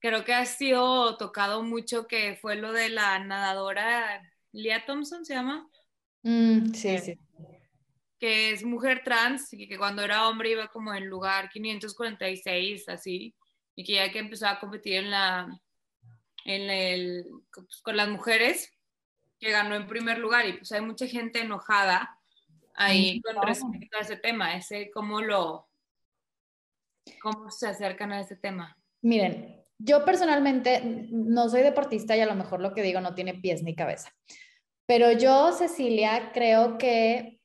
creo 0.00 0.24
que 0.24 0.34
ha 0.34 0.44
sido 0.46 1.16
tocado 1.16 1.62
mucho, 1.62 2.06
que 2.06 2.36
fue 2.36 2.56
lo 2.56 2.72
de 2.72 2.88
la 2.88 3.18
nadadora 3.18 4.22
Lia 4.52 4.84
Thompson, 4.86 5.24
¿se 5.24 5.34
llama? 5.34 5.68
Mm, 6.22 6.72
sí, 6.72 6.98
sí. 6.98 7.18
Que 8.18 8.50
es 8.50 8.64
mujer 8.64 9.02
trans 9.04 9.52
y 9.52 9.68
que 9.68 9.78
cuando 9.78 10.02
era 10.02 10.28
hombre 10.28 10.50
iba 10.50 10.68
como 10.68 10.92
en 10.94 11.06
lugar 11.06 11.48
546, 11.50 12.88
así, 12.88 13.34
y 13.76 13.84
que 13.84 13.94
ya 13.94 14.10
que 14.10 14.18
empezó 14.18 14.48
a 14.48 14.58
competir 14.58 14.94
en 14.94 15.10
la, 15.10 15.60
en 16.44 16.70
el, 16.70 17.24
pues, 17.52 17.80
con 17.82 17.96
las 17.96 18.08
mujeres, 18.08 18.72
que 19.38 19.50
ganó 19.50 19.76
en 19.76 19.86
primer 19.86 20.18
lugar 20.18 20.48
y 20.48 20.54
pues 20.54 20.72
hay 20.72 20.80
mucha 20.80 21.06
gente 21.06 21.40
enojada 21.40 22.18
ahí 22.74 23.20
con 23.22 23.40
respecto 23.46 23.96
a 23.96 24.00
ese 24.00 24.16
tema, 24.16 24.56
ese 24.56 24.90
cómo 24.92 25.20
lo, 25.20 25.68
cómo 27.20 27.50
se 27.50 27.68
acercan 27.68 28.12
a 28.12 28.20
ese 28.20 28.36
tema. 28.36 28.76
Miren, 29.00 29.57
yo 29.78 30.04
personalmente 30.04 31.06
no 31.10 31.48
soy 31.48 31.62
deportista 31.62 32.16
y 32.16 32.20
a 32.20 32.26
lo 32.26 32.34
mejor 32.34 32.60
lo 32.60 32.74
que 32.74 32.82
digo 32.82 33.00
no 33.00 33.14
tiene 33.14 33.34
pies 33.34 33.62
ni 33.62 33.74
cabeza, 33.74 34.10
pero 34.86 35.12
yo, 35.12 35.52
Cecilia, 35.52 36.30
creo 36.32 36.78
que 36.78 37.40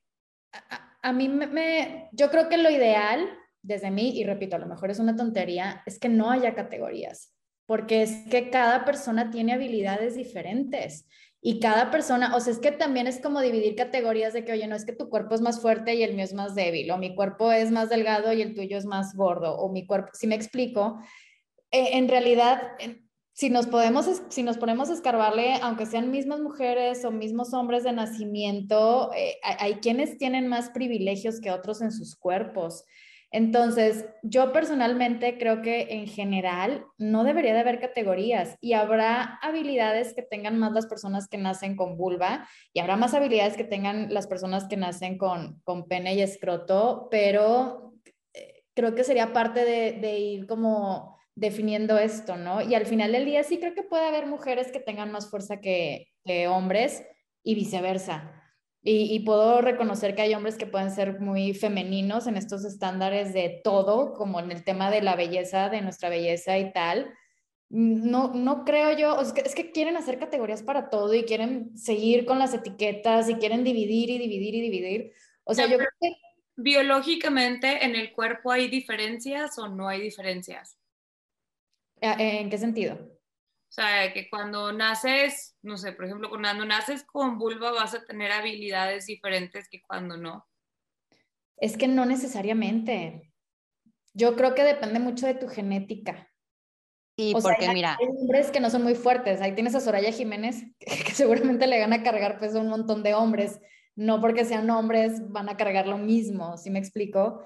a, 1.02 1.14
mí 1.14 1.30
me, 1.30 2.10
yo 2.12 2.30
creo 2.30 2.50
que 2.50 2.58
lo 2.58 2.70
ideal 2.70 3.30
desde 3.62 3.92
mí, 3.92 4.18
y 4.18 4.24
repito, 4.24 4.56
a 4.56 4.60
lo 4.60 4.68
mejor 4.68 4.92
es 4.92 5.00
una 5.00 5.16
tontería, 5.16 5.84
es 5.86 6.00
que 6.00 6.10
no 6.10 6.32
haya 6.32 6.54
categorías, 6.54 7.34
porque 7.66 8.02
es 8.02 8.28
que 8.30 8.50
cada 8.50 8.86
persona 8.86 9.30
tiene 9.32 9.54
habilidades 9.54 10.16
diferentes 10.16 11.08
y 11.42 11.60
cada 11.60 11.92
persona, 11.92 12.36
o 12.36 12.40
sea, 12.40 12.54
es 12.54 12.60
que 12.60 12.72
también 12.72 13.08
es 13.08 13.20
como 13.20 13.42
dividir 13.42 13.76
categorías 13.76 14.34
de 14.34 14.46
que, 14.46 14.54
oye, 14.54 14.68
no 14.68 14.76
es 14.76 14.86
que 14.86 14.94
tu 14.94 15.10
cuerpo 15.10 15.36
es 15.36 15.42
más 15.42 15.62
fuerte 15.62 15.96
y 15.96 16.04
el 16.04 16.14
mío 16.14 16.24
es 16.24 16.34
más 16.34 16.56
débil, 16.56 16.90
o 16.92 16.98
mi 16.98 17.16
cuerpo 17.16 17.52
es 17.52 17.72
más 17.72 17.90
delgado 17.90 18.32
y 18.32 18.42
el 18.42 18.54
tuyo 18.54 18.78
es 18.78 18.86
más 18.86 19.16
gordo, 19.16 19.58
o 19.58 19.70
mi 19.72 19.86
cuerpo, 19.86 20.12
si 20.14 20.28
me 20.28 20.36
explico, 20.36 21.00
en 21.74 22.08
realidad, 22.08 22.62
si 23.34 23.50
nos 23.50 23.68
podemos, 23.68 24.22
si 24.30 24.44
nos 24.44 24.58
ponemos 24.58 24.90
a 24.90 24.94
escarbarle, 24.94 25.56
aunque 25.62 25.86
sean 25.86 26.12
mismas 26.12 26.40
mujeres 26.40 27.04
o 27.04 27.12
mismos 27.12 27.54
hombres 27.54 27.84
de 27.84 27.92
nacimiento, 27.92 29.12
eh, 29.14 29.40
hay 29.44 29.76
quienes 29.76 30.18
tienen 30.18 30.48
más 30.48 30.70
privilegios 30.70 31.42
que 31.42 31.52
otros 31.52 31.82
en 31.82 31.92
sus 31.92 32.16
cuerpos. 32.16 32.86
Entonces, 33.34 34.06
yo 34.22 34.54
personalmente 34.54 35.40
creo 35.40 35.64
que 35.64 35.88
en 35.90 36.06
general 36.06 36.86
no 37.00 37.24
debería 37.24 37.56
de 37.56 37.62
haber 37.62 37.80
categorías 37.80 38.60
y 38.62 38.74
habrá 38.74 39.40
habilidades 39.42 40.14
que 40.14 40.22
tengan 40.22 40.60
más 40.60 40.72
las 40.72 40.86
personas 40.86 41.28
que 41.28 41.40
nacen 41.40 41.76
con 41.76 41.98
vulva 41.98 42.48
y 42.74 42.80
habrá 42.80 42.96
más 42.96 43.16
habilidades 43.16 43.58
que 43.58 43.64
tengan 43.64 44.14
las 44.14 44.28
personas 44.28 44.68
que 44.68 44.78
nacen 44.78 45.18
con, 45.18 45.60
con 45.64 45.88
pene 45.88 46.14
y 46.14 46.22
escroto, 46.22 47.08
pero 47.10 47.96
eh, 48.36 48.66
creo 48.76 48.94
que 48.94 49.04
sería 49.04 49.34
parte 49.34 49.66
de, 49.66 50.20
ir 50.20 50.46
como 50.46 51.13
definiendo 51.36 51.98
esto, 51.98 52.36
¿no? 52.38 52.62
Y 52.62 52.76
al 52.76 52.86
final 52.86 53.12
del 53.12 53.26
día 53.26 53.44
sí 53.44 53.60
creo 53.60 53.74
que 53.74 53.84
puede 53.84 54.06
haber 54.06 54.28
mujeres 54.28 54.72
que 54.72 54.80
tengan 54.80 55.12
más 55.12 55.30
fuerza 55.30 55.60
que, 55.60 56.10
hombres 56.48 57.04
y 57.44 57.56
viceversa. 57.56 58.40
Y, 58.86 59.22
puedo 59.22 59.62
reconocer 59.62 60.14
que 60.14 60.24
hay 60.24 60.34
hombres 60.34 60.58
que 60.58 60.66
pueden 60.66 60.92
ser 60.92 61.22
muy 61.22 61.54
femeninos 61.54 62.28
en 62.28 62.36
estos 62.36 62.66
estándares 62.66 63.34
de 63.34 63.62
todo, 63.64 64.14
como 64.14 64.42
en 64.42 64.52
el 64.52 64.66
tema 64.66 64.92
de 64.92 65.02
la 65.02 65.16
belleza, 65.16 65.70
de 65.70 65.82
nuestra 65.82 66.10
belleza 66.10 66.58
y 66.58 66.74
tal. 66.74 67.14
No, 67.70 68.34
no 68.34 68.66
creo 68.66 68.92
yo, 68.98 69.22
es 69.22 69.32
que, 69.32 69.42
es 69.42 69.56
que 69.56 69.72
quieren 69.72 69.96
hacer 69.96 70.20
categorías 70.20 70.64
para 70.64 70.90
todo 70.90 71.14
y 71.14 71.24
quieren 71.24 71.78
seguir 71.78 72.26
con 72.26 72.40
las 72.40 72.54
etiquetas 72.54 73.30
y 73.30 73.36
quieren 73.36 73.64
dividir 73.64 74.10
y 74.10 74.18
dividir 74.18 74.56
y 74.56 74.62
dividir. 74.62 75.12
O 75.46 75.54
sea, 75.54 75.66
yo 75.68 75.78
creo 75.78 75.90
que... 76.00 76.10
Biológicamente, 76.56 77.84
¿en 77.84 77.96
el 77.96 78.14
cuerpo 78.14 78.52
hay 78.52 78.68
diferencias 78.68 79.58
o 79.58 79.70
no 79.70 79.88
hay 79.88 80.02
diferencias? 80.02 80.78
¿En 82.04 82.50
qué 82.50 82.58
sentido? 82.58 82.96
O 82.96 83.76
sea, 83.76 84.14
que 84.14 84.30
cuando 84.30 84.72
naces, 84.72 85.58
no 85.64 85.78
sé, 85.78 85.94
por 85.94 86.06
ejemplo, 86.06 86.30
cuando 86.30 86.66
naces 86.66 87.04
con 87.04 87.40
vulva 87.40 87.72
vas 87.72 87.96
a 87.96 88.06
tener 88.06 88.32
habilidades 88.32 89.08
diferentes 89.08 89.68
que 89.70 89.82
cuando 89.82 90.18
no. 90.18 90.46
Es 91.58 91.78
que 91.78 91.88
no 91.88 92.06
necesariamente. 92.06 93.32
Yo 94.14 94.36
creo 94.36 94.54
que 94.54 94.64
depende 94.64 95.00
mucho 95.00 95.26
de 95.26 95.34
tu 95.34 95.48
genética. 95.48 96.30
Sí, 97.18 97.34
porque 97.42 97.70
mira. 97.70 97.98
Hay 98.00 98.08
hombres 98.08 98.52
que 98.52 98.60
no 98.60 98.70
son 98.70 98.84
muy 98.84 98.96
fuertes. 98.96 99.42
Ahí 99.42 99.56
tienes 99.56 99.74
a 99.74 99.80
Soraya 99.80 100.12
Jiménez, 100.12 100.64
que, 100.80 101.14
seguramente 101.14 101.66
le 101.66 101.80
gana 101.80 101.98
a 101.98 102.04
cargar 102.04 102.40
peso 102.40 102.60
a 102.60 102.62
un 102.62 102.70
montón 102.70 103.02
de 103.02 103.14
hombres. 103.14 103.60
No 103.96 104.20
porque 104.20 104.46
sean 104.46 104.70
hombres 104.70 105.32
van 105.32 105.50
a 105.50 105.58
cargar 105.58 105.88
lo 105.88 105.98
mismo, 105.98 106.58
¿sí 106.58 106.70
me 106.70 106.80
explico? 106.80 107.44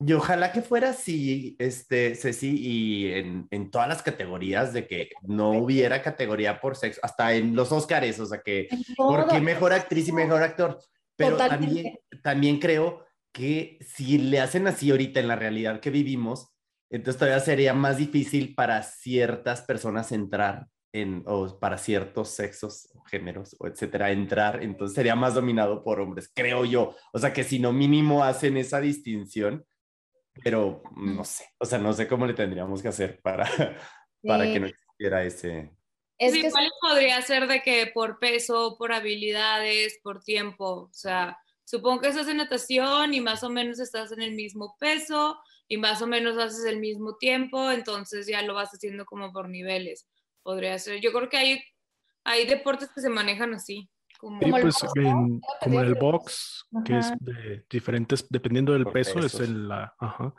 Y 0.00 0.12
ojalá 0.12 0.52
que 0.52 0.62
fuera 0.62 0.90
así, 0.90 1.56
este, 1.58 2.14
Ceci, 2.14 2.56
y 2.56 3.12
en, 3.12 3.48
en, 3.50 3.70
todas 3.70 3.88
las 3.88 4.00
categorías 4.00 4.72
de 4.72 4.86
que 4.86 5.10
no 5.22 5.50
hubiera 5.50 6.02
categoría 6.02 6.60
por 6.60 6.76
sexo, 6.76 7.00
hasta 7.02 7.34
en 7.34 7.56
los 7.56 7.72
Óscares, 7.72 8.20
o 8.20 8.26
sea 8.26 8.40
que, 8.40 8.68
porque 8.96 9.40
mejor 9.40 9.72
actriz 9.72 10.06
y 10.08 10.12
mejor 10.12 10.42
actor. 10.42 10.78
Pero 11.16 11.36
también, 11.36 11.98
también 12.22 12.60
creo 12.60 13.04
que 13.32 13.78
si 13.80 14.18
le 14.18 14.38
hacen 14.38 14.68
así 14.68 14.90
ahorita 14.92 15.18
en 15.18 15.26
la 15.26 15.34
realidad 15.34 15.80
que 15.80 15.90
vivimos, 15.90 16.54
entonces 16.90 17.18
todavía 17.18 17.40
sería 17.40 17.74
más 17.74 17.96
difícil 17.96 18.54
para 18.54 18.82
ciertas 18.84 19.62
personas 19.62 20.12
entrar 20.12 20.68
en, 20.92 21.22
o 21.26 21.58
para 21.58 21.76
ciertos 21.76 22.30
sexos, 22.30 22.88
géneros, 23.06 23.56
o 23.58 23.66
etcétera, 23.66 24.12
entrar. 24.12 24.62
Entonces 24.62 24.94
sería 24.94 25.16
más 25.16 25.34
dominado 25.34 25.82
por 25.82 26.00
hombres, 26.00 26.30
creo 26.32 26.64
yo. 26.64 26.94
O 27.12 27.18
sea 27.18 27.32
que 27.32 27.44
si 27.44 27.58
no 27.58 27.72
mínimo 27.72 28.24
hacen 28.24 28.56
esa 28.56 28.80
distinción, 28.80 29.64
pero 30.42 30.82
no 30.96 31.24
sé, 31.24 31.46
o 31.58 31.64
sea, 31.64 31.78
no 31.78 31.92
sé 31.92 32.08
cómo 32.08 32.26
le 32.26 32.34
tendríamos 32.34 32.82
que 32.82 32.88
hacer 32.88 33.20
para, 33.20 33.44
para 34.22 34.44
que 34.44 34.60
no 34.60 34.66
existiera 34.66 35.24
ese... 35.24 35.72
Es 36.18 36.32
que 36.32 36.48
igual 36.48 36.68
podría 36.80 37.22
ser 37.22 37.46
de 37.46 37.62
que 37.62 37.86
por 37.94 38.18
peso, 38.18 38.76
por 38.76 38.92
habilidades, 38.92 40.00
por 40.02 40.22
tiempo, 40.22 40.88
o 40.90 40.92
sea, 40.92 41.38
supongo 41.64 42.00
que 42.00 42.08
estás 42.08 42.26
en 42.28 42.38
natación 42.38 43.14
y 43.14 43.20
más 43.20 43.44
o 43.44 43.50
menos 43.50 43.78
estás 43.78 44.10
en 44.10 44.22
el 44.22 44.32
mismo 44.32 44.76
peso 44.80 45.38
y 45.68 45.76
más 45.76 46.00
o 46.02 46.06
menos 46.06 46.38
haces 46.38 46.64
el 46.64 46.80
mismo 46.80 47.16
tiempo, 47.18 47.70
entonces 47.70 48.26
ya 48.26 48.42
lo 48.42 48.54
vas 48.54 48.70
haciendo 48.70 49.04
como 49.04 49.32
por 49.32 49.48
niveles. 49.48 50.08
Podría 50.42 50.78
ser. 50.78 51.00
Yo 51.00 51.12
creo 51.12 51.28
que 51.28 51.36
hay, 51.36 51.62
hay 52.24 52.46
deportes 52.46 52.88
que 52.92 53.02
se 53.02 53.10
manejan 53.10 53.54
así. 53.54 53.88
Como, 54.18 54.40
pues, 54.40 54.76
en, 54.96 55.40
como 55.62 55.80
el 55.80 55.94
box, 55.94 56.66
que 56.84 56.98
es 56.98 57.12
de 57.20 57.64
diferentes, 57.70 58.26
dependiendo 58.28 58.72
del 58.72 58.86
peso, 58.86 59.20
es 59.20 59.38
en 59.40 59.68
la... 59.68 59.94
Ajá. 59.98 60.34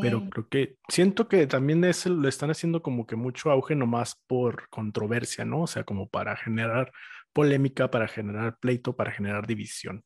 Pero 0.00 0.28
creo 0.30 0.48
que 0.48 0.76
siento 0.88 1.28
que 1.28 1.46
también 1.46 1.82
es, 1.84 2.06
lo 2.06 2.28
están 2.28 2.50
haciendo 2.50 2.82
como 2.82 3.06
que 3.06 3.16
mucho 3.16 3.50
auge 3.50 3.74
nomás 3.74 4.22
por 4.26 4.68
controversia, 4.68 5.44
¿no? 5.44 5.62
O 5.62 5.66
sea, 5.66 5.84
como 5.84 6.08
para 6.08 6.36
generar 6.36 6.92
polémica, 7.32 7.90
para 7.90 8.06
generar 8.08 8.58
pleito, 8.58 8.94
para 8.94 9.10
generar 9.10 9.46
división. 9.46 10.04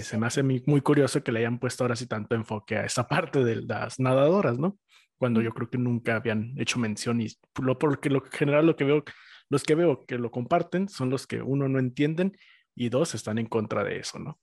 Se 0.00 0.18
me 0.18 0.26
hace 0.26 0.42
muy 0.42 0.80
curioso 0.80 1.24
que 1.24 1.32
le 1.32 1.40
hayan 1.40 1.58
puesto 1.58 1.82
ahora 1.82 1.96
sí 1.96 2.06
tanto 2.06 2.34
enfoque 2.36 2.76
a 2.76 2.84
esa 2.84 3.08
parte 3.08 3.42
de 3.42 3.62
las 3.62 3.98
nadadoras, 3.98 4.58
¿no? 4.58 4.78
Cuando 5.16 5.40
yo 5.40 5.52
creo 5.52 5.70
que 5.70 5.78
nunca 5.78 6.16
habían 6.16 6.54
hecho 6.56 6.78
mención 6.78 7.20
y 7.20 7.28
lo, 7.60 7.78
porque 7.78 8.10
lo 8.10 8.20
general 8.20 8.66
lo 8.66 8.76
que 8.76 8.84
veo 8.84 9.04
los 9.52 9.64
que 9.64 9.74
veo 9.74 10.06
que 10.06 10.16
lo 10.16 10.30
comparten 10.30 10.88
son 10.88 11.10
los 11.10 11.26
que 11.26 11.42
uno 11.42 11.68
no 11.68 11.78
entienden 11.78 12.38
y 12.74 12.88
dos 12.88 13.14
están 13.14 13.36
en 13.36 13.44
contra 13.44 13.84
de 13.84 13.98
eso, 13.98 14.18
¿no? 14.18 14.40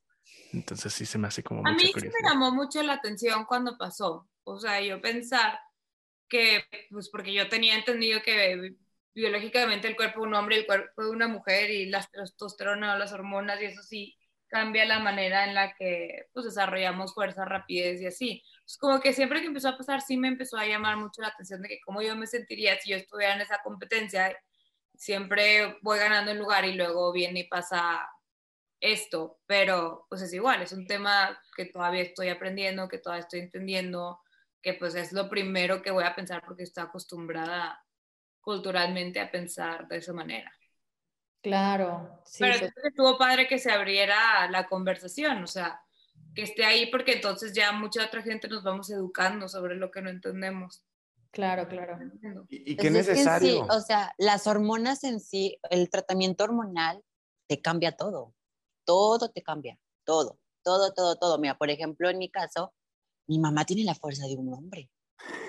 Entonces 0.53 0.93
sí 0.93 1.03
se 1.07 1.17
me 1.17 1.27
hace 1.27 1.41
como... 1.41 1.67
A 1.67 1.71
mí 1.71 1.79
sí 1.79 1.93
me 1.95 2.29
llamó 2.29 2.51
mucho 2.51 2.83
la 2.83 2.93
atención 2.93 3.45
cuando 3.45 3.75
pasó. 3.75 4.29
O 4.43 4.59
sea, 4.59 4.79
yo 4.81 5.01
pensar 5.01 5.59
que, 6.27 6.63
pues 6.91 7.09
porque 7.09 7.33
yo 7.33 7.49
tenía 7.49 7.75
entendido 7.75 8.21
que 8.21 8.75
biológicamente 9.15 9.87
el 9.87 9.95
cuerpo 9.95 10.21
de 10.21 10.27
un 10.27 10.35
hombre 10.35 10.57
y 10.57 10.59
el 10.59 10.67
cuerpo 10.67 11.03
de 11.03 11.09
una 11.09 11.27
mujer 11.27 11.71
y 11.71 11.87
las 11.87 12.11
testosterona 12.11 12.93
o 12.93 12.99
las 12.99 13.11
hormonas 13.11 13.59
y 13.63 13.65
eso 13.65 13.81
sí 13.81 14.15
cambia 14.47 14.85
la 14.85 14.99
manera 14.99 15.45
en 15.45 15.55
la 15.55 15.73
que 15.73 16.27
pues 16.33 16.45
desarrollamos 16.45 17.15
fuerza, 17.15 17.45
rapidez 17.45 17.99
y 18.01 18.05
así. 18.05 18.43
Es 18.63 18.77
como 18.77 18.99
que 18.99 19.13
siempre 19.13 19.41
que 19.41 19.47
empezó 19.47 19.69
a 19.69 19.77
pasar 19.77 20.01
sí 20.01 20.17
me 20.17 20.27
empezó 20.27 20.57
a 20.57 20.67
llamar 20.67 20.97
mucho 20.97 21.23
la 21.23 21.29
atención 21.29 21.63
de 21.63 21.69
que 21.69 21.79
cómo 21.83 22.03
yo 22.03 22.15
me 22.15 22.27
sentiría 22.27 22.79
si 22.79 22.91
yo 22.91 22.97
estuviera 22.97 23.33
en 23.33 23.41
esa 23.41 23.59
competencia 23.63 24.37
siempre 24.99 25.79
voy 25.81 25.97
ganando 25.97 26.31
el 26.31 26.37
lugar 26.37 26.65
y 26.65 26.73
luego 26.73 27.13
viene 27.13 27.39
y 27.39 27.47
pasa 27.47 28.07
esto, 28.81 29.39
pero 29.45 30.05
pues 30.09 30.21
es 30.21 30.33
igual, 30.33 30.61
es 30.61 30.73
un 30.73 30.85
tema 30.85 31.41
que 31.55 31.65
todavía 31.65 32.01
estoy 32.01 32.27
aprendiendo, 32.27 32.89
que 32.89 32.97
todavía 32.97 33.23
estoy 33.23 33.39
entendiendo, 33.39 34.19
que 34.61 34.73
pues 34.73 34.95
es 34.95 35.13
lo 35.13 35.29
primero 35.29 35.81
que 35.81 35.91
voy 35.91 36.03
a 36.03 36.15
pensar 36.15 36.43
porque 36.45 36.63
estoy 36.63 36.83
acostumbrada 36.83 37.81
culturalmente 38.41 39.21
a 39.21 39.31
pensar 39.31 39.87
de 39.87 39.97
esa 39.97 40.11
manera. 40.11 40.51
Claro. 41.41 42.21
Sí, 42.25 42.43
pero 42.43 42.69
estuvo 42.83 43.17
padre 43.17 43.47
que 43.47 43.57
se 43.57 43.71
abriera 43.71 44.49
la 44.49 44.67
conversación, 44.67 45.43
o 45.43 45.47
sea, 45.47 45.81
que 46.35 46.41
esté 46.41 46.65
ahí 46.65 46.87
porque 46.87 47.13
entonces 47.13 47.53
ya 47.53 47.71
mucha 47.71 48.05
otra 48.05 48.21
gente 48.21 48.49
nos 48.49 48.63
vamos 48.63 48.89
educando 48.89 49.47
sobre 49.47 49.75
lo 49.75 49.91
que 49.91 50.01
no 50.01 50.09
entendemos. 50.09 50.83
Claro, 51.31 51.67
claro. 51.67 51.97
¿Y, 52.49 52.75
qué 52.75 52.89
necesario? 52.89 53.65
o 53.69 53.81
sea, 53.81 54.13
las 54.17 54.47
hormonas 54.47 55.03
en 55.03 55.19
sí, 55.19 55.59
el 55.69 55.89
tratamiento 55.89 56.43
hormonal 56.43 57.03
te 57.47 57.61
cambia 57.61 57.95
todo. 57.95 58.33
Todo 58.85 59.29
te 59.29 59.43
cambia. 59.43 59.77
Todo, 60.05 60.39
todo, 60.63 60.93
todo, 60.93 61.17
todo. 61.17 61.37
Mira, 61.37 61.57
por 61.57 61.69
ejemplo, 61.69 62.09
en 62.09 62.17
mi 62.17 62.29
caso, 62.29 62.73
mi 63.27 63.39
mamá 63.39 63.65
tiene 63.65 63.83
la 63.83 63.93
fuerza 63.93 64.25
de 64.25 64.35
un 64.35 64.53
hombre. 64.53 64.89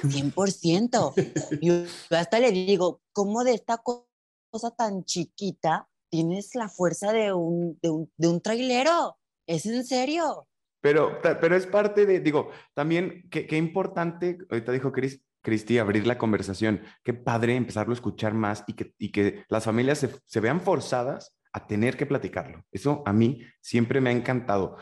100%. 0.02 1.14
Yo 1.62 1.74
hasta 2.16 2.38
le 2.40 2.52
digo, 2.52 3.00
¿cómo 3.12 3.42
de 3.44 3.54
esta 3.54 3.78
cosa 3.78 4.70
tan 4.76 5.04
chiquita 5.04 5.88
tienes 6.10 6.54
la 6.54 6.68
fuerza 6.68 7.12
de 7.12 7.32
un, 7.32 7.78
de 7.80 7.88
un, 7.88 8.12
de 8.18 8.28
un 8.28 8.40
trailero? 8.42 9.18
¿Es 9.46 9.64
en 9.64 9.84
serio? 9.84 10.46
Pero, 10.82 11.20
pero 11.22 11.56
es 11.56 11.66
parte 11.66 12.06
de, 12.06 12.20
digo, 12.20 12.50
también, 12.74 13.28
qué, 13.30 13.46
qué 13.46 13.56
importante, 13.56 14.38
ahorita 14.50 14.72
dijo 14.72 14.92
Cris, 14.92 15.22
Cristi, 15.42 15.78
abrir 15.78 16.06
la 16.06 16.18
conversación. 16.18 16.82
Qué 17.02 17.14
padre 17.14 17.56
empezarlo 17.56 17.92
a 17.92 17.94
escuchar 17.94 18.34
más 18.34 18.64
y 18.66 18.74
que, 18.74 18.94
y 18.98 19.10
que 19.12 19.44
las 19.48 19.64
familias 19.64 19.98
se, 19.98 20.10
se, 20.26 20.40
vean 20.40 20.60
forzadas 20.60 21.36
a 21.52 21.66
tener 21.66 21.96
que 21.96 22.06
platicarlo. 22.06 22.64
Eso 22.70 23.02
a 23.06 23.12
mí 23.12 23.42
siempre 23.60 24.00
me 24.00 24.10
ha 24.10 24.12
encantado. 24.12 24.76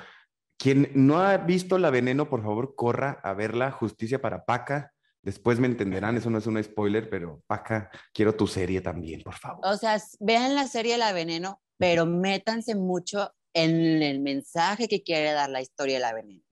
Quien 0.59 0.91
no 0.95 1.21
ha 1.21 1.37
visto 1.37 1.79
La 1.79 1.91
Veneno, 1.91 2.29
por 2.29 2.43
favor, 2.43 2.75
corra 2.75 3.21
a 3.23 3.33
verla. 3.33 3.71
Justicia 3.71 4.21
para 4.21 4.45
Paca. 4.45 4.93
Después 5.23 5.61
me 5.61 5.67
entenderán, 5.67 6.17
eso 6.17 6.31
no 6.31 6.39
es 6.39 6.47
un 6.47 6.63
spoiler, 6.63 7.09
pero 7.09 7.43
Paca, 7.47 7.91
quiero 8.13 8.35
tu 8.35 8.47
serie 8.47 8.81
también, 8.81 9.23
por 9.23 9.35
favor. 9.35 9.61
O 9.65 9.77
sea, 9.77 10.01
vean 10.21 10.55
la 10.55 10.67
serie 10.67 10.99
La 10.99 11.13
Veneno, 11.13 11.61
pero 11.77 12.07
métanse 12.07 12.75
mucho 12.75 13.33
en 13.53 14.03
el 14.03 14.21
mensaje 14.21 14.89
que 14.89 15.03
quiere 15.03 15.33
dar 15.33 15.51
la 15.51 15.61
historia 15.61 15.95
de 15.95 16.01
La 16.01 16.15
Veneno. 16.15 16.43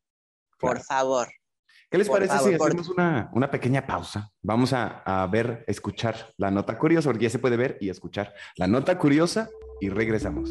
Por 0.59 0.81
favor. 0.81 1.29
¿Qué 1.97 2.01
les 2.01 2.11
parece 2.11 2.39
si 2.41 2.53
hacemos 2.53 2.91
una, 2.91 3.31
una, 3.33 3.51
pequeña 3.51 3.87
pausa? 3.87 4.31
Vamos 4.43 4.75
a, 4.75 5.03
a, 5.03 5.27
ver, 5.29 5.65
escuchar 5.67 6.35
la 6.37 6.51
nota 6.51 6.77
curiosa, 6.77 7.09
porque 7.09 7.23
ya 7.25 7.31
se 7.31 7.39
puede 7.39 7.57
ver 7.57 7.79
y 7.81 7.89
escuchar 7.89 8.35
la 8.57 8.67
nota 8.67 8.99
curiosa 8.99 9.49
y 9.81 9.89
regresamos. 9.89 10.51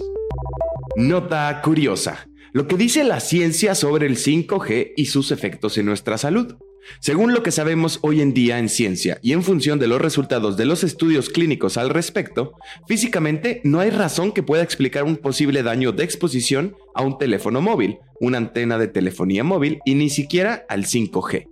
Nota 0.95 1.61
curiosa. 1.63 2.27
Lo 2.51 2.67
que 2.67 2.77
dice 2.77 3.03
la 3.03 3.19
ciencia 3.19 3.75
sobre 3.75 4.07
el 4.07 4.17
5G 4.17 4.93
y 4.97 5.05
sus 5.05 5.29
efectos 5.29 5.77
en 5.77 5.85
nuestra 5.85 6.17
salud. 6.17 6.57
Según 6.99 7.33
lo 7.33 7.43
que 7.43 7.51
sabemos 7.51 7.99
hoy 8.01 8.21
en 8.21 8.33
día 8.33 8.59
en 8.59 8.69
ciencia 8.69 9.19
y 9.21 9.33
en 9.33 9.43
función 9.43 9.79
de 9.79 9.87
los 9.87 10.01
resultados 10.01 10.57
de 10.57 10.65
los 10.65 10.83
estudios 10.83 11.29
clínicos 11.29 11.77
al 11.77 11.89
respecto, 11.89 12.53
físicamente 12.87 13.61
no 13.63 13.79
hay 13.79 13.89
razón 13.89 14.31
que 14.31 14.43
pueda 14.43 14.63
explicar 14.63 15.03
un 15.03 15.17
posible 15.17 15.63
daño 15.63 15.91
de 15.91 16.03
exposición 16.03 16.75
a 16.93 17.01
un 17.01 17.17
teléfono 17.17 17.61
móvil, 17.61 17.97
una 18.19 18.37
antena 18.37 18.77
de 18.77 18.87
telefonía 18.87 19.43
móvil 19.43 19.79
y 19.85 19.95
ni 19.95 20.09
siquiera 20.09 20.65
al 20.69 20.85
5G. 20.85 21.47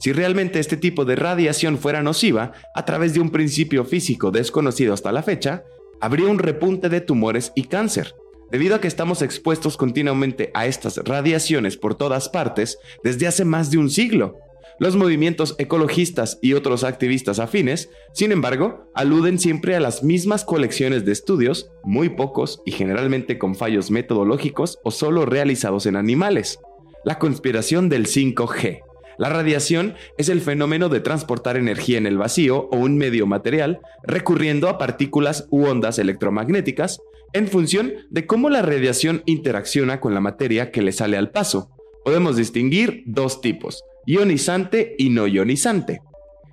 Si 0.00 0.12
realmente 0.12 0.60
este 0.60 0.76
tipo 0.76 1.04
de 1.04 1.16
radiación 1.16 1.76
fuera 1.76 2.02
nociva, 2.02 2.52
a 2.74 2.84
través 2.84 3.14
de 3.14 3.20
un 3.20 3.30
principio 3.30 3.84
físico 3.84 4.30
desconocido 4.30 4.94
hasta 4.94 5.12
la 5.12 5.22
fecha, 5.22 5.64
habría 6.00 6.28
un 6.28 6.38
repunte 6.38 6.88
de 6.88 7.00
tumores 7.00 7.52
y 7.56 7.64
cáncer. 7.64 8.14
Debido 8.50 8.76
a 8.76 8.80
que 8.80 8.88
estamos 8.88 9.20
expuestos 9.22 9.76
continuamente 9.76 10.50
a 10.54 10.66
estas 10.66 10.96
radiaciones 10.98 11.76
por 11.76 11.96
todas 11.96 12.28
partes 12.28 12.78
desde 13.02 13.26
hace 13.26 13.44
más 13.44 13.70
de 13.70 13.78
un 13.78 13.90
siglo, 13.90 14.38
Los 14.80 14.94
movimientos 14.94 15.56
ecologistas 15.58 16.38
y 16.40 16.52
otros 16.52 16.84
activistas 16.84 17.40
afines, 17.40 17.90
sin 18.12 18.30
embargo, 18.30 18.88
aluden 18.94 19.40
siempre 19.40 19.74
a 19.74 19.80
las 19.80 20.04
mismas 20.04 20.44
colecciones 20.44 21.04
de 21.04 21.10
estudios, 21.10 21.72
muy 21.82 22.10
pocos 22.10 22.62
y 22.64 22.70
generalmente 22.70 23.38
con 23.38 23.56
fallos 23.56 23.90
metodológicos 23.90 24.78
o 24.84 24.92
solo 24.92 25.26
realizados 25.26 25.86
en 25.86 25.96
animales. 25.96 26.60
La 27.04 27.18
conspiración 27.18 27.88
del 27.88 28.06
5G. 28.06 28.82
La 29.18 29.28
radiación 29.28 29.94
es 30.16 30.28
el 30.28 30.40
fenómeno 30.40 30.88
de 30.88 31.00
transportar 31.00 31.56
energía 31.56 31.98
en 31.98 32.06
el 32.06 32.16
vacío 32.16 32.68
o 32.70 32.76
un 32.76 32.96
medio 32.96 33.26
material 33.26 33.80
recurriendo 34.04 34.68
a 34.68 34.78
partículas 34.78 35.48
u 35.50 35.64
ondas 35.64 35.98
electromagnéticas 35.98 37.00
en 37.32 37.48
función 37.48 37.94
de 38.10 38.26
cómo 38.26 38.48
la 38.48 38.62
radiación 38.62 39.24
interacciona 39.26 39.98
con 39.98 40.14
la 40.14 40.20
materia 40.20 40.70
que 40.70 40.82
le 40.82 40.92
sale 40.92 41.16
al 41.16 41.32
paso. 41.32 41.68
Podemos 42.04 42.36
distinguir 42.36 43.02
dos 43.06 43.40
tipos, 43.40 43.82
ionizante 44.08 44.94
y 44.96 45.10
no 45.10 45.26
ionizante. 45.26 46.00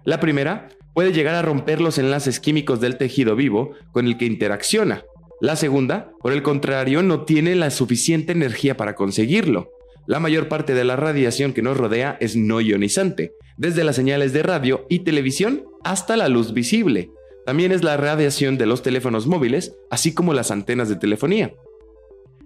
La 0.04 0.20
primera 0.20 0.68
puede 0.94 1.14
llegar 1.14 1.36
a 1.36 1.42
romper 1.42 1.80
los 1.80 1.98
enlaces 1.98 2.42
químicos 2.42 2.82
del 2.82 2.98
tejido 2.98 3.38
vivo 3.38 3.72
con 3.94 4.08
el 4.08 4.18
que 4.18 4.26
interacciona. 4.26 5.06
La 5.40 5.56
segunda, 5.56 6.12
por 6.20 6.34
el 6.34 6.44
contrario, 6.44 7.02
no 7.02 7.24
tiene 7.24 7.56
la 7.56 7.70
suficiente 7.70 8.34
energía 8.34 8.76
para 8.76 8.96
conseguirlo. 8.96 9.70
La 10.06 10.20
mayor 10.20 10.50
parte 10.50 10.74
de 10.74 10.84
la 10.84 10.98
radiación 10.98 11.54
que 11.54 11.62
nos 11.62 11.78
rodea 11.78 12.18
es 12.20 12.36
no 12.36 12.60
ionizante, 12.60 13.32
desde 13.56 13.86
las 13.86 13.96
señales 13.96 14.34
de 14.34 14.44
radio 14.44 14.86
y 14.90 15.00
televisión 15.00 15.64
hasta 15.86 16.18
la 16.18 16.28
luz 16.28 16.54
visible. 16.54 17.10
También 17.46 17.72
es 17.72 17.86
la 17.86 17.96
radiación 17.96 18.58
de 18.58 18.66
los 18.66 18.82
teléfonos 18.82 19.28
móviles, 19.28 19.78
así 19.90 20.14
como 20.14 20.34
las 20.34 20.52
antenas 20.52 20.90
de 20.90 20.98
telefonía. 20.98 21.54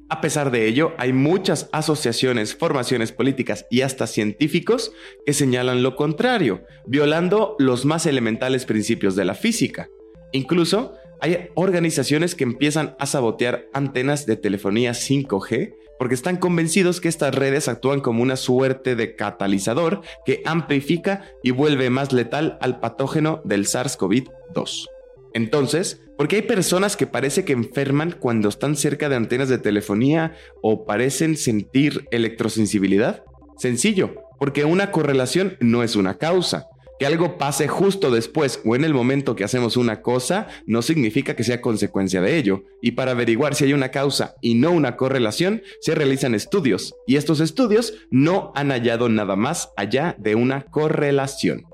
A 0.09 0.21
pesar 0.21 0.49
de 0.49 0.65
ello, 0.67 0.93
hay 0.97 1.13
muchas 1.13 1.69
asociaciones, 1.71 2.55
formaciones 2.55 3.11
políticas 3.11 3.67
y 3.69 3.81
hasta 3.81 4.07
científicos 4.07 4.91
que 5.23 5.33
señalan 5.33 5.83
lo 5.83 5.95
contrario, 5.95 6.63
violando 6.87 7.55
los 7.59 7.85
más 7.85 8.07
elementales 8.07 8.65
principios 8.65 9.15
de 9.15 9.25
la 9.25 9.35
física. 9.35 9.89
Incluso 10.31 10.95
hay 11.21 11.49
organizaciones 11.53 12.33
que 12.33 12.43
empiezan 12.43 12.95
a 12.97 13.05
sabotear 13.05 13.67
antenas 13.71 14.25
de 14.25 14.35
telefonía 14.35 14.91
5G 14.91 15.75
porque 15.99 16.15
están 16.15 16.37
convencidos 16.37 17.01
que 17.01 17.09
estas 17.09 17.35
redes 17.35 17.67
actúan 17.67 17.99
como 17.99 18.23
una 18.23 18.37
suerte 18.37 18.95
de 18.95 19.15
catalizador 19.15 20.01
que 20.25 20.41
amplifica 20.45 21.29
y 21.43 21.51
vuelve 21.51 21.89
más 21.89 22.13
letal 22.13 22.57
al 22.61 22.79
patógeno 22.79 23.41
del 23.43 23.65
SARS-CoV-2. 23.65 24.87
Entonces, 25.33 26.01
¿por 26.19 26.27
qué 26.27 26.35
hay 26.35 26.41
personas 26.41 26.97
que 26.97 27.07
parece 27.07 27.45
que 27.45 27.53
enferman 27.53 28.13
cuando 28.19 28.49
están 28.49 28.75
cerca 28.75 29.07
de 29.07 29.15
antenas 29.15 29.47
de 29.47 29.57
telefonía 29.57 30.35
o 30.61 30.85
parecen 30.85 31.37
sentir 31.37 32.09
electrosensibilidad? 32.11 33.23
Sencillo, 33.57 34.15
porque 34.37 34.65
una 34.65 34.91
correlación 34.91 35.55
no 35.61 35.81
es 35.81 35.95
una 35.95 36.17
causa. 36.17 36.67
Que 36.99 37.05
algo 37.05 37.37
pase 37.37 37.69
justo 37.69 38.11
después 38.11 38.59
o 38.65 38.75
en 38.75 38.83
el 38.83 38.93
momento 38.93 39.37
que 39.37 39.45
hacemos 39.45 39.77
una 39.77 40.01
cosa 40.01 40.49
no 40.65 40.81
significa 40.81 41.37
que 41.37 41.45
sea 41.45 41.61
consecuencia 41.61 42.19
de 42.19 42.37
ello. 42.37 42.65
Y 42.81 42.91
para 42.91 43.11
averiguar 43.11 43.55
si 43.55 43.63
hay 43.63 43.71
una 43.71 43.89
causa 43.89 44.35
y 44.41 44.55
no 44.55 44.71
una 44.71 44.97
correlación, 44.97 45.61
se 45.79 45.95
realizan 45.95 46.35
estudios. 46.35 46.95
Y 47.07 47.15
estos 47.15 47.39
estudios 47.39 47.93
no 48.11 48.51
han 48.55 48.71
hallado 48.71 49.07
nada 49.07 49.37
más 49.37 49.69
allá 49.77 50.17
de 50.19 50.35
una 50.35 50.65
correlación. 50.65 51.68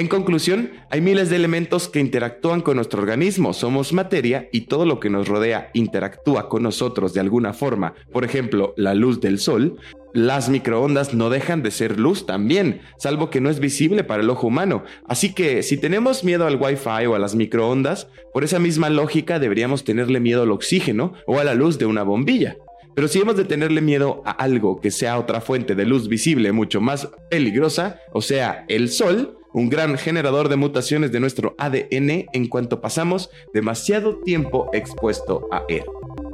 En 0.00 0.08
conclusión, 0.08 0.70
hay 0.88 1.02
miles 1.02 1.28
de 1.28 1.36
elementos 1.36 1.90
que 1.90 2.00
interactúan 2.00 2.62
con 2.62 2.76
nuestro 2.76 3.02
organismo. 3.02 3.52
Somos 3.52 3.92
materia 3.92 4.48
y 4.50 4.62
todo 4.62 4.86
lo 4.86 4.98
que 4.98 5.10
nos 5.10 5.28
rodea 5.28 5.68
interactúa 5.74 6.48
con 6.48 6.62
nosotros 6.62 7.12
de 7.12 7.20
alguna 7.20 7.52
forma. 7.52 7.92
Por 8.10 8.24
ejemplo, 8.24 8.72
la 8.78 8.94
luz 8.94 9.20
del 9.20 9.38
sol, 9.38 9.76
las 10.14 10.48
microondas 10.48 11.12
no 11.12 11.28
dejan 11.28 11.62
de 11.62 11.70
ser 11.70 12.00
luz 12.00 12.24
también, 12.24 12.80
salvo 12.96 13.28
que 13.28 13.42
no 13.42 13.50
es 13.50 13.60
visible 13.60 14.02
para 14.02 14.22
el 14.22 14.30
ojo 14.30 14.46
humano. 14.46 14.84
Así 15.06 15.34
que 15.34 15.62
si 15.62 15.76
tenemos 15.76 16.24
miedo 16.24 16.46
al 16.46 16.56
Wi-Fi 16.56 17.04
o 17.06 17.14
a 17.14 17.18
las 17.18 17.34
microondas, 17.34 18.08
por 18.32 18.42
esa 18.42 18.58
misma 18.58 18.88
lógica 18.88 19.38
deberíamos 19.38 19.84
tenerle 19.84 20.18
miedo 20.18 20.44
al 20.44 20.50
oxígeno 20.50 21.12
o 21.26 21.40
a 21.40 21.44
la 21.44 21.52
luz 21.52 21.78
de 21.78 21.84
una 21.84 22.04
bombilla. 22.04 22.56
Pero 22.94 23.06
si 23.06 23.18
hemos 23.18 23.36
de 23.36 23.44
tenerle 23.44 23.82
miedo 23.82 24.22
a 24.24 24.30
algo 24.30 24.80
que 24.80 24.90
sea 24.90 25.18
otra 25.18 25.42
fuente 25.42 25.74
de 25.74 25.84
luz 25.84 26.08
visible 26.08 26.52
mucho 26.52 26.80
más 26.80 27.10
peligrosa, 27.28 28.00
o 28.14 28.22
sea, 28.22 28.64
el 28.68 28.88
sol, 28.88 29.36
un 29.52 29.68
gran 29.68 29.96
generador 29.96 30.48
de 30.48 30.56
mutaciones 30.56 31.12
de 31.12 31.20
nuestro 31.20 31.54
ADN 31.58 32.26
en 32.32 32.48
cuanto 32.48 32.80
pasamos 32.80 33.30
demasiado 33.52 34.20
tiempo 34.20 34.70
expuesto 34.72 35.48
a 35.50 35.64
él. 35.68 35.84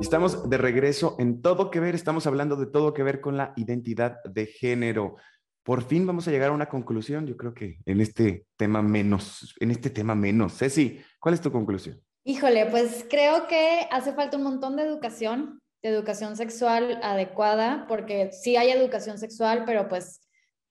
Estamos 0.01 0.49
de 0.49 0.59
regreso 0.59 1.17
en 1.19 1.41
todo 1.41 1.71
que 1.71 1.81
ver, 1.81 1.95
estamos 1.95 2.27
hablando 2.27 2.57
de 2.57 2.67
todo 2.67 2.93
que 2.93 3.03
ver 3.03 3.21
con 3.21 3.37
la 3.37 3.53
identidad 3.57 4.23
de 4.25 4.47
género. 4.47 5.17
Por 5.62 5.83
fin 5.83 6.07
vamos 6.07 6.29
a 6.29 6.31
llegar 6.31 6.51
a 6.51 6.55
una 6.55 6.69
conclusión, 6.69 7.27
yo 7.27 7.37
creo 7.37 7.55
que 7.55 7.79
en 7.87 8.01
este 8.01 8.47
tema 8.57 8.83
menos, 8.83 9.55
en 9.61 9.71
este 9.71 9.91
tema 9.91 10.14
menos. 10.14 10.59
Ceci, 10.59 11.01
¿cuál 11.19 11.35
es 11.35 11.41
tu 11.41 11.51
conclusión? 11.51 12.01
Híjole, 12.25 12.67
pues 12.67 13.07
creo 13.09 13.47
que 13.47 13.87
hace 13.91 14.12
falta 14.12 14.37
un 14.37 14.43
montón 14.43 14.77
de 14.77 14.83
educación, 14.83 15.61
de 15.83 15.89
educación 15.91 16.37
sexual 16.37 16.99
adecuada, 17.03 17.87
porque 17.89 18.31
sí 18.33 18.57
hay 18.57 18.71
educación 18.71 19.19
sexual, 19.19 19.62
pero 19.64 19.89
pues 19.89 20.21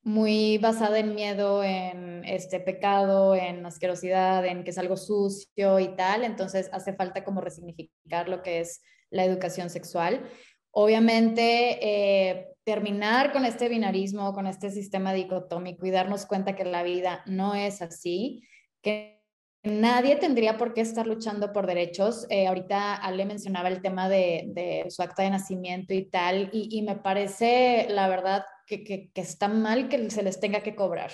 muy 0.06 0.60
basada 0.60 1.00
en 1.00 1.16
miedo, 1.16 1.64
en 1.64 2.24
este 2.26 2.60
pecado, 2.60 3.36
en 3.36 3.66
asquerosidad, 3.66 4.46
en 4.46 4.64
que 4.64 4.70
es 4.70 4.78
algo 4.78 4.98
sucio 4.98 5.80
y 5.80 5.88
tal. 5.96 6.24
Entonces 6.24 6.70
hace 6.72 6.94
falta 6.94 7.24
como 7.24 7.42
resignificar 7.42 8.30
lo 8.30 8.44
que 8.44 8.60
es 8.60 8.84
la 9.10 9.26
educación 9.26 9.72
sexual. 9.72 10.24
Obviamente, 10.70 11.80
eh, 11.82 12.48
terminar 12.64 13.32
con 13.32 13.46
este 13.46 13.68
binarismo, 13.68 14.32
con 14.34 14.46
este 14.46 14.70
sistema 14.70 15.12
dicotómico 15.12 15.88
y 15.88 15.92
darnos 15.92 16.28
cuenta 16.28 16.56
que 16.56 16.66
la 16.66 16.84
vida 16.84 17.24
no 17.26 17.56
es 17.56 17.82
así, 17.82 18.44
que 18.84 19.24
nadie 19.64 20.18
tendría 20.18 20.58
por 20.58 20.74
qué 20.74 20.82
estar 20.82 21.08
luchando 21.08 21.52
por 21.52 21.66
derechos. 21.66 22.28
Eh, 22.30 22.46
ahorita 22.46 22.94
Ale 22.96 23.26
mencionaba 23.26 23.70
el 23.70 23.82
tema 23.82 24.08
de, 24.08 24.86
su 24.90 25.02
acta 25.02 25.24
de 25.24 25.32
nacimiento 25.32 25.96
y 25.96 26.06
tal, 26.10 26.50
y, 26.54 26.82
me 26.84 26.96
parece, 26.96 27.88
la 27.90 28.08
verdad, 28.08 28.44
que, 28.66 28.84
que, 28.84 29.12
está 29.16 29.48
mal 29.48 29.90
que 29.90 30.10
se 30.10 30.24
les 30.24 30.40
tenga 30.40 30.62
que 30.64 30.76
cobrar. 30.76 31.12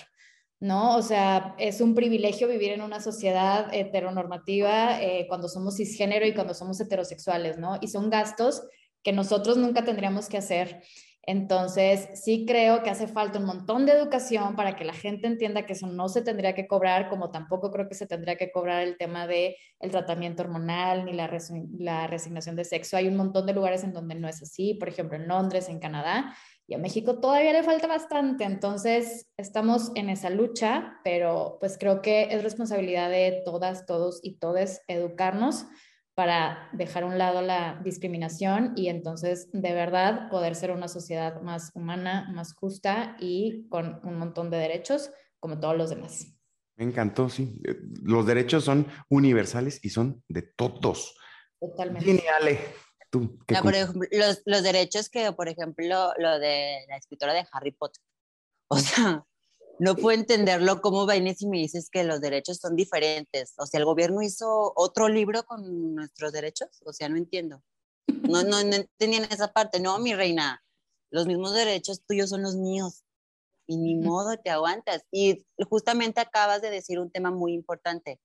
¿no? 0.61 0.95
O 0.95 1.01
sea, 1.01 1.55
es 1.57 1.81
un 1.81 1.95
privilegio 1.95 2.47
vivir 2.47 2.71
en 2.71 2.83
una 2.83 3.01
sociedad 3.01 3.73
heteronormativa 3.73 5.01
eh, 5.01 5.25
cuando 5.27 5.47
somos 5.49 5.77
cisgénero 5.77 6.25
y 6.27 6.35
cuando 6.35 6.53
somos 6.53 6.79
heterosexuales, 6.79 7.57
¿no? 7.57 7.79
Y 7.81 7.87
son 7.87 8.11
gastos 8.11 8.61
que 9.03 9.11
nosotros 9.11 9.57
nunca 9.57 9.83
tendríamos 9.83 10.29
que 10.29 10.37
hacer. 10.37 10.83
Entonces, 11.23 12.09
sí 12.15 12.45
creo 12.47 12.81
que 12.81 12.89
hace 12.89 13.07
falta 13.07 13.37
un 13.37 13.45
montón 13.45 13.85
de 13.85 13.91
educación 13.91 14.55
para 14.55 14.75
que 14.75 14.85
la 14.85 14.93
gente 14.93 15.27
entienda 15.27 15.65
que 15.67 15.73
eso 15.73 15.85
no 15.85 16.09
se 16.09 16.23
tendría 16.23 16.55
que 16.55 16.67
cobrar, 16.67 17.09
como 17.09 17.29
tampoco 17.29 17.71
creo 17.71 17.87
que 17.87 17.93
se 17.93 18.07
tendría 18.07 18.37
que 18.37 18.51
cobrar 18.51 18.81
el 18.81 18.97
tema 18.97 19.27
de 19.27 19.55
tratamiento 19.91 20.41
hormonal 20.41 21.05
ni 21.05 21.13
la, 21.13 21.29
la 21.77 22.07
resignación 22.07 22.55
de 22.55 22.65
sexo. 22.65 22.97
Hay 22.97 23.07
un 23.07 23.17
montón 23.17 23.45
de 23.45 23.53
lugares 23.53 23.83
en 23.83 23.93
donde 23.93 24.15
no 24.15 24.27
es 24.27 24.41
así, 24.41 24.73
por 24.75 24.89
ejemplo, 24.89 25.15
en 25.15 25.27
Londres, 25.27 25.69
en 25.69 25.79
Canadá, 25.79 26.35
y 26.67 26.73
a 26.73 26.77
México 26.77 27.19
todavía 27.19 27.53
le 27.53 27.63
falta 27.63 27.87
bastante, 27.87 28.43
entonces 28.43 29.29
estamos 29.37 29.91
en 29.95 30.09
esa 30.09 30.29
lucha, 30.29 30.99
pero 31.03 31.57
pues 31.59 31.77
creo 31.77 32.01
que 32.01 32.29
es 32.31 32.43
responsabilidad 32.43 33.09
de 33.09 33.41
todas, 33.45 33.85
todos 33.85 34.19
y 34.23 34.37
todes 34.37 34.81
educarnos 34.87 35.65
para 36.13 36.69
dejar 36.73 37.03
a 37.03 37.07
un 37.07 37.17
lado 37.17 37.41
la 37.41 37.81
discriminación 37.83 38.73
y 38.75 38.89
entonces 38.89 39.49
de 39.53 39.73
verdad 39.73 40.29
poder 40.29 40.55
ser 40.55 40.71
una 40.71 40.87
sociedad 40.87 41.41
más 41.41 41.71
humana, 41.73 42.29
más 42.33 42.53
justa 42.53 43.15
y 43.19 43.67
con 43.69 43.99
un 44.03 44.17
montón 44.17 44.49
de 44.49 44.57
derechos 44.57 45.11
como 45.39 45.59
todos 45.59 45.77
los 45.77 45.89
demás. 45.89 46.27
Me 46.75 46.85
encantó, 46.85 47.29
sí. 47.29 47.59
Los 48.03 48.25
derechos 48.25 48.63
son 48.63 48.87
universales 49.09 49.79
y 49.83 49.89
son 49.89 50.23
de 50.27 50.41
todos. 50.41 51.15
Totalmente. 51.59 52.23
Genial 53.11 53.63
por 53.63 53.75
ejemplo, 53.75 54.07
los, 54.11 54.41
los, 54.45 54.63
derechos 54.63 55.09
que, 55.09 55.31
por 55.33 55.49
ejemplo, 55.49 56.13
lo 56.17 56.39
de 56.39 56.85
la 56.87 56.97
escritora 56.97 57.33
de 57.33 57.45
Harry 57.51 57.71
Potter. 57.71 58.01
O 58.73 58.77
sea, 58.77 59.25
no 59.79 59.97
puedo 59.97 60.17
entenderlo 60.17 60.79
cómo 60.79 61.05
vienes 61.05 61.41
y 61.41 61.47
me 61.47 61.57
dices 61.57 61.89
que 61.89 62.05
los 62.05 62.21
derechos 62.21 62.57
son 62.57 62.77
diferentes. 62.77 63.53
O 63.57 63.65
sea, 63.65 63.79
el 63.79 63.85
gobierno 63.85 64.21
hizo 64.21 64.71
otro 64.77 65.09
libro 65.09 65.43
con 65.43 65.93
nuestros 65.93 66.31
derechos. 66.31 66.69
O 66.85 66.93
sea, 66.93 67.09
no 67.09 67.17
entiendo. 67.17 67.61
No, 68.07 68.43
no, 68.43 68.63
no 68.63 68.75
entendían 68.75 69.25
esa 69.25 69.51
parte. 69.51 69.81
No, 69.81 69.99
mi 69.99 70.13
reina, 70.13 70.63
los 71.09 71.27
mismos 71.27 71.53
derechos 71.53 72.05
tuyos 72.05 72.29
son 72.29 72.43
los 72.43 72.55
míos. 72.55 73.03
Y 73.67 73.75
ni 73.75 73.95
modo, 73.95 74.37
te 74.37 74.51
aguantas. 74.51 75.03
Y 75.11 75.45
justamente 75.69 76.21
acabas 76.21 76.61
de 76.61 76.69
decir 76.69 76.97
un 76.97 77.11
tema 77.11 77.29
muy 77.29 77.53
importante. 77.53 78.21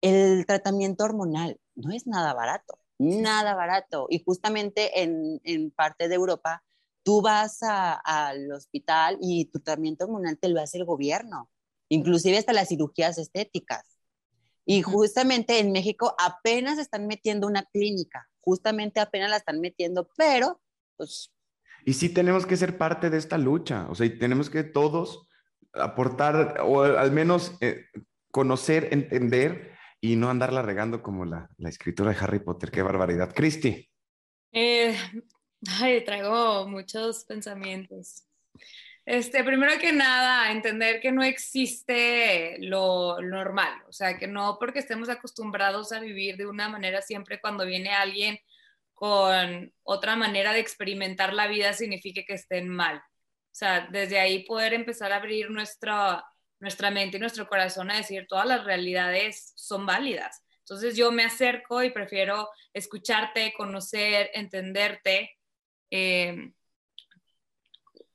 El 0.00 0.46
tratamiento 0.46 1.04
hormonal 1.04 1.60
no 1.74 1.92
es 1.92 2.06
nada 2.06 2.32
barato 2.32 2.78
nada 2.98 3.54
barato. 3.54 4.06
Y 4.08 4.22
justamente 4.24 5.02
en, 5.02 5.40
en 5.44 5.70
parte 5.70 6.08
de 6.08 6.14
Europa, 6.14 6.62
tú 7.04 7.22
vas 7.22 7.58
al 7.62 8.50
hospital 8.50 9.18
y 9.20 9.44
tu 9.46 9.60
tratamiento 9.60 10.04
hormonal 10.04 10.38
te 10.38 10.48
lo 10.48 10.60
hace 10.60 10.78
el 10.78 10.84
gobierno, 10.84 11.50
inclusive 11.88 12.38
hasta 12.38 12.52
las 12.52 12.68
cirugías 12.68 13.18
estéticas. 13.18 13.98
Y 14.66 14.80
justamente 14.82 15.58
en 15.58 15.72
México 15.72 16.14
apenas 16.18 16.78
están 16.78 17.06
metiendo 17.06 17.46
una 17.46 17.64
clínica, 17.64 18.28
justamente 18.40 19.00
apenas 19.00 19.30
la 19.30 19.36
están 19.36 19.60
metiendo, 19.60 20.08
pero 20.16 20.60
pues... 20.96 21.30
Y 21.84 21.92
sí 21.92 22.08
tenemos 22.08 22.46
que 22.46 22.56
ser 22.56 22.78
parte 22.78 23.10
de 23.10 23.18
esta 23.18 23.36
lucha, 23.36 23.86
o 23.90 23.94
sea, 23.94 24.08
tenemos 24.18 24.48
que 24.48 24.64
todos 24.64 25.28
aportar 25.74 26.60
o 26.62 26.82
al 26.82 27.12
menos 27.12 27.52
eh, 27.60 27.84
conocer, 28.30 28.88
entender 28.92 29.73
y 30.04 30.16
no 30.16 30.28
andarla 30.28 30.60
regando 30.60 31.02
como 31.02 31.24
la, 31.24 31.48
la 31.56 31.70
escritura 31.70 32.10
de 32.10 32.18
Harry 32.20 32.38
Potter. 32.38 32.70
Qué 32.70 32.82
barbaridad. 32.82 33.32
Cristi. 33.34 33.90
Eh, 34.52 34.94
ay, 35.80 36.04
traigo 36.04 36.68
muchos 36.68 37.24
pensamientos. 37.24 38.22
Este, 39.06 39.42
primero 39.42 39.78
que 39.80 39.94
nada, 39.94 40.52
entender 40.52 41.00
que 41.00 41.10
no 41.10 41.22
existe 41.22 42.58
lo 42.58 43.18
normal, 43.22 43.82
o 43.88 43.92
sea, 43.94 44.18
que 44.18 44.26
no 44.26 44.58
porque 44.60 44.80
estemos 44.80 45.08
acostumbrados 45.08 45.90
a 45.92 46.00
vivir 46.00 46.36
de 46.36 46.46
una 46.46 46.68
manera 46.68 47.00
siempre 47.00 47.40
cuando 47.40 47.64
viene 47.64 47.88
alguien 47.94 48.38
con 48.92 49.72
otra 49.84 50.16
manera 50.16 50.52
de 50.52 50.60
experimentar 50.60 51.32
la 51.32 51.46
vida 51.46 51.72
significa 51.72 52.20
que 52.26 52.34
estén 52.34 52.68
mal. 52.68 52.98
O 52.98 53.56
sea, 53.56 53.88
desde 53.90 54.20
ahí 54.20 54.44
poder 54.44 54.74
empezar 54.74 55.12
a 55.12 55.16
abrir 55.16 55.50
nuestra, 55.50 56.22
nuestra 56.64 56.90
mente 56.90 57.18
y 57.18 57.20
nuestro 57.20 57.46
corazón 57.46 57.90
a 57.90 57.98
decir 57.98 58.26
todas 58.26 58.46
las 58.46 58.64
realidades 58.64 59.52
son 59.54 59.84
válidas. 59.84 60.42
Entonces 60.60 60.96
yo 60.96 61.12
me 61.12 61.22
acerco 61.22 61.82
y 61.82 61.90
prefiero 61.90 62.48
escucharte, 62.72 63.52
conocer, 63.54 64.30
entenderte. 64.32 65.36
Eh, 65.90 66.52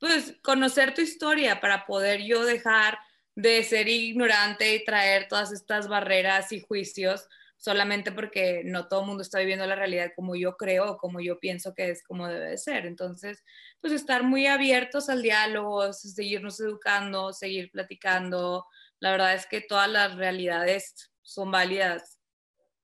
pues 0.00 0.34
conocer 0.42 0.94
tu 0.94 1.00
historia 1.00 1.60
para 1.60 1.86
poder 1.86 2.22
yo 2.22 2.44
dejar 2.44 2.98
de 3.36 3.62
ser 3.62 3.88
ignorante 3.88 4.74
y 4.74 4.84
traer 4.84 5.28
todas 5.28 5.52
estas 5.52 5.86
barreras 5.86 6.50
y 6.50 6.60
juicios 6.60 7.28
solamente 7.60 8.10
porque 8.10 8.62
no 8.64 8.88
todo 8.88 9.02
el 9.02 9.06
mundo 9.06 9.22
está 9.22 9.38
viviendo 9.38 9.66
la 9.66 9.74
realidad 9.74 10.12
como 10.16 10.34
yo 10.34 10.56
creo 10.56 10.92
o 10.92 10.96
como 10.96 11.20
yo 11.20 11.38
pienso 11.38 11.74
que 11.74 11.90
es 11.90 12.02
como 12.02 12.26
debe 12.26 12.48
de 12.50 12.58
ser. 12.58 12.86
Entonces, 12.86 13.44
pues 13.82 13.92
estar 13.92 14.22
muy 14.22 14.46
abiertos 14.46 15.10
al 15.10 15.20
diálogo, 15.20 15.92
seguirnos 15.92 16.58
educando, 16.58 17.34
seguir 17.34 17.70
platicando. 17.70 18.66
La 18.98 19.10
verdad 19.10 19.34
es 19.34 19.46
que 19.46 19.60
todas 19.60 19.90
las 19.90 20.16
realidades 20.16 21.12
son 21.20 21.50
válidas. 21.50 22.18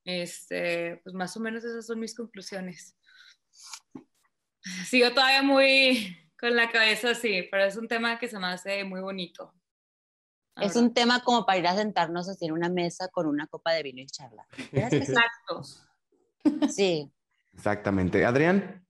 Este, 0.04 1.00
pues 1.02 1.14
más 1.14 1.34
o 1.38 1.40
menos 1.40 1.64
esas 1.64 1.86
son 1.86 1.98
mis 1.98 2.14
conclusiones. 2.14 2.94
Sigo 4.86 5.10
todavía 5.12 5.42
muy 5.42 6.18
con 6.38 6.54
la 6.54 6.70
cabeza 6.70 7.14
sí, 7.14 7.48
pero 7.50 7.64
es 7.64 7.78
un 7.78 7.88
tema 7.88 8.18
que 8.18 8.28
se 8.28 8.38
me 8.38 8.48
hace 8.48 8.84
muy 8.84 9.00
bonito. 9.00 9.54
Es 10.60 10.76
un 10.76 10.94
tema 10.94 11.22
como 11.22 11.44
para 11.44 11.58
ir 11.58 11.66
a 11.66 11.76
sentarnos 11.76 12.28
así 12.28 12.46
en 12.46 12.52
una 12.52 12.68
mesa 12.68 13.08
con 13.08 13.26
una 13.26 13.46
copa 13.46 13.72
de 13.72 13.82
vino 13.82 14.00
y 14.00 14.06
charla. 14.06 14.46
Exacto. 14.72 15.62
Sí. 16.68 17.10
Exactamente. 17.52 18.24
Adrián. 18.24 18.82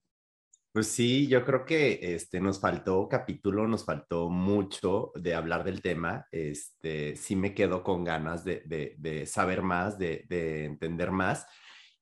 Pues 0.72 0.88
sí, 0.88 1.26
yo 1.26 1.42
creo 1.46 1.64
que 1.64 1.98
este, 2.02 2.38
nos 2.38 2.60
faltó 2.60 3.08
capítulo, 3.08 3.66
nos 3.66 3.86
faltó 3.86 4.28
mucho 4.28 5.10
de 5.14 5.34
hablar 5.34 5.64
del 5.64 5.80
tema. 5.80 6.26
Este, 6.30 7.16
sí 7.16 7.34
me 7.34 7.54
quedo 7.54 7.82
con 7.82 8.04
ganas 8.04 8.44
de, 8.44 8.62
de, 8.66 8.94
de 8.98 9.24
saber 9.24 9.62
más, 9.62 9.98
de, 9.98 10.26
de 10.28 10.66
entender 10.66 11.12
más. 11.12 11.46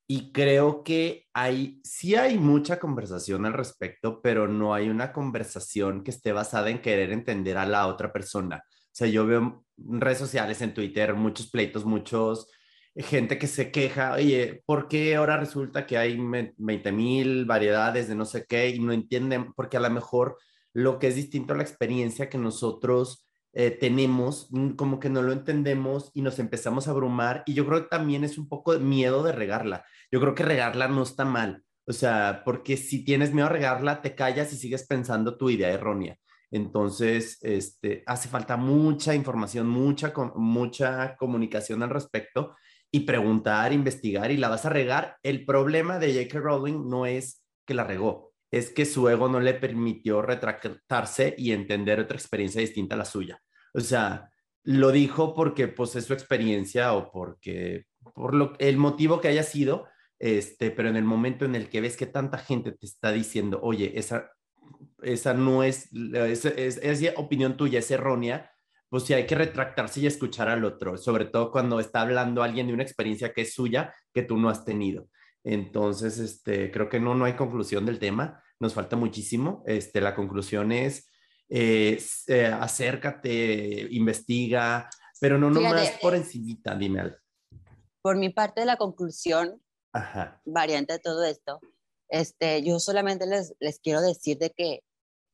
Y 0.09 0.33
creo 0.33 0.83
que 0.83 1.29
hay, 1.33 1.81
sí 1.85 2.17
hay 2.17 2.37
mucha 2.37 2.81
conversación 2.81 3.47
al 3.47 3.53
respecto, 3.53 4.21
pero 4.21 4.49
no 4.49 4.75
hay 4.75 4.91
una 4.91 5.13
conversación 5.13 6.03
que 6.03 6.11
esté 6.11 6.33
basada 6.33 6.69
en 6.69 6.83
querer 6.83 7.13
entender 7.13 7.57
a 7.57 7.67
la 7.67 7.87
otra 7.87 8.13
persona. 8.13 8.65
Sea, 8.95 9.09
yo 9.09 9.27
veo 9.27 9.65
redes 9.77 10.19
sociales, 10.19 10.63
en 10.63 10.73
Twitter, 10.73 11.15
muchos 11.15 11.51
pleitos, 11.51 11.85
muchos 11.85 12.49
eh, 12.95 13.03
gente 13.03 13.39
que 13.39 13.49
se 13.49 13.73
queja, 13.73 14.13
oye, 14.15 14.63
¿por 14.67 14.87
qué 14.89 15.17
ahora 15.17 15.37
resulta 15.37 15.85
que 15.87 15.99
hay 15.99 16.17
20 16.17 16.93
mil 16.93 17.45
variedades 17.45 18.07
de 18.09 18.15
no 18.15 18.25
sé 18.25 18.47
qué 18.49 18.69
y 18.69 18.79
no 18.79 18.93
entienden? 18.93 19.53
Porque 19.55 19.77
a 19.79 19.81
lo 19.81 19.91
mejor 19.91 20.39
lo 20.73 20.99
que 21.01 21.09
es 21.09 21.17
distinto 21.17 21.55
a 21.55 21.57
la 21.57 21.65
experiencia 21.65 22.29
que 22.31 22.39
nosotros 22.39 23.27
eh, 23.53 23.73
tenemos, 23.73 24.49
mm, 24.51 24.71
como 24.71 25.01
que 25.01 25.11
no 25.11 25.23
lo 25.23 25.33
entendemos 25.33 26.11
y 26.15 26.23
nos 26.23 26.39
empezamos 26.39 26.87
a 26.87 26.93
abrumar. 26.93 27.43
Y 27.47 27.55
yo 27.55 27.67
creo 27.67 27.83
que 27.83 27.89
también 27.89 28.23
es 28.25 28.39
un 28.39 28.49
poco 28.49 28.73
de 28.75 28.81
miedo 28.81 29.25
de 29.25 29.33
regarla. 29.33 29.85
Yo 30.13 30.21
creo 30.21 30.35
que 30.37 30.45
regarla 30.45 30.89
no 30.89 31.03
está 31.03 31.25
mal. 31.25 31.65
O 31.87 31.93
sea, 31.93 32.43
porque 32.45 32.77
si 32.77 33.05
tienes 33.05 33.33
miedo 33.35 33.47
a 33.49 33.51
regarla, 33.51 34.03
te 34.03 34.15
callas 34.15 34.53
y 34.53 34.57
sigues 34.57 34.87
pensando 34.87 35.37
tu 35.37 35.51
idea 35.51 35.71
errónea. 35.71 36.19
Entonces, 36.55 37.39
este, 37.43 38.05
hace 38.07 38.29
falta 38.29 38.57
mucha 38.57 39.13
información, 39.13 39.67
mucha, 39.67 40.13
mucha 40.37 41.17
comunicación 41.17 41.83
al 41.83 41.91
respecto 41.91 42.55
y 42.93 43.01
preguntar, 43.01 43.73
investigar 43.73 44.31
y 44.31 44.37
la 44.37 44.49
vas 44.51 44.65
a 44.65 44.69
regar. 44.69 45.17
El 45.25 45.45
problema 45.45 45.99
de 45.99 46.15
J.K. 46.15 46.39
Rowling 46.39 46.89
no 46.89 47.07
es 47.07 47.43
que 47.67 47.75
la 47.75 47.83
regó, 47.83 48.35
es 48.53 48.71
que 48.71 48.85
su 48.85 49.09
ego 49.09 49.29
no 49.29 49.41
le 49.41 49.55
permitió 49.55 50.23
retractarse 50.23 51.35
y 51.37 51.51
entender 51.51 51.99
otra 51.99 52.17
experiencia 52.17 52.61
distinta 52.61 52.95
a 52.95 52.99
la 52.99 53.05
suya. 53.05 53.43
O 53.73 53.81
sea, 53.81 54.31
lo 54.63 54.93
dijo 54.93 55.35
porque 55.35 55.67
pues 55.67 55.97
es 55.97 56.05
su 56.05 56.13
experiencia 56.13 56.93
o 56.93 57.11
porque 57.11 57.87
por 58.15 58.33
lo, 58.33 58.53
el 58.61 58.77
motivo 58.77 59.21
que 59.21 59.27
haya 59.27 59.43
sido, 59.43 59.89
este, 60.21 60.71
pero 60.71 60.89
en 60.89 60.95
el 60.95 61.05
momento 61.05 61.47
en 61.47 61.57
el 61.57 61.69
que 61.69 61.81
ves 61.81 61.97
que 61.97 62.07
tanta 62.07 62.39
gente 62.39 62.71
te 62.71 62.87
está 62.87 63.11
diciendo, 63.11 63.59
oye, 63.61 63.99
esa, 63.99 64.31
esa 65.05 65.35
no 65.35 65.63
es, 65.63 65.89
es, 65.93 66.45
es, 66.45 67.13
opinión 67.17 67.57
tuya, 67.57 67.79
es 67.79 67.91
errónea, 67.91 68.51
pues 68.89 69.05
sí 69.05 69.15
hay 69.15 69.27
que 69.27 69.35
retractarse 69.35 70.01
y 70.01 70.07
escuchar 70.07 70.49
al 70.49 70.65
otro, 70.65 70.97
sobre 70.97 71.25
todo 71.27 71.51
cuando 71.51 71.81
está 71.81 72.03
hablando 72.03 72.43
alguien 72.43 72.67
de 72.67 72.75
una 72.75 72.83
experiencia 72.83 73.33
que 73.33 73.43
es 73.43 73.55
suya, 73.55 73.95
que 74.13 74.23
tú 74.23 74.37
no 74.37 74.49
has 74.49 74.65
tenido. 74.65 75.09
Entonces, 75.43 76.19
este, 76.19 76.71
creo 76.71 76.89
que 76.89 77.01
no, 77.01 77.15
no 77.15 77.25
hay 77.25 77.35
conclusión 77.35 77.85
del 77.85 77.99
tema 77.99 78.41
nos 78.61 78.75
falta 78.75 78.97
muchísimo. 78.97 79.63
Este, 79.67 80.01
la 80.01 80.15
conclusión 80.15 80.73
es, 80.73 81.09
eh, 81.49 81.99
acércate, 82.61 83.89
investiga, 83.91 84.89
pero 85.21 85.39
no 85.39 85.51
nomás 85.51 85.91
por 86.01 86.15
encimita, 86.15 86.75
dime 86.75 87.01
algo. 87.01 87.17
Por 88.03 88.17
mi 88.17 88.31
parte, 88.31 88.65
la 88.65 88.77
conclusión, 88.77 89.63
variante 90.45 90.95
de 90.95 90.99
todo 90.99 91.25
esto, 91.25 91.61
este, 92.09 92.63
yo 92.63 92.79
solamente 92.79 93.27
les, 93.27 93.55
les 93.61 93.79
quiero 93.79 94.01
decir 94.01 94.39
de 94.39 94.51
que 94.51 94.83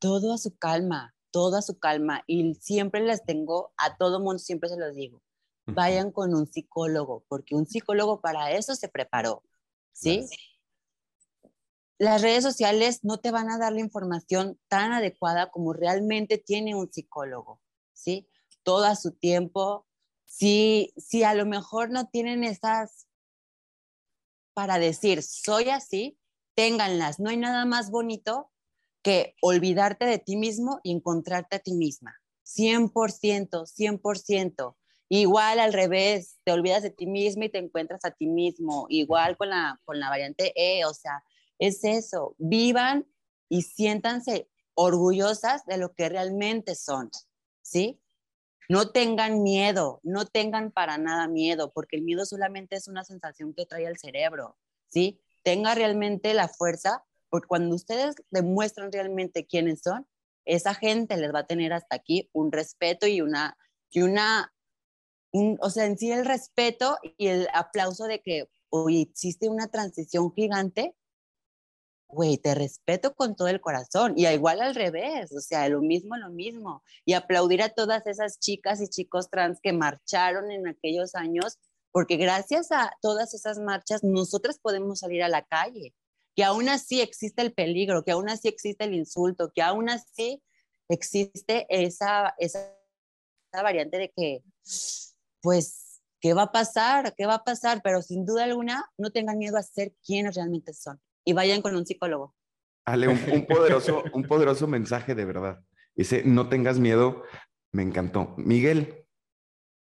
todo 0.01 0.33
a 0.35 0.39
su 0.39 0.57
calma, 0.57 1.15
todo 1.31 1.57
a 1.57 1.63
su 1.63 1.79
calma, 1.79 2.25
y 2.27 2.55
siempre 2.55 3.03
les 3.03 3.25
tengo, 3.25 3.73
a 3.77 3.97
todo 3.97 4.19
mundo 4.19 4.41
siempre 4.41 4.69
se 4.69 4.77
los 4.77 4.97
digo, 4.97 5.23
vayan 5.67 6.11
con 6.11 6.35
un 6.35 6.49
psicólogo, 6.49 7.25
porque 7.29 7.55
un 7.55 7.67
psicólogo 7.67 8.21
para 8.21 8.51
eso 8.51 8.75
se 8.75 8.89
preparó, 8.89 9.45
¿sí? 9.93 10.27
las 12.01 12.23
redes 12.23 12.43
sociales 12.43 13.05
no 13.05 13.19
te 13.19 13.31
van 13.31 13.51
a 13.51 13.59
dar 13.59 13.75
la 13.75 13.81
información 13.81 14.59
tan 14.69 14.93
adecuada 14.93 15.51
como 15.51 15.75
realmente 15.75 16.39
tiene 16.39 16.75
un 16.75 16.91
psicólogo, 16.91 17.61
¿sí? 17.93 18.27
Todo 18.63 18.87
a 18.87 18.97
su 18.97 19.13
tiempo. 19.13 19.87
Si, 20.25 20.95
si 20.97 21.25
a 21.25 21.35
lo 21.35 21.45
mejor 21.45 21.91
no 21.91 22.09
tienen 22.09 22.43
esas 22.43 23.07
para 24.55 24.79
decir, 24.79 25.23
soy 25.23 25.69
así, 25.69 26.19
ténganlas. 26.55 27.21
No 27.21 27.29
hay 27.29 27.37
nada 27.37 27.67
más 27.67 27.91
bonito 27.91 28.50
que 29.03 29.35
olvidarte 29.41 30.05
de 30.07 30.19
ti 30.19 30.37
mismo 30.37 30.81
y 30.83 30.93
encontrarte 30.93 31.57
a 31.57 31.59
ti 31.61 31.73
misma. 31.73 32.15
100%, 32.45 33.67
100%. 33.67 34.77
Igual 35.09 35.59
al 35.59 35.73
revés, 35.73 36.39
te 36.45 36.53
olvidas 36.53 36.83
de 36.83 36.91
ti 36.91 37.07
misma 37.07 37.47
y 37.47 37.49
te 37.49 37.59
encuentras 37.59 38.05
a 38.05 38.11
ti 38.13 38.27
mismo. 38.27 38.87
Igual 38.89 39.37
con 39.37 39.51
la, 39.51 39.81
con 39.85 39.99
la 39.99 40.09
variante 40.09 40.53
E, 40.55 40.85
o 40.85 40.95
sea, 40.95 41.23
es 41.59 41.85
eso, 41.85 42.35
vivan 42.39 43.07
y 43.49 43.63
siéntanse 43.63 44.49
orgullosas 44.75 45.65
de 45.67 45.77
lo 45.77 45.93
que 45.95 46.09
realmente 46.09 46.75
son, 46.75 47.11
¿sí? 47.61 48.01
No 48.69 48.93
tengan 48.93 49.43
miedo, 49.43 50.01
no 50.03 50.27
tengan 50.27 50.71
para 50.71 50.97
nada 50.97 51.29
miedo, 51.29 51.73
porque 51.73 51.97
el 51.97 52.03
miedo 52.03 52.25
solamente 52.25 52.77
es 52.77 52.89
una 52.89 53.05
sensación 53.05 53.53
que 53.53 53.67
trae 53.67 53.85
el 53.85 53.99
cerebro, 53.99 54.57
¿sí? 54.89 55.21
Tenga 55.43 55.75
realmente 55.75 56.33
la 56.35 56.49
fuerza, 56.49 57.05
porque 57.31 57.47
cuando 57.47 57.75
ustedes 57.75 58.17
demuestran 58.31 58.93
realmente 58.93 59.47
quiénes 59.47 59.81
son, 59.83 60.07
esa 60.45 60.75
gente 60.75 61.17
les 61.17 61.33
va 61.33 61.41
a 61.41 61.47
tener 61.47 61.73
hasta 61.73 61.97
aquí 61.97 62.29
un 62.33 62.53
respeto 62.53 63.07
y 63.07 63.21
una, 63.21 63.57
y 63.91 64.03
una, 64.03 64.53
o 65.33 65.71
sea, 65.71 65.87
en 65.87 65.97
sí 65.97 66.11
el 66.11 66.27
respeto 66.27 66.99
y 67.17 67.29
el 67.29 67.49
aplauso 67.55 68.05
de 68.05 68.21
que 68.21 68.49
hoy 68.69 69.03
existe 69.03 69.49
una 69.49 69.69
transición 69.69 70.33
gigante 70.35 70.95
güey, 72.13 72.39
te 72.39 72.55
respeto 72.55 73.15
con 73.15 73.37
todo 73.37 73.49
el 73.49 73.61
corazón. 73.61 74.15
Y 74.17 74.27
igual 74.27 74.61
al 74.61 74.75
revés, 74.75 75.33
o 75.33 75.41
sea, 75.41 75.69
lo 75.69 75.81
mismo, 75.81 76.17
lo 76.17 76.31
mismo. 76.31 76.83
Y 77.05 77.15
aplaudir 77.15 77.63
a 77.63 77.71
todas 77.71 78.07
esas 78.07 78.39
chicas 78.39 78.81
y 78.81 78.89
chicos 78.89 79.31
trans 79.31 79.61
que 79.63 79.73
marcharon 79.73 80.51
en 80.51 80.69
aquellos 80.69 81.15
años, 81.15 81.59
porque 81.93 82.17
gracias 82.17 82.73
a 82.73 82.93
todas 83.01 83.35
esas 83.35 83.59
marchas, 83.59 84.05
nosotras 84.05 84.59
podemos 84.59 85.01
salir 85.01 85.23
a 85.23 85.29
la 85.29 85.43
calle. 85.43 85.95
Que 86.37 86.45
aún 86.45 86.69
así 86.69 87.01
existe 87.01 87.43
el 87.43 87.53
peligro, 87.53 88.05
que 88.05 88.13
aún 88.13 88.29
así 88.29 88.49
existe 88.49 88.85
el 88.85 88.95
insulto, 88.95 89.51
que 89.55 89.63
aún 89.63 89.91
así 89.91 90.43
existe 90.89 91.67
esa, 91.69 92.35
esa, 92.39 92.75
esa 93.53 93.63
variante 93.63 93.99
de 93.99 94.13
que, 94.17 94.43
pues, 95.43 96.01
¿qué 96.21 96.35
va 96.35 96.43
a 96.43 96.53
pasar? 96.53 97.15
¿Qué 97.17 97.27
va 97.27 97.35
a 97.35 97.45
pasar? 97.45 97.81
Pero 97.83 98.03
sin 98.03 98.25
duda 98.25 98.45
alguna, 98.45 98.85
no 98.97 99.11
tengan 99.11 99.39
miedo 99.39 99.57
a 99.57 99.63
ser 99.63 99.93
quienes 100.05 100.35
realmente 100.35 100.73
son 100.73 101.01
y 101.25 101.33
vayan 101.33 101.63
con 101.63 101.77
un 101.77 101.87
psicólogo. 101.87 102.35
Ale, 102.85 103.09
un, 103.09 103.47
poderoso, 103.47 104.03
un 104.13 104.25
poderoso 104.25 104.67
mensaje 104.67 105.15
de 105.15 105.25
verdad. 105.25 105.61
Dice, 105.95 106.23
no 106.25 106.49
tengas 106.49 106.79
miedo 106.79 107.25
Me 107.73 107.83
encantó. 107.83 108.35
Miguel. 108.37 109.07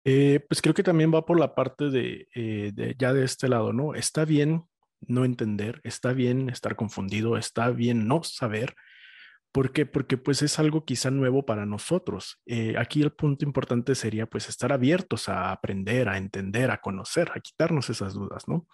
Eh, 0.04 0.40
pues 0.48 0.62
creo 0.62 0.74
que 0.74 0.84
también 0.84 1.12
va 1.12 1.26
por 1.26 1.38
la 1.38 1.54
parte 1.54 1.90
de, 1.90 2.28
eh, 2.34 2.70
de, 2.72 2.94
ya 2.96 3.12
de 3.12 3.24
este 3.24 3.48
lado, 3.48 3.72
¿no? 3.72 3.94
Está 3.94 4.24
bien 4.24 4.64
no 5.00 5.24
entender, 5.24 5.80
está 5.84 6.12
bien 6.12 6.48
estar 6.50 6.76
confundido, 6.76 7.36
está 7.36 7.70
bien 7.70 8.06
no 8.06 8.22
saber, 8.22 8.74
¿Por 9.56 9.72
qué? 9.72 9.86
Porque 9.86 10.18
pues 10.18 10.42
es 10.42 10.58
algo 10.58 10.84
quizá 10.84 11.10
nuevo 11.10 11.46
para 11.46 11.64
nosotros. 11.64 12.42
Eh, 12.44 12.74
aquí 12.76 13.00
el 13.00 13.12
punto 13.12 13.46
importante 13.46 13.94
sería 13.94 14.26
pues 14.26 14.50
estar 14.50 14.70
abiertos 14.70 15.30
a 15.30 15.50
aprender, 15.50 16.10
a 16.10 16.18
entender, 16.18 16.70
a 16.70 16.82
conocer, 16.82 17.32
a 17.34 17.40
quitarnos 17.40 17.88
esas 17.88 18.12
dudas, 18.12 18.48
¿no? 18.48 18.66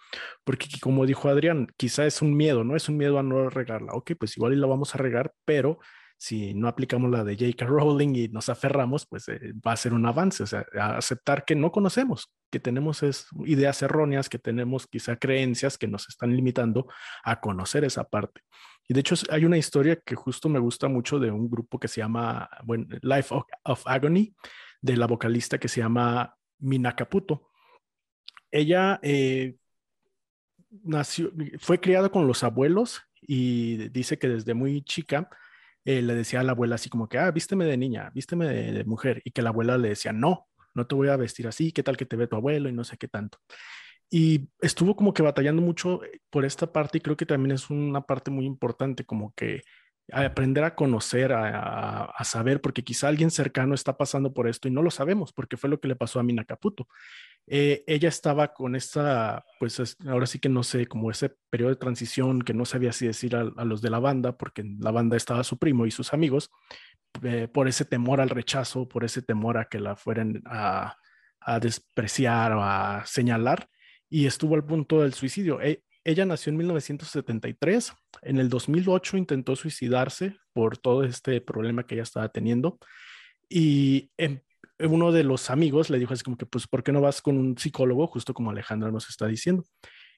Porque 0.43 0.67
como 0.81 1.05
dijo 1.05 1.29
Adrián, 1.29 1.67
quizá 1.77 2.05
es 2.05 2.21
un 2.21 2.35
miedo, 2.35 2.65
¿no? 2.65 2.75
Es 2.75 2.89
un 2.89 2.97
miedo 2.97 3.17
a 3.17 3.23
no 3.23 3.49
regarla. 3.49 3.93
Ok, 3.93 4.11
pues 4.19 4.35
igual 4.35 4.51
y 4.51 4.57
la 4.57 4.67
vamos 4.67 4.93
a 4.93 4.97
regar, 4.97 5.31
pero 5.45 5.79
si 6.17 6.53
no 6.53 6.67
aplicamos 6.67 7.11
la 7.11 7.23
de 7.23 7.35
J.K. 7.35 7.65
Rowling 7.65 8.15
y 8.15 8.27
nos 8.29 8.49
aferramos, 8.49 9.05
pues 9.05 9.27
eh, 9.27 9.53
va 9.65 9.73
a 9.73 9.77
ser 9.77 9.93
un 9.93 10.05
avance, 10.05 10.43
o 10.43 10.47
sea, 10.47 10.65
aceptar 10.79 11.43
que 11.45 11.55
no 11.55 11.71
conocemos, 11.71 12.31
que 12.49 12.59
tenemos 12.59 13.03
es, 13.03 13.27
ideas 13.45 13.81
erróneas, 13.81 14.29
que 14.29 14.39
tenemos 14.39 14.87
quizá 14.87 15.17
creencias 15.17 15.77
que 15.77 15.87
nos 15.87 16.07
están 16.07 16.35
limitando 16.35 16.87
a 17.23 17.41
conocer 17.41 17.83
esa 17.83 18.05
parte. 18.05 18.41
Y 18.87 18.93
de 18.93 18.99
hecho 18.99 19.15
hay 19.29 19.45
una 19.45 19.57
historia 19.57 19.97
que 19.97 20.15
justo 20.15 20.49
me 20.49 20.59
gusta 20.59 20.87
mucho 20.87 21.19
de 21.19 21.31
un 21.31 21.49
grupo 21.49 21.79
que 21.79 21.87
se 21.87 22.01
llama, 22.01 22.49
bueno, 22.63 22.85
Life 23.01 23.33
of, 23.63 23.81
Agony, 23.85 24.33
de 24.81 24.97
la 24.97 25.07
vocalista 25.07 25.57
que 25.57 25.67
se 25.67 25.81
llama 25.81 26.35
Mina 26.59 26.95
Caputo. 26.95 27.49
Ella 28.51 28.99
eh, 29.01 29.55
nació, 30.83 31.31
fue 31.59 31.79
criada 31.79 32.09
con 32.09 32.27
los 32.27 32.43
abuelos 32.43 33.01
y 33.21 33.89
dice 33.89 34.19
que 34.19 34.27
desde 34.27 34.53
muy 34.53 34.81
chica 34.83 35.29
eh, 35.85 36.01
le 36.01 36.15
decía 36.15 36.39
a 36.41 36.43
la 36.43 36.53
abuela 36.53 36.75
así 36.75 36.89
como 36.89 37.07
que, 37.09 37.17
ah, 37.17 37.31
vísteme 37.31 37.65
de 37.65 37.77
niña, 37.77 38.11
vísteme 38.13 38.47
de, 38.47 38.83
mujer, 38.85 39.21
y 39.25 39.31
que 39.31 39.41
la 39.41 39.49
abuela 39.49 39.77
le 39.77 39.89
decía, 39.89 40.13
no, 40.13 40.47
no 40.73 40.87
te 40.87 40.95
voy 40.95 41.09
a 41.09 41.17
vestir 41.17 41.47
así, 41.47 41.71
qué 41.71 41.83
tal 41.83 41.97
que 41.97 42.05
te 42.05 42.15
ve 42.15 42.27
tu 42.27 42.35
abuelo 42.35 42.69
y 42.69 42.73
no 42.73 42.83
sé 42.83 42.97
qué 42.97 43.07
tanto. 43.07 43.39
Y 44.09 44.49
estuvo 44.61 44.95
como 44.95 45.13
que 45.13 45.23
batallando 45.23 45.61
mucho 45.61 46.03
eh, 46.03 46.21
por 46.29 46.45
esta 46.45 46.71
parte 46.71 46.99
y 46.99 47.01
creo 47.01 47.17
que 47.17 47.25
también 47.25 47.53
es 47.53 47.69
una 47.69 48.01
parte 48.01 48.31
muy 48.31 48.45
importante 48.45 49.05
como 49.05 49.33
que 49.35 49.63
aprender 50.11 50.63
a 50.63 50.75
conocer, 50.75 51.31
a, 51.31 52.05
a, 52.05 52.23
saber, 52.23 52.61
porque 52.61 52.83
quizá 52.83 53.07
alguien 53.07 53.31
cercano 53.31 53.73
está 53.73 53.97
pasando 53.97 54.33
por 54.33 54.47
esto 54.47 54.67
y 54.67 54.71
no 54.71 54.81
lo 54.81 54.91
sabemos, 54.91 55.31
porque 55.31 55.57
fue 55.57 55.69
lo 55.69 55.79
que 55.79 55.87
le 55.87 55.95
pasó 55.95 56.19
a 56.19 56.23
Mina 56.23 56.43
Caputo. 56.43 56.87
Eh, 57.47 57.83
ella 57.87 58.09
estaba 58.09 58.53
con 58.53 58.75
esta, 58.75 59.45
pues 59.59 59.97
ahora 60.07 60.25
sí 60.25 60.39
que 60.39 60.49
no 60.49 60.63
sé, 60.63 60.87
como 60.87 61.11
ese 61.11 61.35
periodo 61.49 61.71
de 61.71 61.77
transición 61.77 62.41
que 62.41 62.53
no 62.53 62.65
sabía 62.65 62.93
si 62.93 63.05
decir 63.07 63.35
a, 63.35 63.43
los 63.43 63.81
de 63.81 63.89
la 63.89 63.99
banda, 63.99 64.37
porque 64.37 64.61
en 64.61 64.77
la 64.79 64.91
banda 64.91 65.17
estaba 65.17 65.43
su 65.43 65.57
primo 65.57 65.85
y 65.85 65.91
sus 65.91 66.13
amigos, 66.13 66.51
eh, 67.21 67.47
por 67.47 67.67
ese 67.67 67.85
temor 67.85 68.21
al 68.21 68.29
rechazo, 68.29 68.87
por 68.87 69.03
ese 69.03 69.21
temor 69.21 69.57
a 69.57 69.65
que 69.65 69.79
la 69.79 69.95
fueran 69.95 70.41
a, 70.45 70.97
a 71.39 71.59
despreciar 71.59 72.53
o 72.53 72.63
a 72.63 73.03
señalar, 73.05 73.69
y 74.09 74.25
estuvo 74.25 74.55
al 74.55 74.65
punto 74.65 75.01
del 75.01 75.13
suicidio. 75.13 75.61
E, 75.61 75.83
ella 76.03 76.25
nació 76.25 76.51
en 76.51 76.57
1973, 76.57 77.93
en 78.23 78.37
el 78.37 78.49
2008 78.49 79.17
intentó 79.17 79.55
suicidarse 79.55 80.37
por 80.53 80.77
todo 80.77 81.03
este 81.03 81.39
problema 81.41 81.85
que 81.85 81.95
ella 81.95 82.03
estaba 82.03 82.29
teniendo 82.29 82.79
y 83.49 84.11
en, 84.17 84.43
uno 84.79 85.11
de 85.11 85.23
los 85.23 85.49
amigos 85.49 85.89
le 85.89 85.99
dijo 85.99 86.13
así 86.13 86.23
como 86.23 86.37
que, 86.37 86.45
pues, 86.45 86.67
¿por 86.67 86.83
qué 86.83 86.91
no 86.91 87.01
vas 87.01 87.21
con 87.21 87.37
un 87.37 87.57
psicólogo, 87.57 88.07
justo 88.07 88.33
como 88.33 88.51
Alejandra 88.51 88.91
nos 88.91 89.09
está 89.09 89.27
diciendo? 89.27 89.63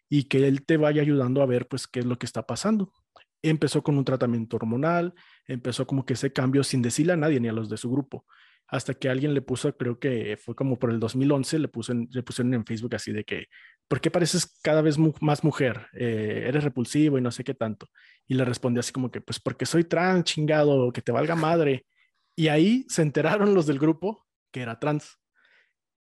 Y 0.09 0.23
que 0.23 0.47
él 0.47 0.65
te 0.65 0.77
vaya 0.77 1.01
ayudando 1.01 1.41
a 1.41 1.45
ver, 1.45 1.67
pues, 1.67 1.87
qué 1.87 1.99
es 1.99 2.05
lo 2.05 2.17
que 2.17 2.25
está 2.25 2.45
pasando. 2.47 2.93
Empezó 3.41 3.83
con 3.83 3.97
un 3.97 4.05
tratamiento 4.05 4.55
hormonal, 4.55 5.13
empezó 5.47 5.85
como 5.85 6.05
que 6.05 6.13
ese 6.13 6.31
cambio 6.31 6.63
sin 6.63 6.81
decirle 6.81 7.13
a 7.13 7.17
nadie 7.17 7.39
ni 7.39 7.47
a 7.47 7.53
los 7.53 7.69
de 7.69 7.77
su 7.77 7.91
grupo, 7.91 8.25
hasta 8.67 8.93
que 8.93 9.09
alguien 9.09 9.33
le 9.33 9.41
puso, 9.41 9.75
creo 9.77 9.99
que 9.99 10.37
fue 10.37 10.55
como 10.55 10.79
por 10.79 10.89
el 10.91 10.99
2011, 10.99 11.59
le, 11.59 11.67
puso 11.67 11.93
le 11.93 12.23
pusieron 12.23 12.53
en 12.53 12.65
Facebook 12.65 12.95
así 12.95 13.11
de 13.11 13.23
que, 13.23 13.47
¿por 13.87 14.01
qué 14.01 14.09
pareces 14.09 14.57
cada 14.63 14.81
vez 14.81 14.97
más 15.21 15.43
mujer? 15.43 15.87
Eh, 15.93 16.45
eres 16.47 16.63
repulsivo 16.63 17.17
y 17.17 17.21
no 17.21 17.31
sé 17.31 17.43
qué 17.43 17.53
tanto. 17.53 17.87
Y 18.27 18.33
le 18.33 18.45
respondió 18.45 18.79
así 18.79 18.91
como 18.91 19.11
que, 19.11 19.21
pues 19.21 19.39
porque 19.39 19.65
soy 19.65 19.83
trans, 19.83 20.23
chingado, 20.23 20.91
que 20.91 21.01
te 21.01 21.11
valga 21.11 21.35
madre. 21.35 21.85
Y 22.35 22.47
ahí 22.47 22.85
se 22.89 23.01
enteraron 23.01 23.53
los 23.53 23.67
del 23.67 23.79
grupo 23.79 24.25
que 24.51 24.61
era 24.61 24.79
trans. 24.79 25.19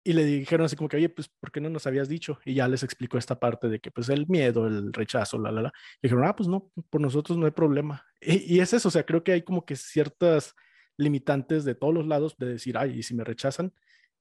Y 0.03 0.14
le 0.14 0.26
dijeron 0.26 0.66
así 0.66 0.76
como 0.76 0.89
que, 0.89 0.97
oye, 0.97 1.09
pues, 1.09 1.30
¿por 1.39 1.51
qué 1.51 1.62
no 1.62 1.70
nos 1.70 1.86
habías 1.86 2.09
dicho? 2.09 2.39
Y 2.43 2.55
ya 2.55 2.68
les 2.68 2.84
explicó 2.84 3.18
esta 3.18 3.39
parte 3.39 3.70
de 3.70 3.80
que, 3.80 3.91
pues, 3.91 4.09
el 4.09 4.28
miedo, 4.28 4.68
el 4.68 4.91
rechazo, 4.91 5.38
la, 5.38 5.51
la, 5.51 5.62
la. 5.62 5.74
Dijeron, 6.01 6.26
ah, 6.26 6.36
pues 6.36 6.49
no, 6.49 6.72
por 6.89 6.99
nosotros 6.99 7.38
no 7.38 7.45
hay 7.45 7.51
problema. 7.51 8.03
Y, 8.20 8.59
es 8.59 8.74
eso, 8.74 8.88
o 8.88 8.91
sea, 8.91 9.05
creo 9.05 9.24
que 9.24 9.32
hay 9.32 9.43
como 9.43 9.64
que 9.64 9.76
ciertas 9.76 10.55
limitantes 10.98 11.66
de 11.66 11.76
todos 11.76 11.94
los 11.94 12.08
lados 12.08 12.38
de 12.38 12.48
decir, 12.48 12.78
ay, 12.78 13.00
y 13.00 13.04
si 13.04 13.14
me 13.14 13.24
rechazan, 13.24 13.74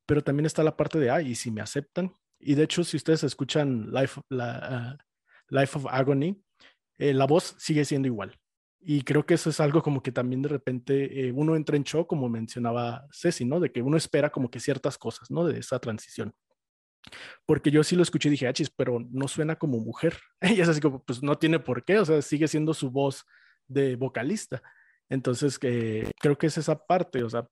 pero 0.07 0.23
también 0.23 0.47
está 0.47 0.63
la 0.63 0.77
parte 0.77 0.99
de, 0.99 1.11
ay, 1.11 1.29
y 1.29 1.35
si 1.35 1.51
me 1.51 1.61
aceptan. 1.61 2.15
Y 2.39 2.55
de 2.55 2.65
hecho, 2.65 2.85
si 2.85 2.97
ustedes 2.97 3.23
escuchan 3.23 3.91
Life, 3.93 4.21
uh, 4.31 4.97
Life 5.49 5.79
of 5.79 5.87
Agony, 5.89 6.43
eh, 6.99 7.15
la 7.15 7.27
voz 7.27 7.55
sigue 7.59 7.85
siendo 7.85 8.09
igual. 8.09 8.39
Y 8.83 9.03
creo 9.03 9.27
que 9.27 9.35
eso 9.35 9.51
es 9.51 9.61
algo 9.61 9.83
como 9.83 10.03
que 10.03 10.11
también 10.11 10.41
de 10.41 10.49
repente 10.49 11.29
eh, 11.29 11.33
uno 11.33 11.55
entra 11.55 11.77
en 11.77 11.83
shock, 11.83 12.09
como 12.09 12.29
mencionaba 12.29 13.07
Ceci, 13.13 13.45
¿no? 13.45 13.61
De 13.61 13.71
que 13.71 13.83
uno 13.83 13.97
espera 13.97 14.31
como 14.31 14.51
que 14.51 14.59
ciertas 14.59 14.97
cosas, 14.97 15.31
¿no? 15.31 15.45
De 15.45 15.59
esa 15.59 15.79
transición. 15.79 16.33
Porque 17.47 17.71
yo 17.71 17.85
sí 17.85 17.97
lo 17.97 18.03
escuché 18.03 18.29
y 18.29 18.33
dije, 18.33 18.49
achis, 18.49 18.71
pero 18.71 18.99
no 19.11 19.29
suena 19.29 19.57
como 19.57 19.79
mujer. 19.79 20.19
Y 20.59 20.61
es 20.61 20.69
así 20.69 20.81
como, 20.81 21.05
pues 21.05 21.23
no 21.23 21.37
tiene 21.37 21.59
por 21.59 21.85
qué, 21.85 21.99
o 21.99 22.05
sea, 22.05 22.23
sigue 22.23 22.49
siendo 22.49 22.73
su 22.73 22.91
voz 22.91 23.25
de 23.69 23.97
vocalista. 23.97 24.63
Entonces, 25.11 25.59
eh, 25.63 26.11
creo 26.19 26.39
que 26.39 26.47
es 26.47 26.57
esa 26.57 26.87
parte, 26.87 27.23
o 27.23 27.29
sea, 27.29 27.47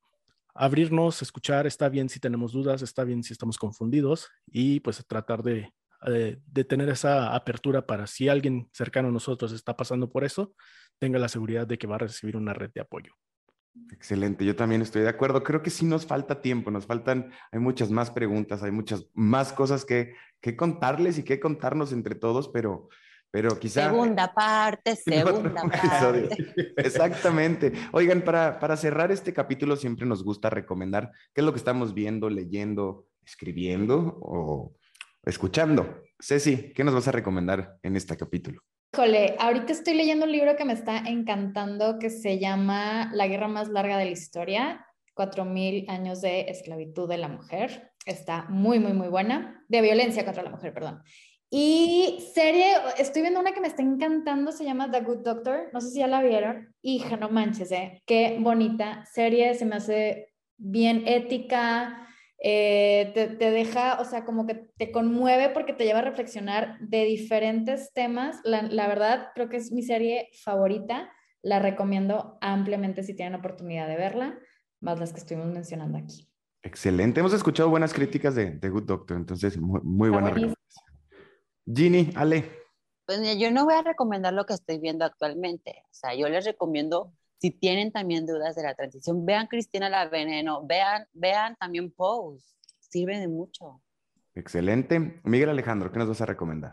abrirnos, 0.55 1.21
escuchar, 1.21 1.67
está 1.67 1.91
bien 1.91 2.09
si 2.09 2.21
tenemos 2.21 2.53
dudas, 2.53 2.81
está 2.81 3.05
bien 3.05 3.23
si 3.23 3.35
estamos 3.35 3.59
confundidos 3.59 4.29
y 4.47 4.81
pues 4.81 5.05
tratar 5.07 5.43
de 5.43 5.71
eh, 6.07 6.39
de 6.47 6.65
tener 6.65 6.89
esa 6.91 7.35
apertura 7.35 7.85
para 7.85 8.07
si 8.07 8.29
alguien 8.29 8.69
cercano 8.73 9.09
a 9.09 9.13
nosotros 9.13 9.51
está 9.51 9.77
pasando 9.77 10.09
por 10.09 10.23
eso, 10.23 10.55
tenga 11.01 11.19
la 11.19 11.29
seguridad 11.29 11.67
de 11.67 11.77
que 11.77 11.89
va 11.89 11.97
a 11.97 11.99
recibir 11.99 12.37
una 12.37 12.55
red 12.55 12.71
de 12.73 12.81
apoyo. 12.81 13.13
Excelente, 13.91 14.45
yo 14.45 14.55
también 14.55 14.81
estoy 14.81 15.03
de 15.03 15.09
acuerdo. 15.09 15.43
Creo 15.43 15.61
que 15.61 15.71
sí 15.71 15.85
nos 15.85 16.07
falta 16.07 16.41
tiempo, 16.41 16.71
nos 16.71 16.87
faltan, 16.87 17.33
hay 17.51 17.59
muchas 17.59 17.91
más 17.91 18.13
preguntas, 18.13 18.63
hay 18.63 18.71
muchas 18.71 19.09
más 19.13 19.53
cosas 19.53 19.85
que, 19.85 20.15
que 20.41 20.57
contarles 20.57 21.19
y 21.19 21.25
que 21.25 21.41
contarnos 21.41 21.93
entre 21.93 22.15
todos, 22.15 22.49
pero, 22.49 22.89
pero 23.31 23.59
quizá... 23.59 23.91
Segunda 23.91 24.33
parte, 24.33 24.97
segunda 25.05 25.63
parte. 25.63 26.29
Exactamente. 26.77 27.73
Oigan, 27.93 28.23
para, 28.23 28.59
para 28.59 28.77
cerrar 28.77 29.13
este 29.13 29.33
capítulo 29.33 29.77
siempre 29.77 30.07
nos 30.07 30.25
gusta 30.25 30.51
recomendar 30.51 31.11
qué 31.35 31.41
es 31.41 31.45
lo 31.45 31.53
que 31.53 31.59
estamos 31.59 31.95
viendo, 31.95 32.31
leyendo, 32.31 33.07
escribiendo 33.25 34.19
o 34.23 34.75
escuchando. 35.25 36.03
Ceci, 36.21 36.73
¿qué 36.73 36.85
nos 36.85 36.95
vas 36.95 37.09
a 37.09 37.13
recomendar 37.13 37.79
en 37.83 37.97
este 37.97 38.17
capítulo? 38.17 38.63
Híjole, 38.95 39.37
ahorita 39.39 39.73
estoy 39.73 39.95
leyendo 39.95 40.25
un 40.25 40.33
libro 40.33 40.57
que 40.57 40.65
me 40.65 40.73
está 40.73 40.99
encantando 40.99 41.99
que 41.99 42.09
se 42.09 42.39
llama 42.39 43.11
La 43.13 43.29
guerra 43.29 43.47
más 43.47 43.69
larga 43.69 43.99
de 43.99 44.07
la 44.07 44.11
historia, 44.11 44.87
4.000 45.15 45.91
años 45.91 46.23
de 46.23 46.47
esclavitud 46.49 47.09
de 47.09 47.19
la 47.19 47.29
mujer. 47.29 47.93
Está 48.07 48.47
muy, 48.49 48.79
muy, 48.79 48.95
muy 48.95 49.09
buena. 49.09 49.63
De 49.69 49.83
violencia 49.83 50.25
contra 50.25 50.43
la 50.43 50.51
mujer, 50.51 50.73
perdón. 50.73 51.03
Y 51.51 52.29
serie, 52.35 52.75
estoy 52.99 53.23
viendo 53.23 53.41
una 53.41 53.53
que 53.53 53.61
me 53.61 53.69
está 53.69 53.83
encantando, 53.83 54.53
se 54.53 54.65
llama 54.65 54.91
The 54.91 55.01
Good 55.01 55.25
Doctor. 55.25 55.71
No 55.73 55.81
sé 55.81 55.91
si 55.91 55.99
ya 56.01 56.07
la 56.07 56.23
vieron. 56.23 56.75
Hija, 56.83 57.17
no 57.17 57.31
manches, 57.31 57.73
¿eh? 57.73 58.03
Qué 58.07 58.37
bonita 58.41 59.05
serie, 59.07 59.55
se 59.55 59.65
me 59.65 59.77
hace 59.77 60.35
bien 60.59 61.05
ética, 61.07 62.07
eh, 62.41 63.11
te, 63.15 63.51
deja, 63.51 64.01
o 64.01 64.05
sea, 64.05 64.25
como 64.25 64.47
que 64.47 64.55
te 64.55 64.93
conmueve 64.93 65.49
porque 65.49 65.73
te 65.73 65.85
lleva 65.85 66.01
a 66.01 66.03
reflexionar 66.03 66.79
de 66.81 67.05
diferentes 67.05 67.93
temas. 67.93 68.41
La, 68.45 68.87
verdad, 68.87 69.29
creo 69.35 69.49
que 69.49 69.57
es 69.57 69.73
mi 69.73 69.83
serie 69.83 70.29
favorita. 70.45 71.11
La 71.43 71.61
recomiendo 71.61 72.37
ampliamente 72.41 73.03
si 73.03 73.15
tienen 73.15 73.37
oportunidad 73.37 73.89
de 73.89 73.97
verla, 73.97 74.39
más 74.81 74.99
las 74.99 75.13
que 75.13 75.21
estuvimos 75.21 75.53
mencionando 75.53 75.97
aquí. 75.97 76.29
Excelente. 76.63 77.21
Hemos 77.21 77.33
escuchado 77.33 77.71
buenas 77.71 77.95
críticas 77.95 78.35
de, 78.35 78.51
de 78.51 78.69
Good 78.69 78.85
Doctor, 78.85 79.17
entonces 79.17 79.57
muy, 79.57 79.81
muy 79.83 80.11
buena 80.11 80.29
recomendación. 80.29 80.88
Ginny, 81.75 82.11
Ale. 82.15 82.51
Pues 83.05 83.21
yo 83.39 83.51
no 83.51 83.65
voy 83.65 83.75
a 83.75 83.83
recomendar 83.83 84.33
lo 84.33 84.47
que 84.47 84.55
estoy 84.55 84.79
viendo 84.79 85.05
actualmente. 85.05 85.83
O 85.85 85.95
sea, 85.95 86.15
yo 86.15 86.29
les 86.29 86.45
recomiendo 86.45 87.13
si 87.41 87.51
tienen 87.51 87.93
también 87.93 88.27
dudas 88.27 88.57
de 88.57 88.63
la 88.63 88.75
transición, 88.75 89.25
vean 89.25 89.47
Cristina 89.47 89.89
la 89.89 90.09
Veneno, 90.09 90.67
vean, 90.67 91.07
vean 91.13 91.57
también 91.57 91.91
Pose, 91.91 92.57
sirve 92.81 93.19
de 93.19 93.29
mucho. 93.29 93.83
Excelente. 94.35 95.21
Miguel 95.25 95.51
Alejandro, 95.51 95.93
¿qué 95.93 95.99
nos 95.99 96.09
vas 96.09 96.21
a 96.21 96.27
recomendar? 96.27 96.73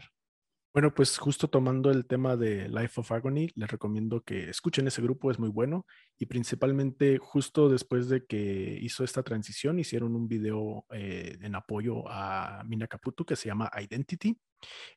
Bueno, 0.74 0.94
pues 0.94 1.18
justo 1.18 1.48
tomando 1.48 1.90
el 1.90 2.06
tema 2.06 2.36
de 2.36 2.68
Life 2.68 3.00
of 3.00 3.10
Agony, 3.12 3.48
les 3.56 3.72
recomiendo 3.72 4.22
que 4.24 4.50
escuchen 4.50 4.86
ese 4.88 5.02
grupo, 5.02 5.32
es 5.32 5.40
muy 5.40 5.48
bueno. 5.48 5.86
Y 6.18 6.26
principalmente 6.26 7.18
justo 7.18 7.70
después 7.70 8.10
de 8.10 8.26
que 8.26 8.78
hizo 8.82 9.06
esta 9.06 9.24
transición, 9.24 9.80
hicieron 9.80 10.16
un 10.16 10.28
video 10.28 10.86
eh, 10.92 11.38
en 11.42 11.56
apoyo 11.56 12.04
a 12.10 12.62
Mina 12.66 12.88
Caputo 12.88 13.26
que 13.26 13.38
se 13.38 13.48
llama 13.48 13.72
Identity. 13.74 14.38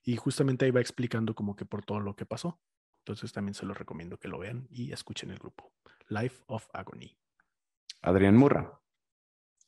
Y 0.02 0.16
justamente 0.16 0.64
ahí 0.64 0.70
va 0.70 0.80
explicando 0.80 1.34
como 1.34 1.56
que 1.56 1.64
por 1.64 1.84
todo 1.84 2.00
lo 2.00 2.16
que 2.16 2.26
pasó. 2.26 2.60
Entonces 3.00 3.32
también 3.32 3.54
se 3.54 3.66
los 3.66 3.78
recomiendo 3.78 4.18
que 4.18 4.28
lo 4.28 4.38
vean 4.38 4.66
y 4.70 4.92
escuchen 4.92 5.30
el 5.30 5.38
grupo. 5.38 5.72
Life 6.08 6.42
of 6.46 6.66
Agony. 6.72 7.16
Adrián 8.02 8.36
Murra. 8.36 8.80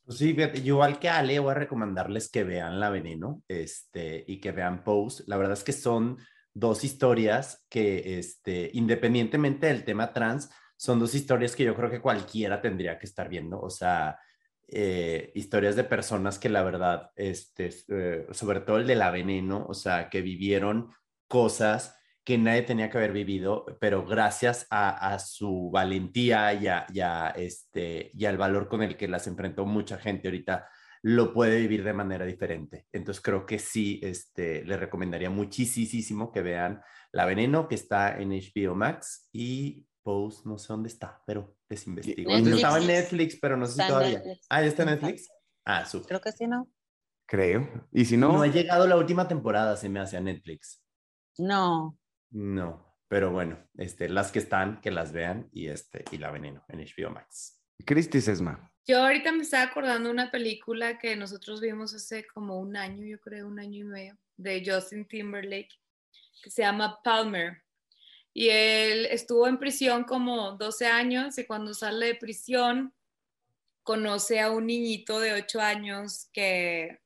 Sí, 0.08 0.34
fíjate, 0.34 0.62
yo 0.62 0.74
igual 0.74 0.98
que 0.98 1.08
Ale 1.08 1.38
voy 1.38 1.52
a 1.52 1.54
recomendarles 1.54 2.30
que 2.30 2.42
vean 2.42 2.80
La 2.80 2.90
Veneno 2.90 3.42
este, 3.46 4.24
y 4.26 4.40
que 4.40 4.50
vean 4.50 4.82
Pose. 4.82 5.22
La 5.26 5.36
verdad 5.36 5.52
es 5.52 5.62
que 5.62 5.72
son 5.72 6.18
dos 6.52 6.82
historias 6.84 7.64
que, 7.68 8.18
este, 8.18 8.70
independientemente 8.74 9.66
del 9.68 9.84
tema 9.84 10.12
trans, 10.12 10.50
son 10.76 10.98
dos 10.98 11.14
historias 11.14 11.54
que 11.54 11.64
yo 11.64 11.74
creo 11.74 11.90
que 11.90 12.00
cualquiera 12.00 12.60
tendría 12.60 12.98
que 12.98 13.06
estar 13.06 13.28
viendo. 13.28 13.60
O 13.60 13.70
sea, 13.70 14.18
eh, 14.72 15.32
historias 15.34 15.76
de 15.76 15.84
personas 15.84 16.38
que 16.38 16.48
la 16.48 16.62
verdad, 16.62 17.10
este, 17.16 17.70
eh, 17.88 18.26
sobre 18.30 18.60
todo 18.60 18.78
el 18.78 18.86
de 18.86 18.94
La 18.94 19.10
Veneno, 19.10 19.66
o 19.68 19.74
sea, 19.74 20.08
que 20.08 20.22
vivieron 20.22 20.92
cosas 21.26 21.96
que 22.24 22.38
nadie 22.38 22.62
tenía 22.62 22.90
que 22.90 22.98
haber 22.98 23.12
vivido, 23.12 23.66
pero 23.80 24.06
gracias 24.06 24.66
a, 24.70 25.18
su 25.18 25.70
valentía 25.72 26.52
y, 26.54 26.68
a, 26.68 27.34
este, 27.36 28.10
y 28.14 28.24
al 28.26 28.36
valor 28.38 28.68
con 28.68 28.82
el 28.82 28.96
que 28.96 29.08
las 29.08 29.26
enfrentó 29.26 29.66
mucha 29.66 29.98
gente 29.98 30.28
ahorita, 30.28 30.68
lo 31.02 31.32
puede 31.32 31.58
vivir 31.58 31.82
de 31.82 31.92
manera 31.92 32.24
diferente. 32.24 32.86
Entonces 32.92 33.22
creo 33.22 33.46
que 33.46 33.58
sí, 33.58 33.98
este, 34.02 34.64
le 34.64 34.76
recomendaría 34.76 35.30
muchísimo 35.30 36.30
que 36.30 36.42
vean 36.42 36.82
La 37.10 37.24
Veneno, 37.24 37.66
que 37.66 37.74
está 37.74 38.20
en 38.20 38.30
HBO 38.30 38.74
Max, 38.74 39.28
y 39.32 39.86
Pose, 40.02 40.42
no 40.44 40.58
sé 40.58 40.72
dónde 40.72 40.88
está, 40.88 41.22
pero 41.26 41.56
les 41.70 41.86
investigo. 41.86 42.36
Estaba 42.36 42.78
en 42.78 42.86
Netflix, 42.88 43.38
pero 43.40 43.56
no 43.56 43.64
sé 43.64 43.80
si 43.80 43.88
todavía. 43.88 44.22
Ah, 44.50 44.60
¿ya 44.60 44.66
está 44.66 44.82
en 44.82 44.90
Netflix? 44.90 45.28
Ah, 45.64 45.86
súper. 45.86 46.08
Creo 46.08 46.20
que 46.20 46.32
sí, 46.32 46.46
¿no? 46.46 46.68
Creo. 47.26 47.88
Y 47.92 48.04
si 48.04 48.16
no... 48.16 48.32
No 48.32 48.42
ha 48.42 48.48
llegado 48.48 48.86
la 48.88 48.96
última 48.96 49.28
temporada, 49.28 49.76
se 49.76 49.88
me 49.88 50.00
hace 50.00 50.16
a 50.16 50.20
Netflix. 50.20 50.82
No. 51.38 51.96
No, 52.30 52.96
pero 53.08 53.30
bueno, 53.30 53.58
este, 53.76 54.08
las 54.08 54.32
que 54.32 54.40
están, 54.40 54.80
que 54.80 54.90
las 54.90 55.12
vean 55.12 55.48
y, 55.52 55.68
este, 55.68 56.04
y 56.10 56.18
La 56.18 56.30
Veneno 56.30 56.64
en 56.68 56.80
HBO 56.80 57.10
Max. 57.10 57.62
Cristi 57.86 58.20
Sesma. 58.20 58.70
Yo 58.86 59.02
ahorita 59.02 59.30
me 59.30 59.42
estaba 59.42 59.64
acordando 59.64 60.08
de 60.08 60.12
una 60.12 60.30
película 60.30 60.98
que 60.98 61.14
nosotros 61.14 61.60
vimos 61.60 61.94
hace 61.94 62.26
como 62.26 62.58
un 62.58 62.76
año, 62.76 63.06
yo 63.06 63.20
creo, 63.20 63.46
un 63.46 63.60
año 63.60 63.80
y 63.80 63.84
medio, 63.84 64.18
de 64.36 64.62
Justin 64.66 65.06
Timberlake, 65.06 65.70
que 66.42 66.50
se 66.50 66.62
llama 66.62 67.00
Palmer. 67.04 67.62
Y 68.32 68.48
él 68.48 69.06
estuvo 69.06 69.46
en 69.48 69.58
prisión 69.58 70.04
como 70.04 70.52
12 70.52 70.86
años 70.86 71.38
y 71.38 71.44
cuando 71.44 71.74
sale 71.74 72.06
de 72.06 72.14
prisión 72.14 72.94
conoce 73.82 74.40
a 74.40 74.50
un 74.50 74.66
niñito 74.66 75.18
de 75.20 75.32
8 75.32 75.60
años 75.60 76.28
que 76.32 77.00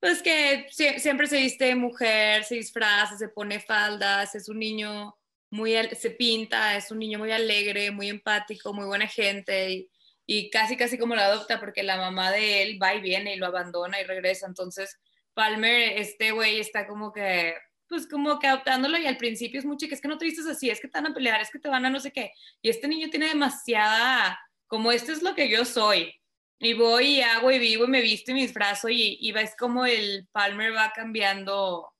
pues 0.00 0.22
que 0.22 0.66
siempre 0.70 1.26
se 1.26 1.36
viste 1.36 1.74
mujer, 1.74 2.44
se 2.44 2.54
disfraza, 2.54 3.18
se 3.18 3.28
pone 3.28 3.60
faldas, 3.60 4.34
es 4.34 4.48
un 4.48 4.58
niño 4.58 5.14
muy, 5.50 5.74
se 5.94 6.10
pinta, 6.10 6.74
es 6.76 6.90
un 6.90 7.00
niño 7.00 7.18
muy 7.18 7.32
alegre, 7.32 7.90
muy 7.90 8.08
empático, 8.08 8.72
muy 8.72 8.86
buena 8.86 9.06
gente 9.06 9.70
y, 9.70 9.90
y 10.26 10.48
casi, 10.48 10.76
casi 10.76 10.96
como 10.96 11.14
lo 11.14 11.20
adopta 11.20 11.60
porque 11.60 11.82
la 11.82 11.98
mamá 11.98 12.32
de 12.32 12.62
él 12.62 12.78
va 12.82 12.94
y 12.94 13.02
viene 13.02 13.34
y 13.34 13.36
lo 13.36 13.46
abandona 13.46 14.00
y 14.00 14.04
regresa. 14.04 14.46
Entonces, 14.46 14.98
Palmer, 15.34 15.98
este 15.98 16.30
güey 16.32 16.60
está 16.60 16.86
como 16.86 17.12
que, 17.12 17.54
pues 17.90 18.08
como 18.08 18.38
que 18.38 18.46
adoptándolo 18.46 18.96
y 18.98 19.06
al 19.06 19.16
principio 19.16 19.58
es 19.58 19.66
mucho 19.66 19.88
que 19.88 19.94
es 19.94 20.00
que 20.00 20.08
no 20.08 20.16
te 20.16 20.24
vistes 20.24 20.46
así, 20.46 20.70
es 20.70 20.80
que 20.80 20.88
te 20.88 20.98
van 20.98 21.10
a 21.10 21.14
pelear, 21.14 21.40
es 21.40 21.50
que 21.50 21.58
te 21.58 21.68
van 21.68 21.84
a 21.84 21.90
no 21.90 21.98
sé 21.98 22.12
qué. 22.12 22.32
Y 22.62 22.70
este 22.70 22.86
niño 22.88 23.10
tiene 23.10 23.28
demasiada, 23.28 24.40
como 24.68 24.92
esto 24.92 25.12
es 25.12 25.22
lo 25.22 25.34
que 25.34 25.50
yo 25.50 25.64
soy 25.64 26.14
y 26.60 26.74
voy 26.74 27.16
y 27.16 27.22
hago 27.22 27.50
y 27.50 27.58
vivo 27.58 27.84
y 27.86 27.88
me 27.88 28.00
visto 28.00 28.30
y 28.30 28.34
me 28.34 28.42
disfrazo 28.42 28.88
y, 28.88 29.18
y 29.20 29.32
ves 29.32 29.56
como 29.58 29.86
el 29.86 30.28
Palmer 30.30 30.72
va 30.74 30.92
cambiando, 30.94 31.92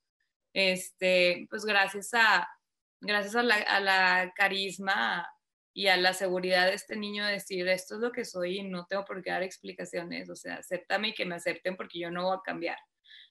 este, 0.53 1.49
pues 1.51 1.65
gracias 1.65 2.15
a, 2.15 2.49
gracias 3.01 3.35
a 3.35 3.43
la, 3.43 3.57
a 3.57 3.81
la 3.81 4.33
carisma 4.37 5.29
y 5.75 5.89
a 5.89 5.97
la 5.97 6.15
seguridad 6.15 6.67
de 6.67 6.75
este 6.75 6.97
niño 6.97 7.27
de 7.27 7.33
decir 7.33 7.67
esto 7.69 7.97
es 7.97 8.01
lo 8.01 8.13
que 8.13 8.25
soy 8.25 8.61
y 8.61 8.63
no 8.63 8.87
tengo 8.87 9.05
por 9.05 9.23
qué 9.25 9.31
dar 9.31 9.43
explicaciones, 9.43 10.31
o 10.31 10.37
sea, 10.37 10.57
acéptame 10.57 11.09
y 11.09 11.15
que 11.15 11.27
me 11.27 11.35
acepten 11.35 11.77
porque 11.77 11.99
yo 11.99 12.13
no 12.13 12.25
voy 12.25 12.37
a 12.37 12.43
cambiar. 12.45 12.79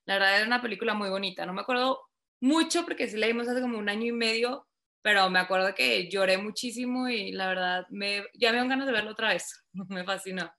La 0.05 0.15
verdad 0.15 0.37
era 0.37 0.47
una 0.47 0.61
película 0.61 0.93
muy 0.93 1.09
bonita, 1.09 1.45
no 1.45 1.53
me 1.53 1.61
acuerdo 1.61 2.08
mucho 2.41 2.83
porque 2.83 3.07
sí 3.07 3.17
la 3.17 3.27
vimos 3.27 3.47
hace 3.47 3.61
como 3.61 3.77
un 3.77 3.89
año 3.89 4.05
y 4.05 4.11
medio, 4.11 4.67
pero 5.01 5.29
me 5.29 5.39
acuerdo 5.39 5.73
que 5.75 6.09
lloré 6.09 6.37
muchísimo 6.37 7.07
y 7.07 7.31
la 7.31 7.47
verdad 7.47 7.85
me, 7.89 8.23
ya 8.33 8.51
me 8.51 8.57
dan 8.57 8.69
ganas 8.69 8.87
de 8.87 8.93
verlo 8.93 9.11
otra 9.11 9.29
vez, 9.29 9.65
me 9.89 10.03
fascinó. 10.03 10.51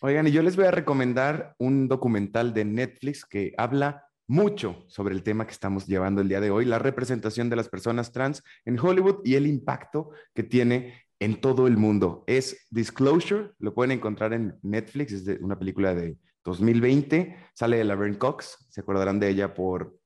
Oigan, 0.00 0.26
y 0.26 0.30
yo 0.30 0.42
les 0.42 0.56
voy 0.56 0.66
a 0.66 0.70
recomendar 0.70 1.54
un 1.58 1.88
documental 1.88 2.52
de 2.52 2.64
Netflix 2.64 3.24
que 3.24 3.54
habla 3.56 4.06
mucho 4.28 4.84
sobre 4.88 5.14
el 5.14 5.22
tema 5.22 5.46
que 5.46 5.52
estamos 5.52 5.86
llevando 5.86 6.20
el 6.20 6.28
día 6.28 6.40
de 6.40 6.50
hoy, 6.50 6.64
la 6.64 6.78
representación 6.78 7.48
de 7.48 7.56
las 7.56 7.68
personas 7.68 8.12
trans 8.12 8.42
en 8.64 8.78
Hollywood 8.78 9.20
y 9.24 9.36
el 9.36 9.46
impacto 9.46 10.10
que 10.34 10.42
tiene 10.42 11.06
en 11.18 11.40
todo 11.40 11.66
el 11.66 11.76
mundo. 11.76 12.24
Es 12.26 12.66
Disclosure, 12.70 13.52
lo 13.58 13.74
pueden 13.74 13.92
encontrar 13.92 14.32
en 14.32 14.58
Netflix, 14.62 15.12
es 15.12 15.40
una 15.40 15.58
película 15.58 15.94
de 15.94 16.18
2020, 16.44 17.36
sale 17.54 17.78
de 17.78 17.84
Laverne 17.84 18.18
Cox, 18.18 18.66
se 18.68 18.80
acordarán 18.80 19.18
de 19.18 19.28
ella 19.28 19.54
por 19.54 19.98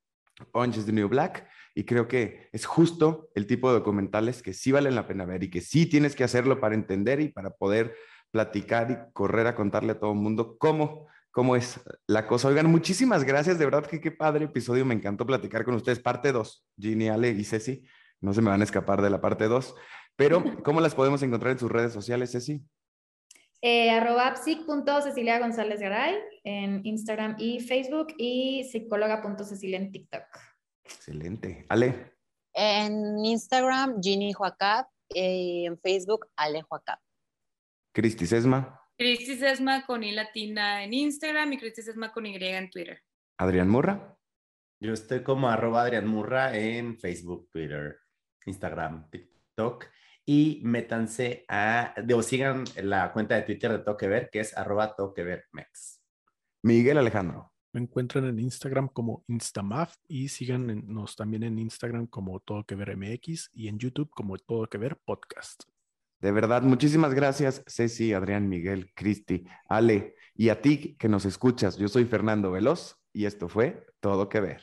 Orange 0.53 0.81
is 0.81 0.87
the 0.87 0.93
New 0.93 1.09
Black, 1.09 1.47
y 1.75 1.85
creo 1.85 2.09
que 2.09 2.49
es 2.53 2.67
justo 2.67 3.31
el 3.35 3.47
tipo 3.47 3.69
de 3.69 3.79
documentales 3.79 4.43
que 4.43 4.53
sí 4.53 4.73
valen 4.73 4.95
la 4.95 5.07
pena 5.07 5.25
ver 5.25 5.45
y 5.45 5.51
que 5.51 5.61
sí 5.61 5.87
tienes 5.87 6.17
que 6.17 6.25
hacerlo 6.25 6.61
para 6.61 6.75
entender 6.75 7.21
y 7.21 7.29
para 7.29 7.51
poder 7.51 7.95
platicar 8.31 8.91
y 8.91 9.13
correr 9.13 9.47
a 9.47 9.55
contarle 9.55 9.93
a 9.93 9.99
todo 10.01 10.13
el 10.13 10.19
mundo 10.19 10.57
cómo, 10.59 11.07
cómo 11.31 11.57
es 11.57 11.81
la 12.07 12.27
cosa. 12.27 12.49
Oigan, 12.49 12.67
muchísimas 12.67 13.25
gracias, 13.25 13.59
de 13.59 13.65
verdad 13.65 13.87
que 13.87 14.01
qué 14.01 14.11
padre 14.11 14.47
episodio, 14.47 14.85
me 14.85 14.95
encantó 14.95 15.27
platicar 15.27 15.65
con 15.65 15.75
ustedes. 15.75 16.01
Parte 16.01 16.33
2, 16.33 16.67
Ginny, 16.79 17.09
Ale 17.09 17.31
y 17.31 17.45
Ceci, 17.45 17.85
no 18.21 18.33
se 18.35 18.43
me 18.43 18.51
van 18.51 18.61
a 18.61 18.65
escapar 18.65 19.03
de 19.03 19.11
la 19.11 19.21
parte 19.21 19.47
2, 19.47 19.75
pero 20.17 20.43
¿cómo 20.65 20.81
las 20.81 20.95
podemos 20.95 21.23
encontrar 21.23 21.53
en 21.53 21.59
sus 21.59 21.71
redes 21.71 21.93
sociales, 21.93 22.33
Ceci? 22.33 22.63
Eh, 23.63 23.91
arroba 23.91 24.37
psic.cecilia 24.37 25.39
González 25.39 25.81
Garay 25.81 26.17
en 26.45 26.85
Instagram 26.85 27.37
y 27.39 27.61
Facebook 27.61 28.15
y 28.17 28.65
psicóloga.cecilia 28.65 29.79
en 29.79 29.93
TikTok. 29.93 30.25
Excelente. 30.85 31.67
Ale. 31.69 32.17
En 32.55 33.25
Instagram, 33.25 34.01
Ginny 34.03 34.33
Juacap, 34.33 34.89
y 35.15 35.67
en 35.67 35.79
Facebook, 35.79 36.27
Ale 36.37 36.63
Juacap. 36.63 37.01
Cristi 37.93 38.27
Sesma. 38.27 38.81
Cristi 38.97 39.37
Sesma 39.37 39.85
con 39.87 40.05
I 40.05 40.13
latina 40.13 40.85
en 40.85 40.95
Instagram 40.95 41.53
y 41.53 41.59
Cristi 41.59 41.83
Sesma 41.83 42.13
con 42.13 42.27
Y 42.27 42.37
en 42.37 42.71
Twitter. 42.71 43.03
Adrián 43.39 43.69
Murra. 43.69 44.17
Yo 44.81 44.93
estoy 44.95 45.23
como 45.23 45.49
arroba 45.49 45.83
Adrián 45.83 46.07
Murra 46.07 46.57
en 46.57 46.99
Facebook, 46.99 47.49
Twitter, 47.51 47.99
Instagram, 48.47 49.11
TikTok. 49.11 49.87
Y 50.27 50.61
métanse 50.65 51.45
a, 51.49 51.95
digo, 52.05 52.23
sigan 52.23 52.65
la 52.83 53.13
cuenta 53.13 53.35
de 53.35 53.43
Twitter 53.43 53.73
de 53.73 53.79
Toque 53.81 54.09
Ver, 54.09 54.31
que 54.31 54.41
es 54.41 54.57
arroba 54.57 54.95
toquevermex. 54.95 56.01
Miguel 56.63 56.99
Alejandro. 56.99 57.53
Me 57.73 57.81
encuentran 57.81 58.25
en 58.25 58.39
Instagram 58.41 58.89
como 58.89 59.25
Instamaf 59.29 59.95
y 60.09 60.29
síganos 60.29 61.15
también 61.15 61.45
en 61.45 61.59
Instagram 61.59 62.07
como 62.09 62.41
Todo 62.41 62.65
Que 62.65 62.75
Ver 62.75 62.97
MX 62.97 63.51
y 63.53 63.69
en 63.69 63.79
YouTube 63.79 64.11
como 64.11 64.37
Todo 64.39 64.67
Que 64.67 64.77
Ver 64.77 64.99
Podcast. 65.05 65.63
De 66.21 66.33
verdad, 66.33 66.63
muchísimas 66.63 67.15
gracias, 67.15 67.63
Ceci, 67.67 68.13
Adrián, 68.13 68.49
Miguel, 68.49 68.93
Cristi, 68.95 69.47
Ale, 69.69 70.17
y 70.35 70.51
a 70.51 70.61
ti 70.61 70.97
que 70.97 71.09
nos 71.09 71.25
escuchas. 71.25 71.79
Yo 71.79 71.89
soy 71.89 72.05
Fernando 72.05 72.51
Veloz 72.51 72.97
y 73.13 73.25
esto 73.25 73.49
fue 73.49 73.87
Todo 74.01 74.29
que 74.29 74.41
Ver. 74.41 74.63